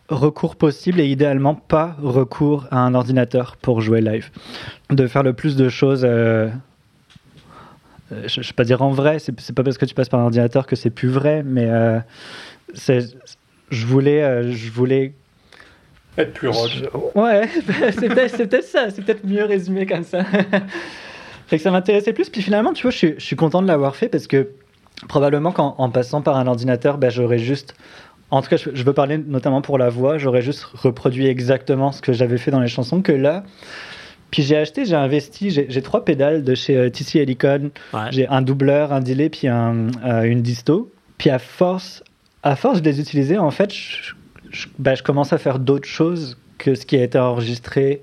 [0.10, 4.30] recours possible et idéalement pas recours à un ordinateur pour jouer live.
[4.90, 6.02] De faire le plus de choses.
[6.04, 6.50] Euh,
[8.12, 10.24] je ne vais pas dire en vrai, c'est pas parce que tu passes par un
[10.24, 11.68] ordinateur que c'est plus vrai, mais
[12.76, 15.14] je voulais, je voulais
[16.18, 16.70] être plus rock.
[17.16, 17.48] Ouais,
[17.98, 20.24] c'est peut-être ça, c'est peut-être mieux résumé comme ça.
[21.48, 22.30] fait que ça m'intéressait plus.
[22.30, 24.50] Puis finalement, tu vois, je, suis content de l'avoir fait parce que
[25.08, 27.76] probablement qu'en passant par un ordinateur, ben, j'aurais juste.
[28.30, 32.02] En tout cas, je, veux parler notamment pour la voix, j'aurais juste reproduit exactement ce
[32.02, 33.44] que j'avais fait dans les chansons que là.
[34.32, 37.72] Puis j'ai acheté, j'ai investi, j'ai trois pédales de chez euh, TC Helicon.
[38.12, 40.90] J'ai un doubleur, un delay, puis un, euh, une disto.
[41.18, 42.02] Puis à force,
[42.42, 44.14] à force de les utiliser, en fait, je,
[44.80, 48.02] bah, je, commence à faire d'autres choses que ce qui a été enregistré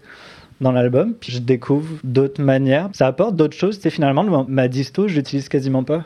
[0.60, 2.88] dans l'album, puis je découvre d'autres manières.
[2.92, 3.78] Ça apporte d'autres choses.
[3.80, 6.04] C'est finalement ma disto, je l'utilise quasiment pas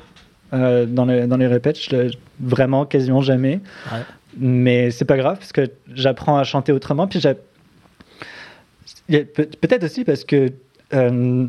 [0.53, 1.79] euh, dans, les, dans les répètes,
[2.41, 3.61] vraiment quasiment jamais.
[4.37, 7.07] Mais c'est pas grave parce que j'apprends à chanter autrement.
[7.07, 7.21] Puis
[9.09, 10.53] peut-être aussi parce que
[10.93, 11.47] euh,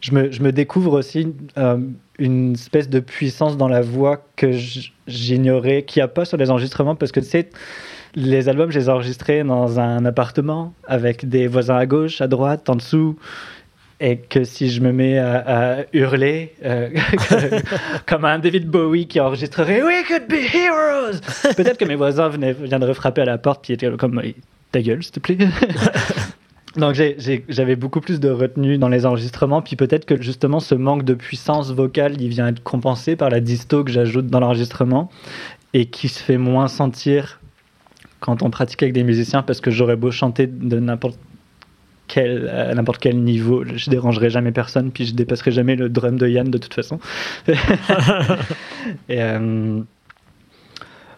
[0.00, 1.78] je, me, je, me, découvre aussi euh,
[2.18, 4.50] une espèce de puissance dans la voix que
[5.06, 7.50] j'ignorais, qu'il n'y a pas sur les enregistrements parce que tu sais
[8.14, 12.28] les albums, je les ai enregistrés dans un appartement avec des voisins à gauche, à
[12.28, 13.16] droite, en dessous.
[14.00, 16.88] Et que si je me mets à, hurler euh,
[18.06, 21.20] comme un David Bowie qui enregistrerait We could be heroes,
[21.54, 24.20] peut-être que mes voisins viendraient frapper à la porte puis étaient comme
[24.72, 25.38] ta gueule, s'il te plaît.
[26.76, 27.00] Donc
[27.48, 31.14] j'avais beaucoup plus de retenue dans les enregistrements, puis peut-être que justement ce manque de
[31.14, 35.10] puissance vocale, il vient être compensé par la disto que j'ajoute dans l'enregistrement
[35.74, 37.41] et qui se fait moins sentir
[38.22, 41.18] quand on pratique avec des musiciens parce que j'aurais beau chanter de n'importe
[42.06, 46.16] quel, à n'importe quel niveau, je dérangerai jamais personne, puis je dépasserai jamais le drum
[46.16, 47.00] de Yann de toute façon.
[47.48, 47.54] et,
[49.10, 49.80] euh,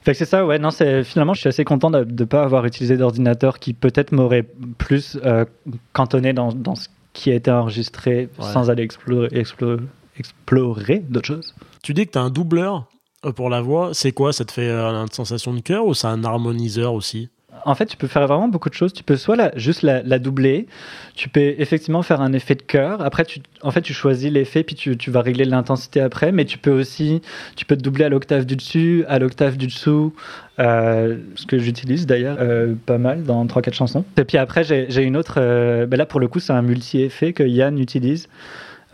[0.03, 2.43] Fait que c'est ça, ouais, non, c'est, finalement, je suis assez content de ne pas
[2.43, 4.47] avoir utilisé d'ordinateur qui peut-être m'aurait
[4.79, 5.45] plus euh,
[5.93, 9.83] cantonné dans, dans, ce qui a été enregistré sans aller explorer, explorer,
[10.19, 11.55] explorer d'autres choses.
[11.83, 14.33] Tu dis que tu as un doubleur euh, pour la voix, c'est quoi?
[14.33, 17.29] Ça te fait euh, une sensation de cœur ou c'est un harmoniseur aussi?
[17.67, 18.93] En fait, tu peux faire vraiment beaucoup de choses.
[18.93, 20.67] Tu peux soit juste la, doubler,
[21.15, 23.01] tu peux effectivement faire un effet de cœur.
[23.01, 26.33] Après, tu, en fait, tu choisis l'effet, puis tu, vas régler l'intensité après.
[26.33, 27.23] Mais tu peux aussi,
[27.57, 30.13] tu peux te doubler à l'octave du dessus, à l'octave du dessous,
[30.59, 34.05] euh, ce que j'utilise d'ailleurs euh, pas mal dans 3-4 chansons.
[34.19, 37.33] Et puis après, j'ai une autre, euh, ben là pour le coup, c'est un multi-effet
[37.33, 38.29] que Yann utilise,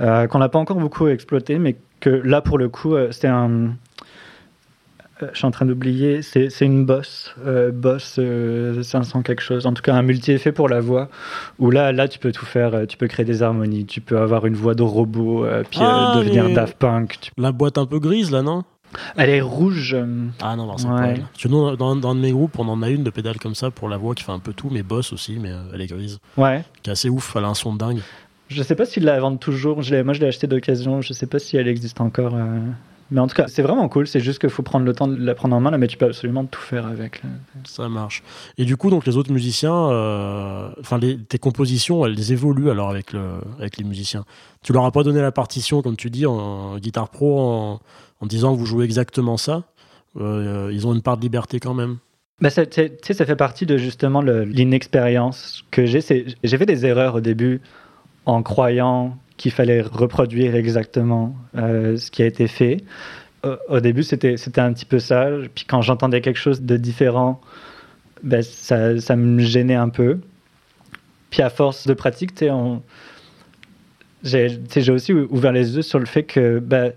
[0.01, 3.29] euh, qu'on n'a pas encore beaucoup exploité, mais que là pour le coup, euh, c'est
[3.29, 3.75] un.
[5.23, 9.67] Euh, Je suis en train d'oublier, c'est une boss, euh, boss euh, 500 quelque chose,
[9.67, 11.09] en tout cas un multi-effet pour la voix,
[11.59, 14.19] où là, là tu peux tout faire, euh, tu peux créer des harmonies, tu peux
[14.19, 17.19] avoir une voix de robot, euh, puis Ah, devenir les- Daft Punk.
[17.21, 18.65] tu- La boîte un peu grise, là, non?
[19.17, 19.97] Elle est rouge.
[20.43, 21.15] Ah non, non, c'est Ouais.
[21.15, 21.21] pas.
[21.33, 23.39] Parce que nous, dans, dans un de mes groupes, on en a une de pédale
[23.39, 25.81] comme ça pour la voix qui fait un peu tout, mais boss aussi, mais elle
[25.81, 26.19] est grise.
[26.37, 26.65] Ouais.
[26.83, 28.01] Qui est assez ouf, elle a un son de dingue.
[28.49, 29.81] Je sais pas s'ils la vendent toujours.
[29.83, 31.03] Je moi, je l'ai acheté d'occasion.
[31.03, 32.35] Je sais pas si elle existe encore.
[33.11, 34.07] Mais en tout cas, c'est vraiment cool.
[34.07, 35.97] C'est juste qu'il faut prendre le temps de la prendre en main, là, mais tu
[35.97, 37.23] peux absolument tout faire avec.
[37.23, 37.31] là.
[37.65, 38.23] Ça marche.
[38.57, 43.13] Et du coup, donc les autres musiciens, euh, enfin tes compositions, elles évoluent alors avec,
[43.13, 43.23] le,
[43.59, 44.25] avec les musiciens.
[44.63, 47.81] Tu leur as pas donné la partition, comme tu dis, en, guitare pro, en,
[48.21, 49.65] en disant vous jouez exactement ça.
[50.17, 51.99] Euh, ils ont une part de liberté quand même.
[52.41, 56.01] Bah, ça, ça fait partie de justement l'inexpérience que j'ai.
[56.43, 57.61] J'ai fait des erreurs au début
[58.25, 62.85] en croyant qu'il fallait reproduire exactement euh, ce qui a été fait.
[63.71, 65.31] Au, début, c'était un petit peu ça.
[65.55, 67.41] Puis quand j'entendais quelque chose de différent,
[68.23, 70.19] ben, ça, ça me gênait un peu.
[71.31, 72.83] Puis à force de pratique, on-
[74.23, 76.93] j'ai aussi ouvert les yeux sur le fait que ben,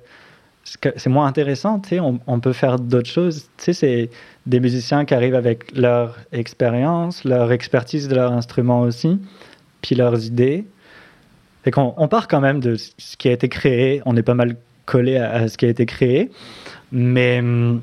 [0.66, 1.82] c'est moins intéressant.
[1.94, 3.48] On, on peut faire d'autres choses.
[3.56, 4.10] C'est
[4.46, 9.18] des musiciens qui arrivent avec leur expérience, leur expertise de leur instrument aussi,
[9.82, 10.66] puis leurs idées.
[11.72, 14.58] Qu'on on part quand même de ce qui a été créé, on est pas mal
[14.86, 16.30] collé à, ce qui a été créé,
[16.92, 17.82] mais hum,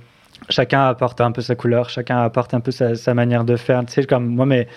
[0.49, 3.85] chacun apporte un peu sa couleur, chacun apporte un peu sa, manière de faire.
[3.87, 4.69] Tu sais, comme moi, mes,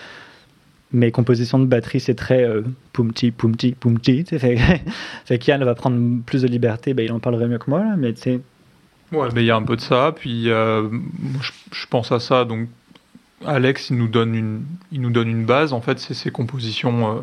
[0.92, 4.24] mes compositions de batterie, c'est très euh, poumti, poumti, poumti.
[4.24, 4.56] Fait,
[5.24, 8.14] fait qu'Yann va prendre plus de liberté, ben, il en parlerait mieux que moi, mais
[8.14, 8.40] tu sais,
[9.14, 10.12] Ouais, mais il y a un peu de ça.
[10.14, 10.88] Puis euh,
[11.72, 12.44] je pense à ça.
[12.44, 12.68] Donc,
[13.46, 15.72] Alex, il nous donne une, il nous donne une base.
[15.72, 17.20] En fait, c'est ses compositions, euh,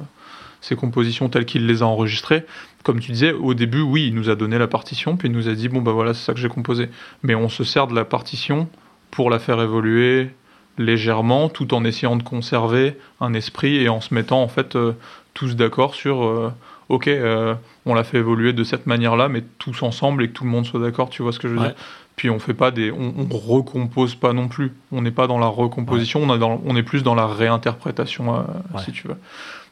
[0.62, 2.46] ses compositions telles qu'il les a enregistrées.
[2.84, 5.50] Comme tu disais, au début, oui, il nous a donné la partition, puis il nous
[5.50, 6.90] a dit bon bah voilà, c'est ça que j'ai composé.
[7.24, 8.68] Mais on se sert de la partition
[9.12, 10.30] pour la faire évoluer
[10.78, 14.94] légèrement, tout en essayant de conserver un esprit et en se mettant en fait euh,
[15.34, 16.52] tous d'accord sur euh,
[16.90, 17.54] ok, euh,
[17.86, 20.66] on l'a fait évoluer de cette manière-là, mais tous ensemble et que tout le monde
[20.66, 21.10] soit d'accord.
[21.10, 21.68] Tu vois ce que je veux Ouais.
[21.68, 21.76] dire?
[22.16, 24.74] Puis on fait pas des, on, on recompose pas non plus.
[24.92, 28.36] On n'est pas dans la recomposition, on, est dans, on est plus dans la réinterprétation,
[28.36, 28.42] euh,
[28.74, 28.82] Ouais.
[28.84, 29.16] si tu veux.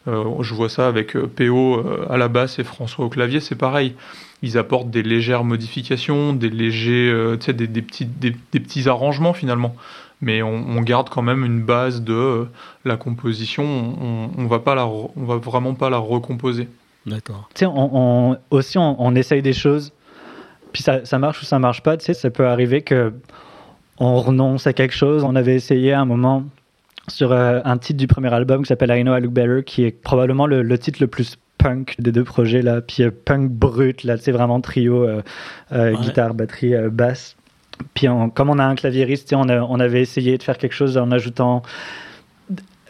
[0.07, 3.39] Euh, je vois ça avec euh, PO euh, à la basse et François au clavier,
[3.41, 3.95] c'est pareil.
[4.41, 8.59] Ils apportent des légères modifications, des légers, euh, tu sais, des, des petits, des, des
[8.59, 9.75] petits arrangements finalement.
[10.21, 12.45] Mais on, on garde quand même une base de euh,
[12.85, 13.63] la composition.
[13.65, 16.67] On, on va pas la, on va vraiment pas la recomposer.
[17.05, 17.49] D'accord.
[17.53, 19.91] Tu sais, on, on- aussi, on, on essaye des choses,
[20.73, 21.97] puis ça, ça marche ou ça marche pas.
[21.97, 23.13] Tu sais, ça peut arriver que
[23.97, 25.23] on renonce à quelque chose.
[25.25, 26.43] On avait essayé à un moment
[27.09, 29.83] sur euh, un titre du premier album qui s'appelle I Know I Look Better, qui
[29.83, 33.51] est probablement le, le titre le plus punk des deux projets là, puis euh, punk
[33.51, 35.21] brut là, c'est vraiment trio euh,
[35.71, 35.93] Ouais.
[36.01, 37.35] guitare, batterie, basse.
[37.93, 40.73] Puis on- comme on a un claviériste, on, a- on avait essayé de faire quelque
[40.75, 41.61] chose en ajoutant.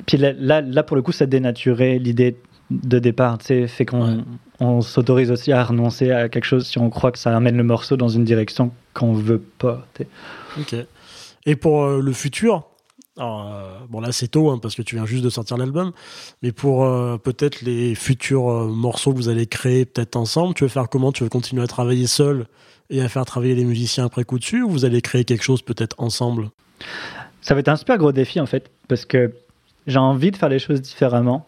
[0.06, 2.36] Puis là, là, là, pour le coup, ça dénaturait l'idée
[2.72, 4.24] de départ, tu sais, fait qu'on Ouais.
[4.60, 7.64] on s'autorise aussi à renoncer à quelque chose si on croit que ça amène le
[7.64, 9.86] morceau dans une direction qu'on veut pas.
[9.96, 10.10] tu sais.
[10.80, 10.86] Ok.
[11.46, 12.66] Et pour le futur,
[13.20, 15.92] euh, bon là c'est tôt hein, parce que tu viens juste de sortir l'album,
[16.42, 20.64] mais pour euh, peut-être les futurs euh, morceaux que vous allez créer peut-être ensemble, tu
[20.64, 21.12] veux faire comment?
[21.12, 22.48] Tu veux continuer à travailler seul
[22.90, 25.62] et à faire travailler les musiciens après coup dessus ou vous allez créer quelque chose
[25.62, 26.50] peut-être ensemble?
[27.42, 29.34] Ça va être un super gros défi en fait, parce que
[29.88, 31.48] j'ai envie de faire les choses différemment,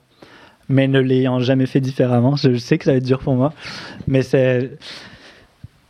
[0.67, 2.35] mais ne l'ayant jamais fait différemment.
[2.35, 3.53] Je sais que ça va être dur pour moi,
[4.07, 4.77] mais c'est.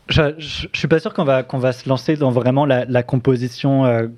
[0.10, 4.10] Je, je, suis pas sûr qu'on va, qu'on va se lancer dans vraiment la, composition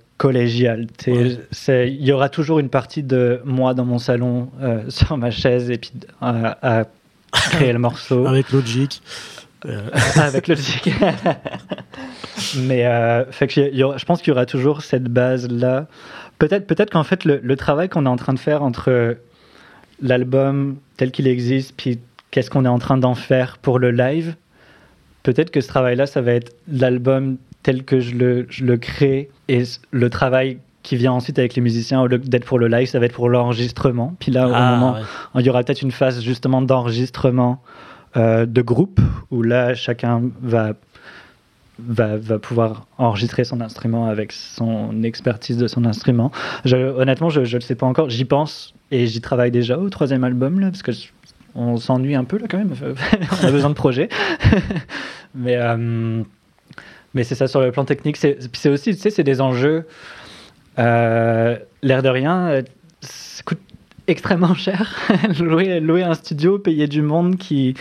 [1.12, 1.38] Ouais.
[1.52, 5.32] c'est- Il y aura toujours une partie de moi dans mon salon, euh, sur ma
[5.32, 5.92] chaise, et puis
[6.22, 6.86] euh, à
[7.32, 8.26] créer le morceau.
[8.28, 9.02] avec Logic
[9.66, 9.82] Euh,
[10.18, 10.90] avec Logic.
[12.58, 12.86] Mais
[13.32, 15.88] fait que il y aura- je pense qu'il y aura toujours cette base-là.
[16.40, 19.18] Peut-être peut qu'en fait, le, le travail qu'on est en train de faire entre
[20.02, 22.00] l'album tel qu'il existe, puis
[22.32, 24.36] qu'est-ce qu'on est en train d'en faire pour le live,
[25.24, 29.30] peut-être que ce travail-là, ça va être l'album tel que je le, je le crée
[29.48, 32.88] et le travail qui vient ensuite avec les musiciens, au lieu d'être pour le live,
[32.88, 34.16] ça va être pour l'enregistrement.
[34.20, 35.42] Puis là, au ah, moment, ouais.
[35.42, 37.62] il y aura peut-être une phase justement d'enregistrement
[38.18, 39.00] euh, de groupe
[39.32, 40.74] où là chacun va
[41.80, 46.32] va, va, pouvoir enregistrer son instrument avec son expertise de son instrument.
[46.66, 48.12] Je, honnêtement, je ne le sais pas encore.
[48.12, 50.92] J'y pense et j'y travaille déjà au troisième album, là, parce que
[51.56, 52.74] on s'ennuie un peu là quand même.
[53.42, 54.10] on a besoin de projets.
[55.36, 56.24] mais euh,
[57.14, 58.18] mais c'est ça sur le plan technique.
[58.18, 59.86] C'est aussi, tu sais, c'est des enjeux.
[60.80, 62.62] Euh, l'air de rien,
[63.02, 63.60] ça coûte
[64.08, 64.96] extrêmement cher.
[65.40, 67.76] louer, louer, un studio, payer du monde qui,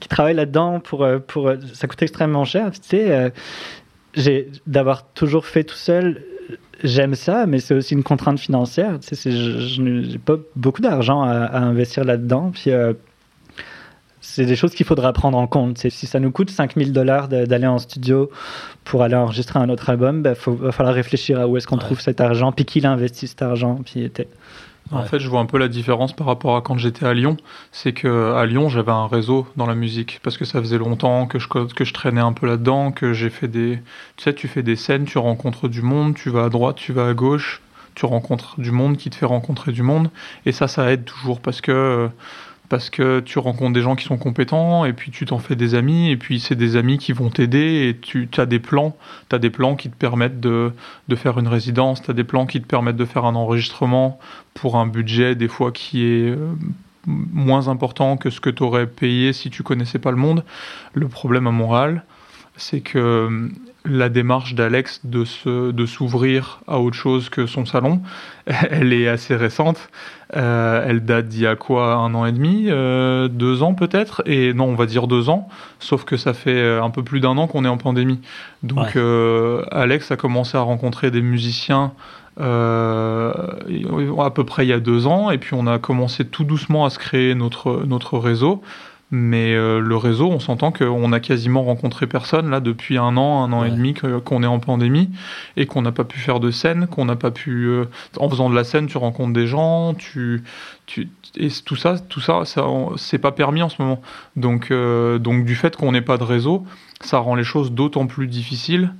[0.00, 2.70] qui travaille là-dedans, pour, euh, pour, ça coûte extrêmement cher.
[2.72, 3.32] Tu sais,
[4.14, 6.22] j'ai d'avoir toujours fait tout seul.
[6.82, 8.98] J'aime ça, mais c'est aussi une contrainte financière.
[9.00, 12.52] Tu sais, je n'ai pas beaucoup d'argent à, investir là-dedans.
[12.52, 12.70] Puis
[14.24, 15.76] c'est des choses qu'il faudra prendre en compte.
[15.76, 18.30] Si ça nous coûte 5000 dollars d'aller en studio
[18.82, 21.76] pour aller enregistrer un autre album, il ben, va falloir réfléchir à où est-ce qu'on
[21.76, 23.80] trouve cet argent, puis qui investi cet argent.
[23.84, 24.10] Puis
[24.90, 27.36] En fait, je vois un peu la différence par rapport à quand j'étais à Lyon.
[27.70, 31.26] C'est que à Lyon, j'avais un réseau dans la musique parce que ça faisait longtemps
[31.26, 33.78] que je, que je traînais un peu là-dedans, que j'ai fait des.
[34.16, 36.94] Tu sais, tu fais des scènes, tu rencontres du monde, tu vas à droite, tu
[36.94, 37.60] vas à gauche,
[37.94, 40.10] tu rencontres du monde qui te fait rencontrer du monde.
[40.46, 42.08] Et ça, ça aide toujours parce que
[42.74, 45.76] parce que tu rencontres des gens qui sont compétents et puis tu t'en fais des
[45.76, 48.96] amis et puis c'est des amis qui vont t'aider et tu as des plans,
[49.28, 50.72] tu as des plans qui te permettent de,
[51.06, 54.18] de faire une résidence, tu as des plans qui te permettent de faire un enregistrement
[54.54, 56.48] pour un budget des fois qui est euh,
[57.06, 60.42] moins important que ce que tu aurais payé si tu connaissais pas le monde.
[60.94, 62.02] Le problème à Montréal,
[62.56, 63.52] c'est que
[63.84, 68.00] la démarche d'Alex de se, de s'ouvrir à autre chose que son salon,
[68.46, 69.90] elle est assez récente.
[70.36, 74.22] Euh, elle date d'il y a quoi un an et demi, euh, deux ans peut-être,
[74.26, 75.48] et non on va dire deux ans,
[75.78, 78.20] sauf que ça fait un peu plus d'un an qu'on est en pandémie.
[78.62, 81.92] Donc euh, Alex a commencé à rencontrer des musiciens
[82.36, 86.84] à peu près il y a deux ans, et puis on a commencé tout doucement
[86.84, 88.62] à se créer notre notre réseau.
[89.16, 93.44] Mais euh, le réseau, on s'entend qu'on a quasiment rencontré personne là depuis un an,
[93.44, 95.08] un an et demi qu'on est en pandémie
[95.56, 97.68] et qu'on n'a pas pu faire de scène, qu'on n'a pas pu.
[97.68, 97.84] Euh,
[98.18, 100.42] en faisant de la scène, tu rencontres des gens, tu,
[100.86, 102.66] tu et tout ça, tout ça, ça
[102.96, 104.02] c'est pas permis en ce moment.
[104.34, 106.64] Donc, euh, donc du fait qu'on n'ait pas de réseau,
[107.00, 108.92] ça rend les choses d'autant plus difficiles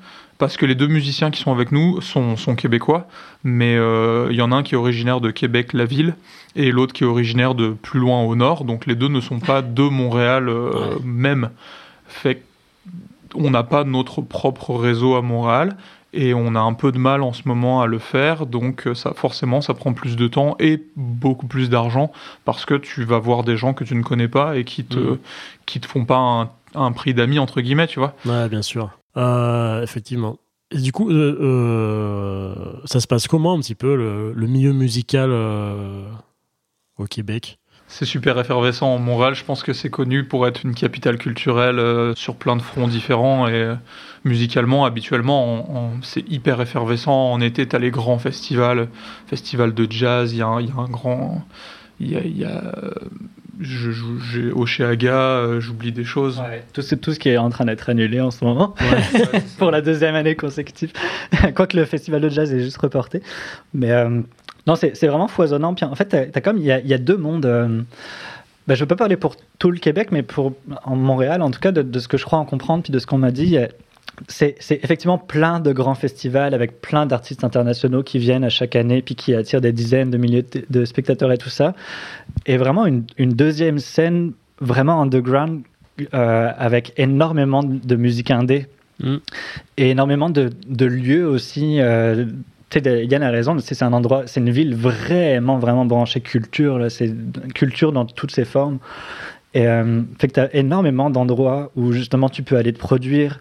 [0.45, 3.09] parce que les deux musiciens qui sont avec nous sont, sont québécois,
[3.45, 6.17] mais euh, il y en a un qui est originaire de Québec, la ville,
[6.55, 9.41] et l'autre qui est originaire de plus loin au nord, donc les deux ne sont
[9.41, 11.49] pas de Montréal euh, même.
[12.07, 12.43] Fait
[13.35, 15.79] on n'a pas notre propre réseau à Montréal,
[16.13, 18.95] et on a un peu de mal en ce moment à le faire, donc euh,
[18.95, 22.13] ça forcément ça prend plus de temps et beaucoup plus d'argent
[22.45, 24.99] parce que tu vas voir des gens que tu ne connais pas et qui te
[24.99, 25.19] mm.
[25.65, 28.13] qui te font pas un, un prix d'amis entre guillemets, tu vois.
[28.27, 28.91] Ouais, bien sûr.
[29.17, 30.39] Euh, effectivement.
[30.71, 35.31] Et du coup, euh, euh, ça se passe comment un petit peu le, milieu musical
[36.99, 37.59] au Québec?
[37.87, 38.99] C'est super effervescent.
[38.99, 42.89] Montréal, je pense que c'est connu pour être une capitale culturelle sur plein de fronts
[42.89, 43.73] différents et
[44.25, 47.33] musicalement, habituellement, c'est hyper effervescent.
[47.33, 48.89] En été, tu as les grands festivals,
[49.27, 51.47] festival de jazz, il y, y, a un grand.
[52.01, 52.75] Il y a, y a
[53.61, 56.43] j'ai Oceaga, euh, j'oublie des choses.
[56.73, 58.75] tout, tout ce qui est en train d'être annulé en ce moment,
[59.59, 60.93] pour la deuxième année consécutive.
[61.55, 63.23] Quoique le festival de jazz est juste reporté.
[63.73, 64.21] Mais euh,
[64.67, 65.75] non, c'est vraiment foisonnant.
[65.83, 67.47] En fait, as, comme il y, y a, deux mondes.
[67.47, 67.83] Euh,
[68.67, 70.55] ben, je ne peux pas parler pour tout le Québec, mais pour
[70.85, 72.99] en Montréal, en tout cas, de, de ce que je crois en comprendre, puis de
[72.99, 73.59] ce qu'on m'a dit,
[74.29, 79.03] c'est effectivement plein de grands festivals avec plein d'artistes internationaux qui viennent à chaque année
[79.03, 81.75] puis qui attirent des dizaines de milliers de spectateurs et tout ça.
[82.47, 85.63] Et vraiment une, deuxième scène vraiment underground
[86.15, 88.67] euh, avec énormément de musique indé
[89.03, 89.17] mm.
[89.77, 90.51] et énormément de,
[90.85, 91.81] lieux aussi.
[91.81, 92.27] Euh,
[92.75, 96.91] Yann a raison, c'est un endroit, c'est une ville vraiment, vraiment branchée culture.
[96.91, 97.13] C'est
[97.55, 98.79] culture dans toutes ses formes.
[99.55, 103.39] Et euh, fait que tu as énormément d'endroits où justement tu peux aller te produire,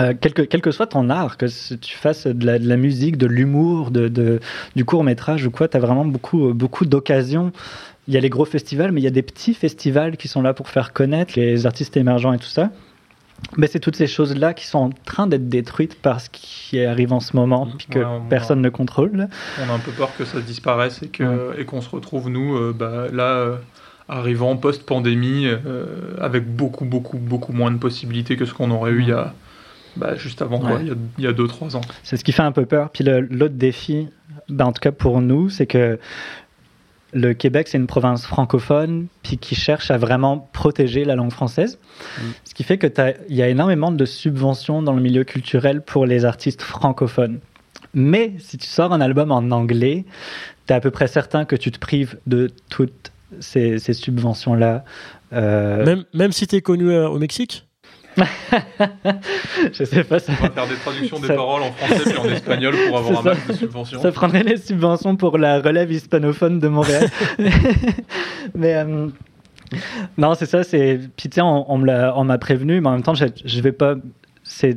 [0.00, 1.46] euh, quel, que, soit ton art, que
[1.76, 4.40] tu fasses de la, musique, de l'humour, de,
[4.74, 7.52] du court métrage ou quoi, tu as vraiment beaucoup, euh, beaucoup d'occasions.
[8.08, 10.40] Il y a les gros festivals, mais il y a des petits festivals qui sont
[10.40, 12.70] là pour faire connaître les artistes émergents et tout ça.
[13.58, 17.12] Mais c'est toutes ces choses-là qui sont en train d'être détruites par ce qui arrive
[17.12, 18.00] en ce moment, puis que
[18.30, 19.28] personne ne contrôle.
[19.60, 22.56] On a un peu peur que ça disparaisse et qu'on et qu'on se retrouve, nous,
[22.56, 23.58] euh, bah, là,
[24.08, 25.48] arrivant post-pandémie,
[26.18, 29.34] avec beaucoup, beaucoup, beaucoup moins de possibilités que ce qu'on aurait eu il y a
[29.96, 30.80] bah, juste avant, quoi,
[31.18, 31.80] il y a 2-3 ans.
[32.02, 32.90] C'est ce qui fait un peu peur.
[32.90, 34.08] Puis l'autre défi,
[34.48, 35.98] bah, en tout cas pour nous, c'est que
[37.12, 41.78] le Québec, c'est une province francophone, puis qui cherche à vraiment protéger la langue française.
[42.18, 42.22] Mm.
[42.44, 46.24] Ce qui fait qu'il y a énormément de subventions dans le milieu culturel pour les
[46.24, 47.40] artistes francophones.
[47.94, 50.06] Mais si tu sors un album en anglais,
[50.66, 54.84] tu es à peu près certain que tu te prives de toutes ces, subventions-là.
[55.34, 57.66] Euh, même, même si tu es connu euh, au Mexique?
[59.72, 60.18] je sais pas.
[60.18, 60.32] Ça...
[60.38, 63.22] On va faire des traductions des paroles en français puis en espagnol pour avoir un
[63.22, 64.02] max de subventions.
[64.02, 67.08] Ça prendrait les subventions pour la relève hispanophone de Montréal.
[68.54, 69.08] mais euh,
[70.18, 70.62] non, c'est ça.
[70.62, 73.72] C'est puis tu sais, on, on m'a prévenu, mais en même temps, je, je vais
[73.72, 73.94] pas.
[74.42, 74.76] C'est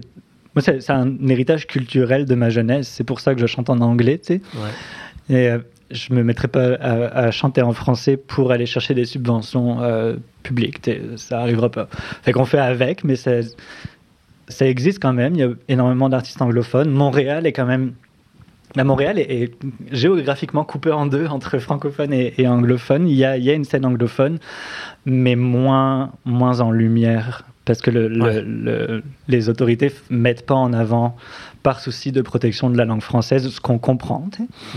[0.55, 2.87] moi, c'est un héritage culturel de ma jeunesse.
[2.87, 4.41] C'est pour ça que je chante en anglais, tu sais.
[4.55, 5.35] Ouais.
[5.35, 5.59] Et euh,
[5.91, 10.89] je me mettrais pas à, chanter en français pour aller chercher des subventions euh, publiques.
[11.17, 11.87] Ça arrivera pas.
[12.23, 13.31] Fait qu'on fait avec, mais ça,
[14.47, 15.35] ça existe quand même.
[15.35, 16.89] Il y a énormément d'artistes anglophones.
[16.89, 17.93] Montréal est quand même.
[18.75, 19.53] La Montréal est,
[19.91, 23.07] géographiquement coupée en deux entre francophones et, et anglophones.
[23.07, 24.39] Il y, a, il y, a, une scène anglophone,
[25.05, 31.17] mais moins, moins en lumière parce que le, les autorités mettent pas en avant
[31.65, 34.29] par souci de protection de la langue française, ce qu'on comprend.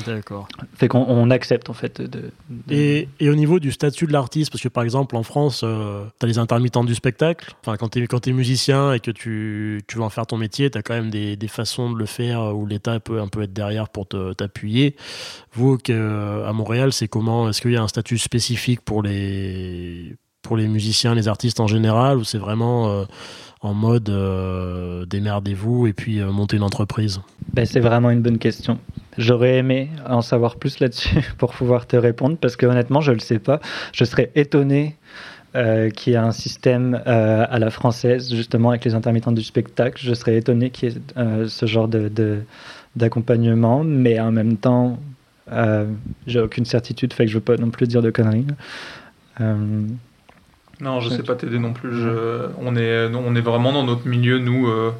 [0.06, 0.48] D'accord.
[0.74, 2.01] Fait qu'on accepte en fait.
[2.01, 2.32] De,
[2.70, 6.06] Et, et, au niveau du statut de l'artiste, parce que par exemple en France, euh,
[6.19, 7.55] tu as les intermittents du spectacle.
[7.60, 10.70] Enfin, quand tu es, es, musicien et que tu, tu veux en faire ton métier,
[10.70, 13.43] tu as quand même des, des, façons de le faire où l'État peut un peu
[13.43, 14.97] être derrière pour t'appuyer.
[15.52, 17.51] Vous, à Montréal, c'est comment?
[17.51, 20.16] Est-ce qu'il y a un statut spécifique pour les
[20.48, 23.04] pour les musiciens, les artistes en général, ou c'est vraiment euh,
[23.60, 27.20] en mode euh, démerdez-vous et puis euh, monter une entreprise?
[27.52, 28.78] Ben, C'est vraiment une bonne question.
[29.18, 33.16] J'aurais aimé en savoir plus là-dessus pour pouvoir te répondre, parce que honnêtement, je ne
[33.16, 33.60] le sais pas.
[33.92, 34.96] Je serais étonné
[35.52, 40.00] qu'il y ait un système à la française, justement avec les intermittents du spectacle.
[40.00, 42.42] Je serais étonné qu'il y ait ce genre de,
[42.94, 45.00] d'accompagnement, mais en même temps,
[46.28, 48.46] j'ai aucune certitude, fait que je ne veux pas non plus dire de conneries.
[50.80, 52.06] Non, je sais pas t'aider non plus.
[52.59, 54.92] on, est, on est vraiment dans notre milieu, nous, euh,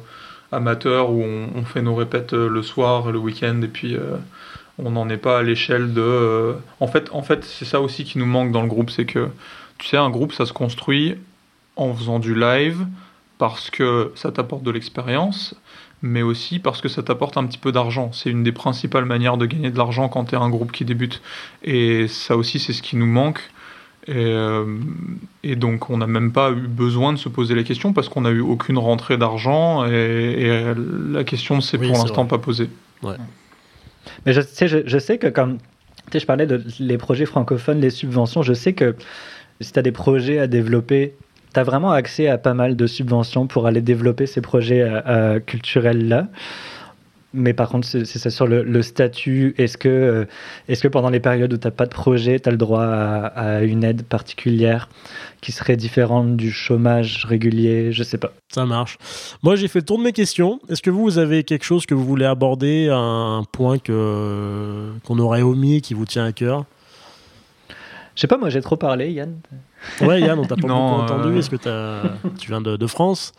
[0.51, 4.17] amateurs, où on, fait nos répètes euh, le soir, le week-end, et puis euh,
[4.77, 6.55] on n'en est pas à l'échelle de.
[6.79, 9.29] En fait, en fait c'est ça aussi qui nous manque dans le groupe, c'est que,
[9.77, 11.15] tu sais, un groupe, ça se construit
[11.75, 12.85] en faisant du live,
[13.37, 15.55] parce que ça t'apporte de l'expérience,
[16.01, 18.11] mais aussi parce que ça t'apporte un petit peu d'argent.
[18.11, 20.83] C'est une des principales manières de gagner de l'argent quand tu es un groupe qui
[20.83, 21.21] débute.
[21.63, 23.41] Et ça aussi, c'est ce qui nous manque
[24.07, 24.65] et, euh,
[25.43, 28.21] et, donc, on n'a même pas eu besoin de se poser la question parce qu'on
[28.21, 30.73] n'a eu aucune rentrée d'argent et,
[31.11, 32.69] la question ne s'est pour l'instant pas posée.
[33.03, 33.15] Ouais.
[34.25, 35.63] Mais je sais, je, sais que comme tu
[36.13, 38.95] sais, je parlais de les projets francophones, les subventions, je sais que
[39.61, 41.15] si tu as des projets à développer,
[41.53, 45.01] tu as vraiment accès à pas mal de subventions pour aller développer ces projets euh,
[45.07, 46.27] euh, culturels-là.
[47.33, 49.53] Mais par contre, c'est ça sur le, statut.
[49.59, 50.25] Est-ce que, euh,
[50.67, 52.83] est que pendant les périodes où tu n'as pas de projet, tu as le droit
[52.83, 54.89] à, une aide particulière
[55.41, 57.91] qui serait différente du chômage régulier?
[57.91, 58.33] Je sais pas.
[58.51, 58.97] Ça marche.
[59.43, 60.59] Moi, j'ai fait le tour de mes questions.
[60.69, 65.19] Est-ce que vous, vous avez quelque chose que vous voulez aborder, un point que qu'on
[65.19, 66.65] aurait omis qui vous tient à cœur?
[68.15, 69.39] Je sais pas, moi j'ai trop parlé, Yann.
[70.01, 71.29] Ouais, Yann, on t'a pas beaucoup entendu.
[71.29, 72.17] Euh, Est-ce que as...
[72.37, 73.31] tu viens de, de France?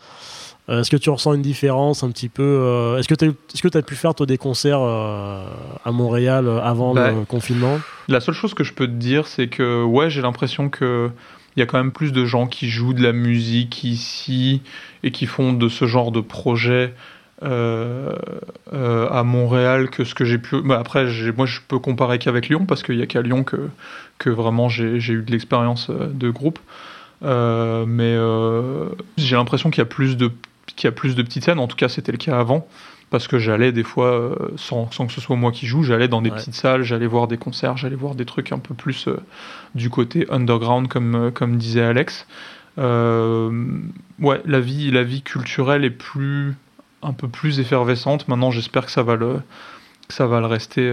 [0.79, 3.95] Est-ce que tu ressens une différence un petit peu euh, Est-ce que tu as pu
[3.95, 5.45] faire toi, des concerts euh,
[5.83, 7.79] à Montréal avant le bah, confinement?
[8.07, 11.09] La seule chose que je peux te dire, c'est que ouais, j'ai l'impression que
[11.57, 14.61] il y a quand même plus de gens qui jouent de la musique ici
[15.03, 16.93] et qui font de ce genre de projet
[17.41, 20.61] à Montréal que ce que j'ai pu.
[20.61, 23.69] Bah, après, moi, je peux comparer qu'avec Lyon parce qu'il n'y a qu'à Lyon que,
[24.19, 26.59] que vraiment j'ai eu de l'expérience de groupe.
[27.21, 28.15] mais
[29.17, 30.31] j'ai l'impression qu'il y a plus de
[30.67, 31.59] qu'il y a plus de petites scènes.
[31.59, 32.67] En tout cas, c'était le cas avant.
[33.11, 36.07] Parce que j'allais des fois, euh, sans, sans, que ce soit moi qui joue, j'allais
[36.07, 39.09] dans des petites salles, j'allais voir des concerts, j'allais voir des trucs un peu plus
[39.09, 39.19] euh,
[39.75, 42.25] du côté underground, comme, euh, comme disait Alex.
[42.77, 46.55] ouais, la vie, la vie culturelle est plus,
[47.01, 48.29] un peu plus effervescente.
[48.29, 49.41] Maintenant, j'espère que ça va le,
[50.11, 50.91] ça va le rester.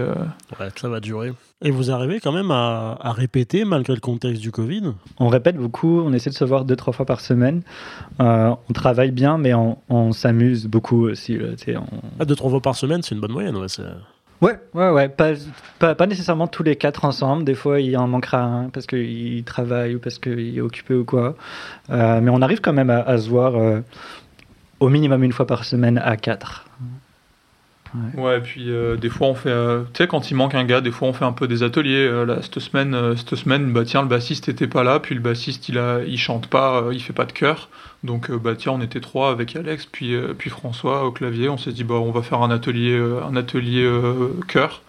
[0.59, 1.33] Ouais, ça va durer.
[1.61, 4.93] Et vous arrivez quand même à, répéter malgré le contexte du Covid?
[5.19, 7.63] On répète beaucoup, on essaie de se voir deux, trois fois par semaine.
[8.21, 11.37] Euh, on travaille bien, mais on, s'amuse beaucoup aussi.
[11.75, 11.83] on...
[12.19, 13.57] Ah, deux, trois fois par semaine, c'est une bonne moyenne.
[13.57, 13.67] Ouais,
[14.41, 15.09] ouais, ouais, ouais.
[15.09, 17.43] Pas, pas, nécessairement tous les quatre ensemble.
[17.43, 21.03] Des fois, il en manquera un parce qu'il travaille ou parce qu'il est occupé ou
[21.03, 21.35] quoi.
[21.89, 23.81] Euh, mais on arrive quand même à, se voir euh,
[24.79, 26.65] au minimum une fois par semaine à quatre.
[28.15, 28.37] Ouais.
[28.37, 30.81] et puis euh, des fois on fait, euh, tu sais, quand il manque un gars,
[30.81, 32.07] des fois on fait un peu des ateliers.
[32.07, 35.21] Euh, là, cette semaine, cette semaine, bah tiens, le bassiste était pas là, puis le
[35.21, 37.69] bassiste il a, il chante pas, il fait pas de chœur.
[38.03, 41.49] Donc bah tiens, on était trois avec Alex, puis puis François au clavier.
[41.49, 42.97] On s'est dit bah on va faire un atelier,
[43.27, 43.89] un atelier
[44.47, 44.81] chœur.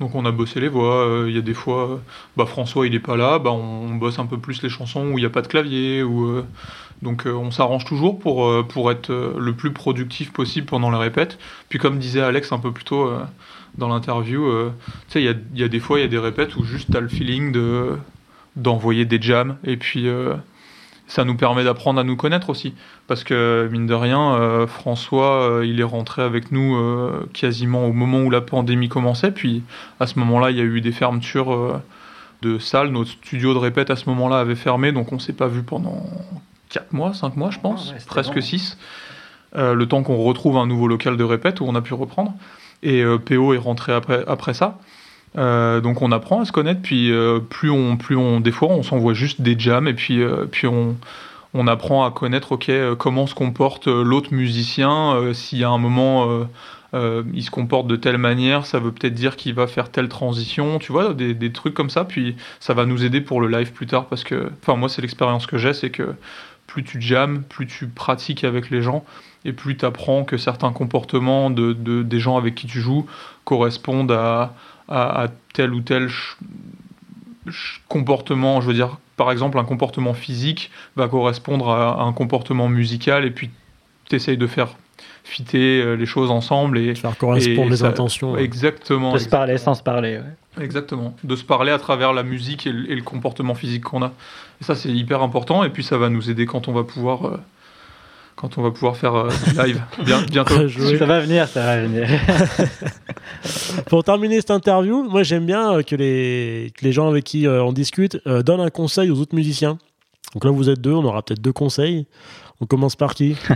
[0.00, 1.24] Donc on a bossé les voix.
[1.26, 2.00] Il y a des fois,
[2.36, 5.18] bah François il est pas là, bah on, bosse un peu plus les chansons où
[5.18, 6.42] il y a pas de clavier ou
[7.02, 10.90] donc euh, on s'arrange toujours pour, euh, pour être euh, le plus productif possible pendant
[10.90, 11.38] la répète.
[11.68, 13.12] Puis comme disait Alex un peu plus tôt
[13.76, 14.48] dans l'interview,
[15.10, 17.00] tu il y a, des fois, il y a des répètes où juste tu as
[17.00, 17.96] le feeling de,
[18.56, 19.56] d'envoyer des jams.
[19.64, 20.06] Et puis
[21.06, 22.74] ça nous permet d'apprendre à nous connaître aussi.
[23.06, 26.78] Parce que, mine de rien, François, il est rentré avec nous
[27.32, 29.32] quasiment au moment où la pandémie commençait.
[29.32, 29.62] Puis,
[30.00, 31.80] à ce moment-là, il y a eu des fermetures
[32.42, 32.88] de salles.
[32.90, 34.92] Notre studio de répète, à ce moment-là, avait fermé.
[34.92, 36.04] Donc, on s'est pas vu pendant
[36.72, 37.94] 4 mois, 5 mois, je pense.
[38.06, 38.76] presque 6.
[39.54, 42.34] le temps qu'on retrouve un nouveau local de répète où on a pu reprendre.
[42.82, 44.78] Et PO est rentré après, après ça.
[45.38, 48.68] Euh, donc on apprend à se connaître, puis euh, plus on, plus on, des fois
[48.68, 50.96] on s'envoie juste des jams et puis, euh, puis on,
[51.54, 55.32] on apprend à connaître, ok, comment se comporte l'autre musicien.
[55.34, 56.46] S'il y a un moment,
[56.94, 60.78] il se comporte de telle manière, ça veut peut-être dire qu'il va faire telle transition,
[60.78, 62.06] tu vois, des, des, trucs comme ça.
[62.06, 65.02] Puis ça va nous aider pour le live plus tard parce que, enfin moi c'est
[65.02, 66.14] l'expérience que j'ai, c'est que
[66.72, 69.04] plus tu jammes, plus tu pratiques avec les gens
[69.44, 73.06] et plus tu apprends que certains comportements de, de, des gens avec qui tu joues
[73.44, 74.54] correspondent à
[74.88, 76.08] à, tel ou tel
[77.88, 83.24] comportement, je veux dire, par exemple, un comportement physique va correspondre à, un comportement musical,
[83.24, 83.50] et puis
[84.08, 84.68] tu essayes de faire
[85.24, 88.36] fitter euh, les choses ensemble et faire correspondre les intentions.
[88.36, 89.12] Exactement.
[89.12, 90.20] De se parler sans se parler.
[90.60, 91.14] Exactement.
[91.24, 94.12] De se parler à travers la musique et le, comportement physique qu'on a.
[94.62, 95.64] Et ça, c'est hyper important.
[95.64, 97.36] Et puis, ça va nous aider quand on va pouvoir euh,
[98.36, 99.82] quand on va pouvoir faire euh, live
[100.30, 100.68] bientôt.
[100.68, 102.08] ça va venir, ça va venir.
[103.86, 107.62] Pour terminer cette interview, moi j'aime bien euh, que les, les gens avec qui euh,
[107.62, 109.78] on discute donnent un conseil aux autres musiciens.
[110.34, 112.06] Donc là vous êtes deux, on aura peut-être deux conseils.
[112.60, 113.36] On commence par qui?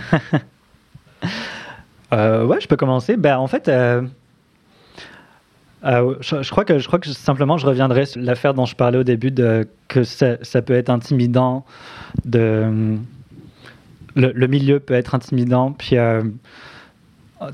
[2.12, 3.18] Ouais, je peux commencer.
[3.18, 3.70] Ben, en fait,
[5.82, 9.04] je, crois que, je crois que simplement je reviendrai sur l'affaire dont je parlais au
[9.04, 9.32] début,
[9.88, 11.64] que ça, peut être intimidant
[14.16, 16.22] le, milieu peut être intimidant, puis euh,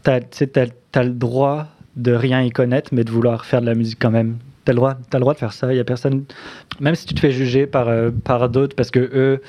[0.05, 1.67] tu as, le droit
[1.97, 4.39] de rien y connaître, mais de vouloir faire de la musique quand même.
[4.65, 5.73] Tu as, as le droit de faire ça.
[5.73, 6.25] Il y a personne,
[6.81, 9.43] même si tu te fais juger par, euh, par d'autres, parce que eux,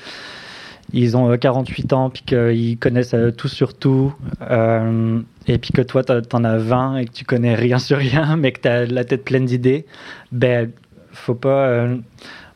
[0.92, 6.02] ils ont 48 euh, ans, puis qu'ils connaissent tout sur tout, et puis que toi,
[6.04, 8.86] tu en as 20 et que tu connais rien sur rien, mais que tu as
[8.86, 9.86] la tête pleine d'idées,
[10.32, 10.70] ben,
[11.12, 11.86] faut pas.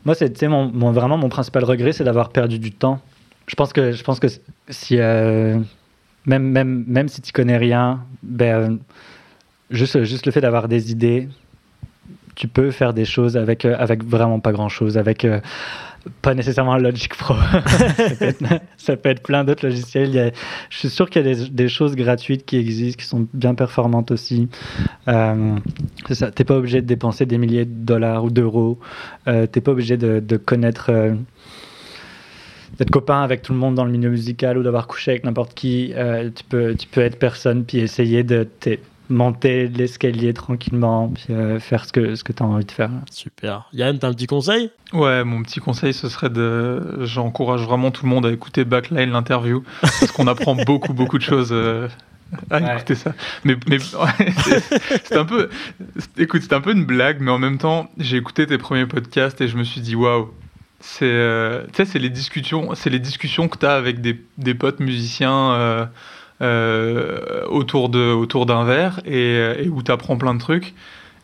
[0.05, 3.01] moi, c'est vraiment mon principal regret, c'est d'avoir perdu du temps
[3.49, 4.27] je pense que, je pense que
[4.69, 5.59] si, euh,
[6.25, 8.79] même, même, même si tu connais rien, ben,
[9.71, 11.27] juste, juste le fait d'avoir des idées,
[12.35, 15.41] tu peux faire des choses avec, euh, avec vraiment pas grand chose, avec euh,
[16.21, 17.35] pas nécessairement Logic Pro.
[18.77, 20.33] ça, peut être, plein d'autres logiciels.
[20.69, 24.11] je suis sûr qu'il y a des, choses gratuites qui existent, qui sont bien performantes
[24.11, 24.47] aussi.
[25.07, 25.55] Euh,
[26.09, 26.31] ça.
[26.31, 28.79] T'es pas obligé de dépenser des milliers de dollars ou d'euros.
[29.27, 30.91] Euh, T'es pas obligé de, connaître
[32.77, 35.53] d'être copain avec tout le monde dans le milieu musical ou d'avoir couché avec n'importe
[35.53, 35.91] qui.
[35.95, 38.47] Euh, tu, peux, tu peux être personne puis essayer de
[39.09, 42.91] monter l'escalier tranquillement puis euh, faire ce que, ce que tu as envie de faire.
[43.11, 43.67] Super.
[43.73, 44.71] Yann, tu as un petit conseil?
[44.93, 47.05] Ouais, mon petit conseil, ce serait de.
[47.05, 51.23] J'encourage vraiment tout le monde à écouter Backline, l'interview, parce qu'on apprend beaucoup, beaucoup de
[51.23, 51.49] choses.
[51.51, 51.87] Euh,
[52.51, 53.13] à écouter ça.
[53.43, 55.49] Mais, mais c'est un peu,
[56.17, 59.41] écoute, c'est un peu une blague, mais en même temps, j'ai écouté tes premiers podcasts
[59.41, 60.31] et je me suis dit, waouh,
[60.79, 64.79] c'est euh, c'est les discussions, c'est les discussions que tu as avec des, des, potes
[64.79, 65.89] musiciens
[66.41, 70.73] euh, euh, autour de autour d'un verre et, où tu apprends plein de trucs.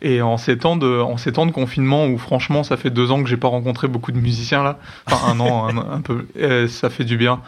[0.02, 3.12] Et en ces temps de en ces temps de confinement où franchement ça fait deux
[3.12, 4.78] ans que j'ai pas rencontré beaucoup de musiciens là,
[5.08, 6.28] enfin un an un, peu,
[6.68, 7.40] ça fait du bien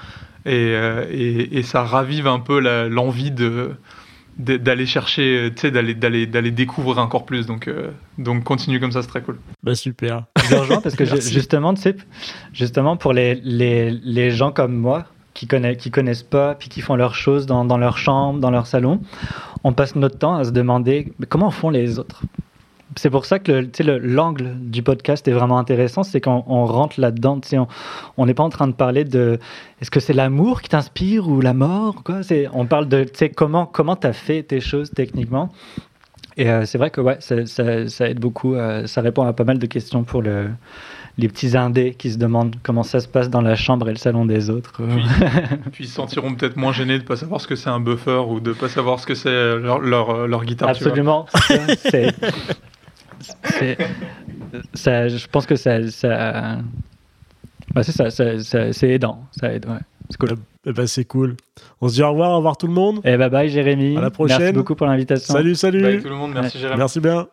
[0.45, 0.73] et,
[1.11, 3.75] et, et ça ravive un peu l'envie de
[4.37, 7.47] d'aller chercher, tu sais, d'aller, d'aller, d'aller découvrir encore plus.
[7.47, 9.39] Donc, euh, donc continue comme ça, c'est très cool.
[9.63, 10.25] Bah super.
[10.49, 11.97] Je rejoins parce que justement, tu sais,
[12.53, 15.05] justement pour les, les, les gens comme moi
[15.37, 18.99] qui connaissent, connaissent pas, puis qui font leurs choses dans, leur chambre, dans leur salon,
[19.63, 22.23] on passe notre temps à se demander mais comment font les autres?
[22.95, 23.69] C'est pour ça que
[24.01, 27.39] l'angle du podcast est vraiment intéressant, c'est qu'on rentre là-dedans.
[28.17, 29.37] On n'est pas en train de parler de
[29.79, 32.21] est-ce que c'est l'amour qui t'inspire ou la mort quoi?
[32.53, 33.05] On parle de
[33.35, 35.51] comment comment tu as fait tes choses techniquement.
[36.37, 38.55] Et euh, c'est vrai que ouais, ça, aide beaucoup.
[38.55, 40.49] Euh, ça répond à pas mal de questions pour le,
[41.17, 43.97] les petits indés qui se demandent comment ça se passe dans la chambre et le
[43.97, 44.81] salon des autres.
[45.71, 47.79] Puis, ils se sentiront peut-être moins gênés de ne pas savoir ce que c'est un
[47.79, 50.69] buffer ou de ne pas savoir ce que c'est leur, leur, leur, guitare.
[50.69, 51.25] Absolument.
[51.79, 52.13] C'est
[54.73, 56.59] ça, je pense que ça, ça
[57.73, 59.79] bah, c'est ça, c'est aidant, ça aide, ouais.
[60.09, 60.37] C'est cool.
[60.65, 61.35] Eh ben, c'est cool.
[61.81, 63.01] On se dit au revoir, au revoir tout le monde.
[63.03, 63.97] Et eh, bye bye Jérémy.
[63.97, 64.39] À la prochaine.
[64.39, 65.33] Merci beaucoup pour l'invitation.
[65.33, 65.81] Salut, salut.
[65.81, 66.77] Bye tout le monde, merci Jérémy.
[66.77, 67.27] Merci bien.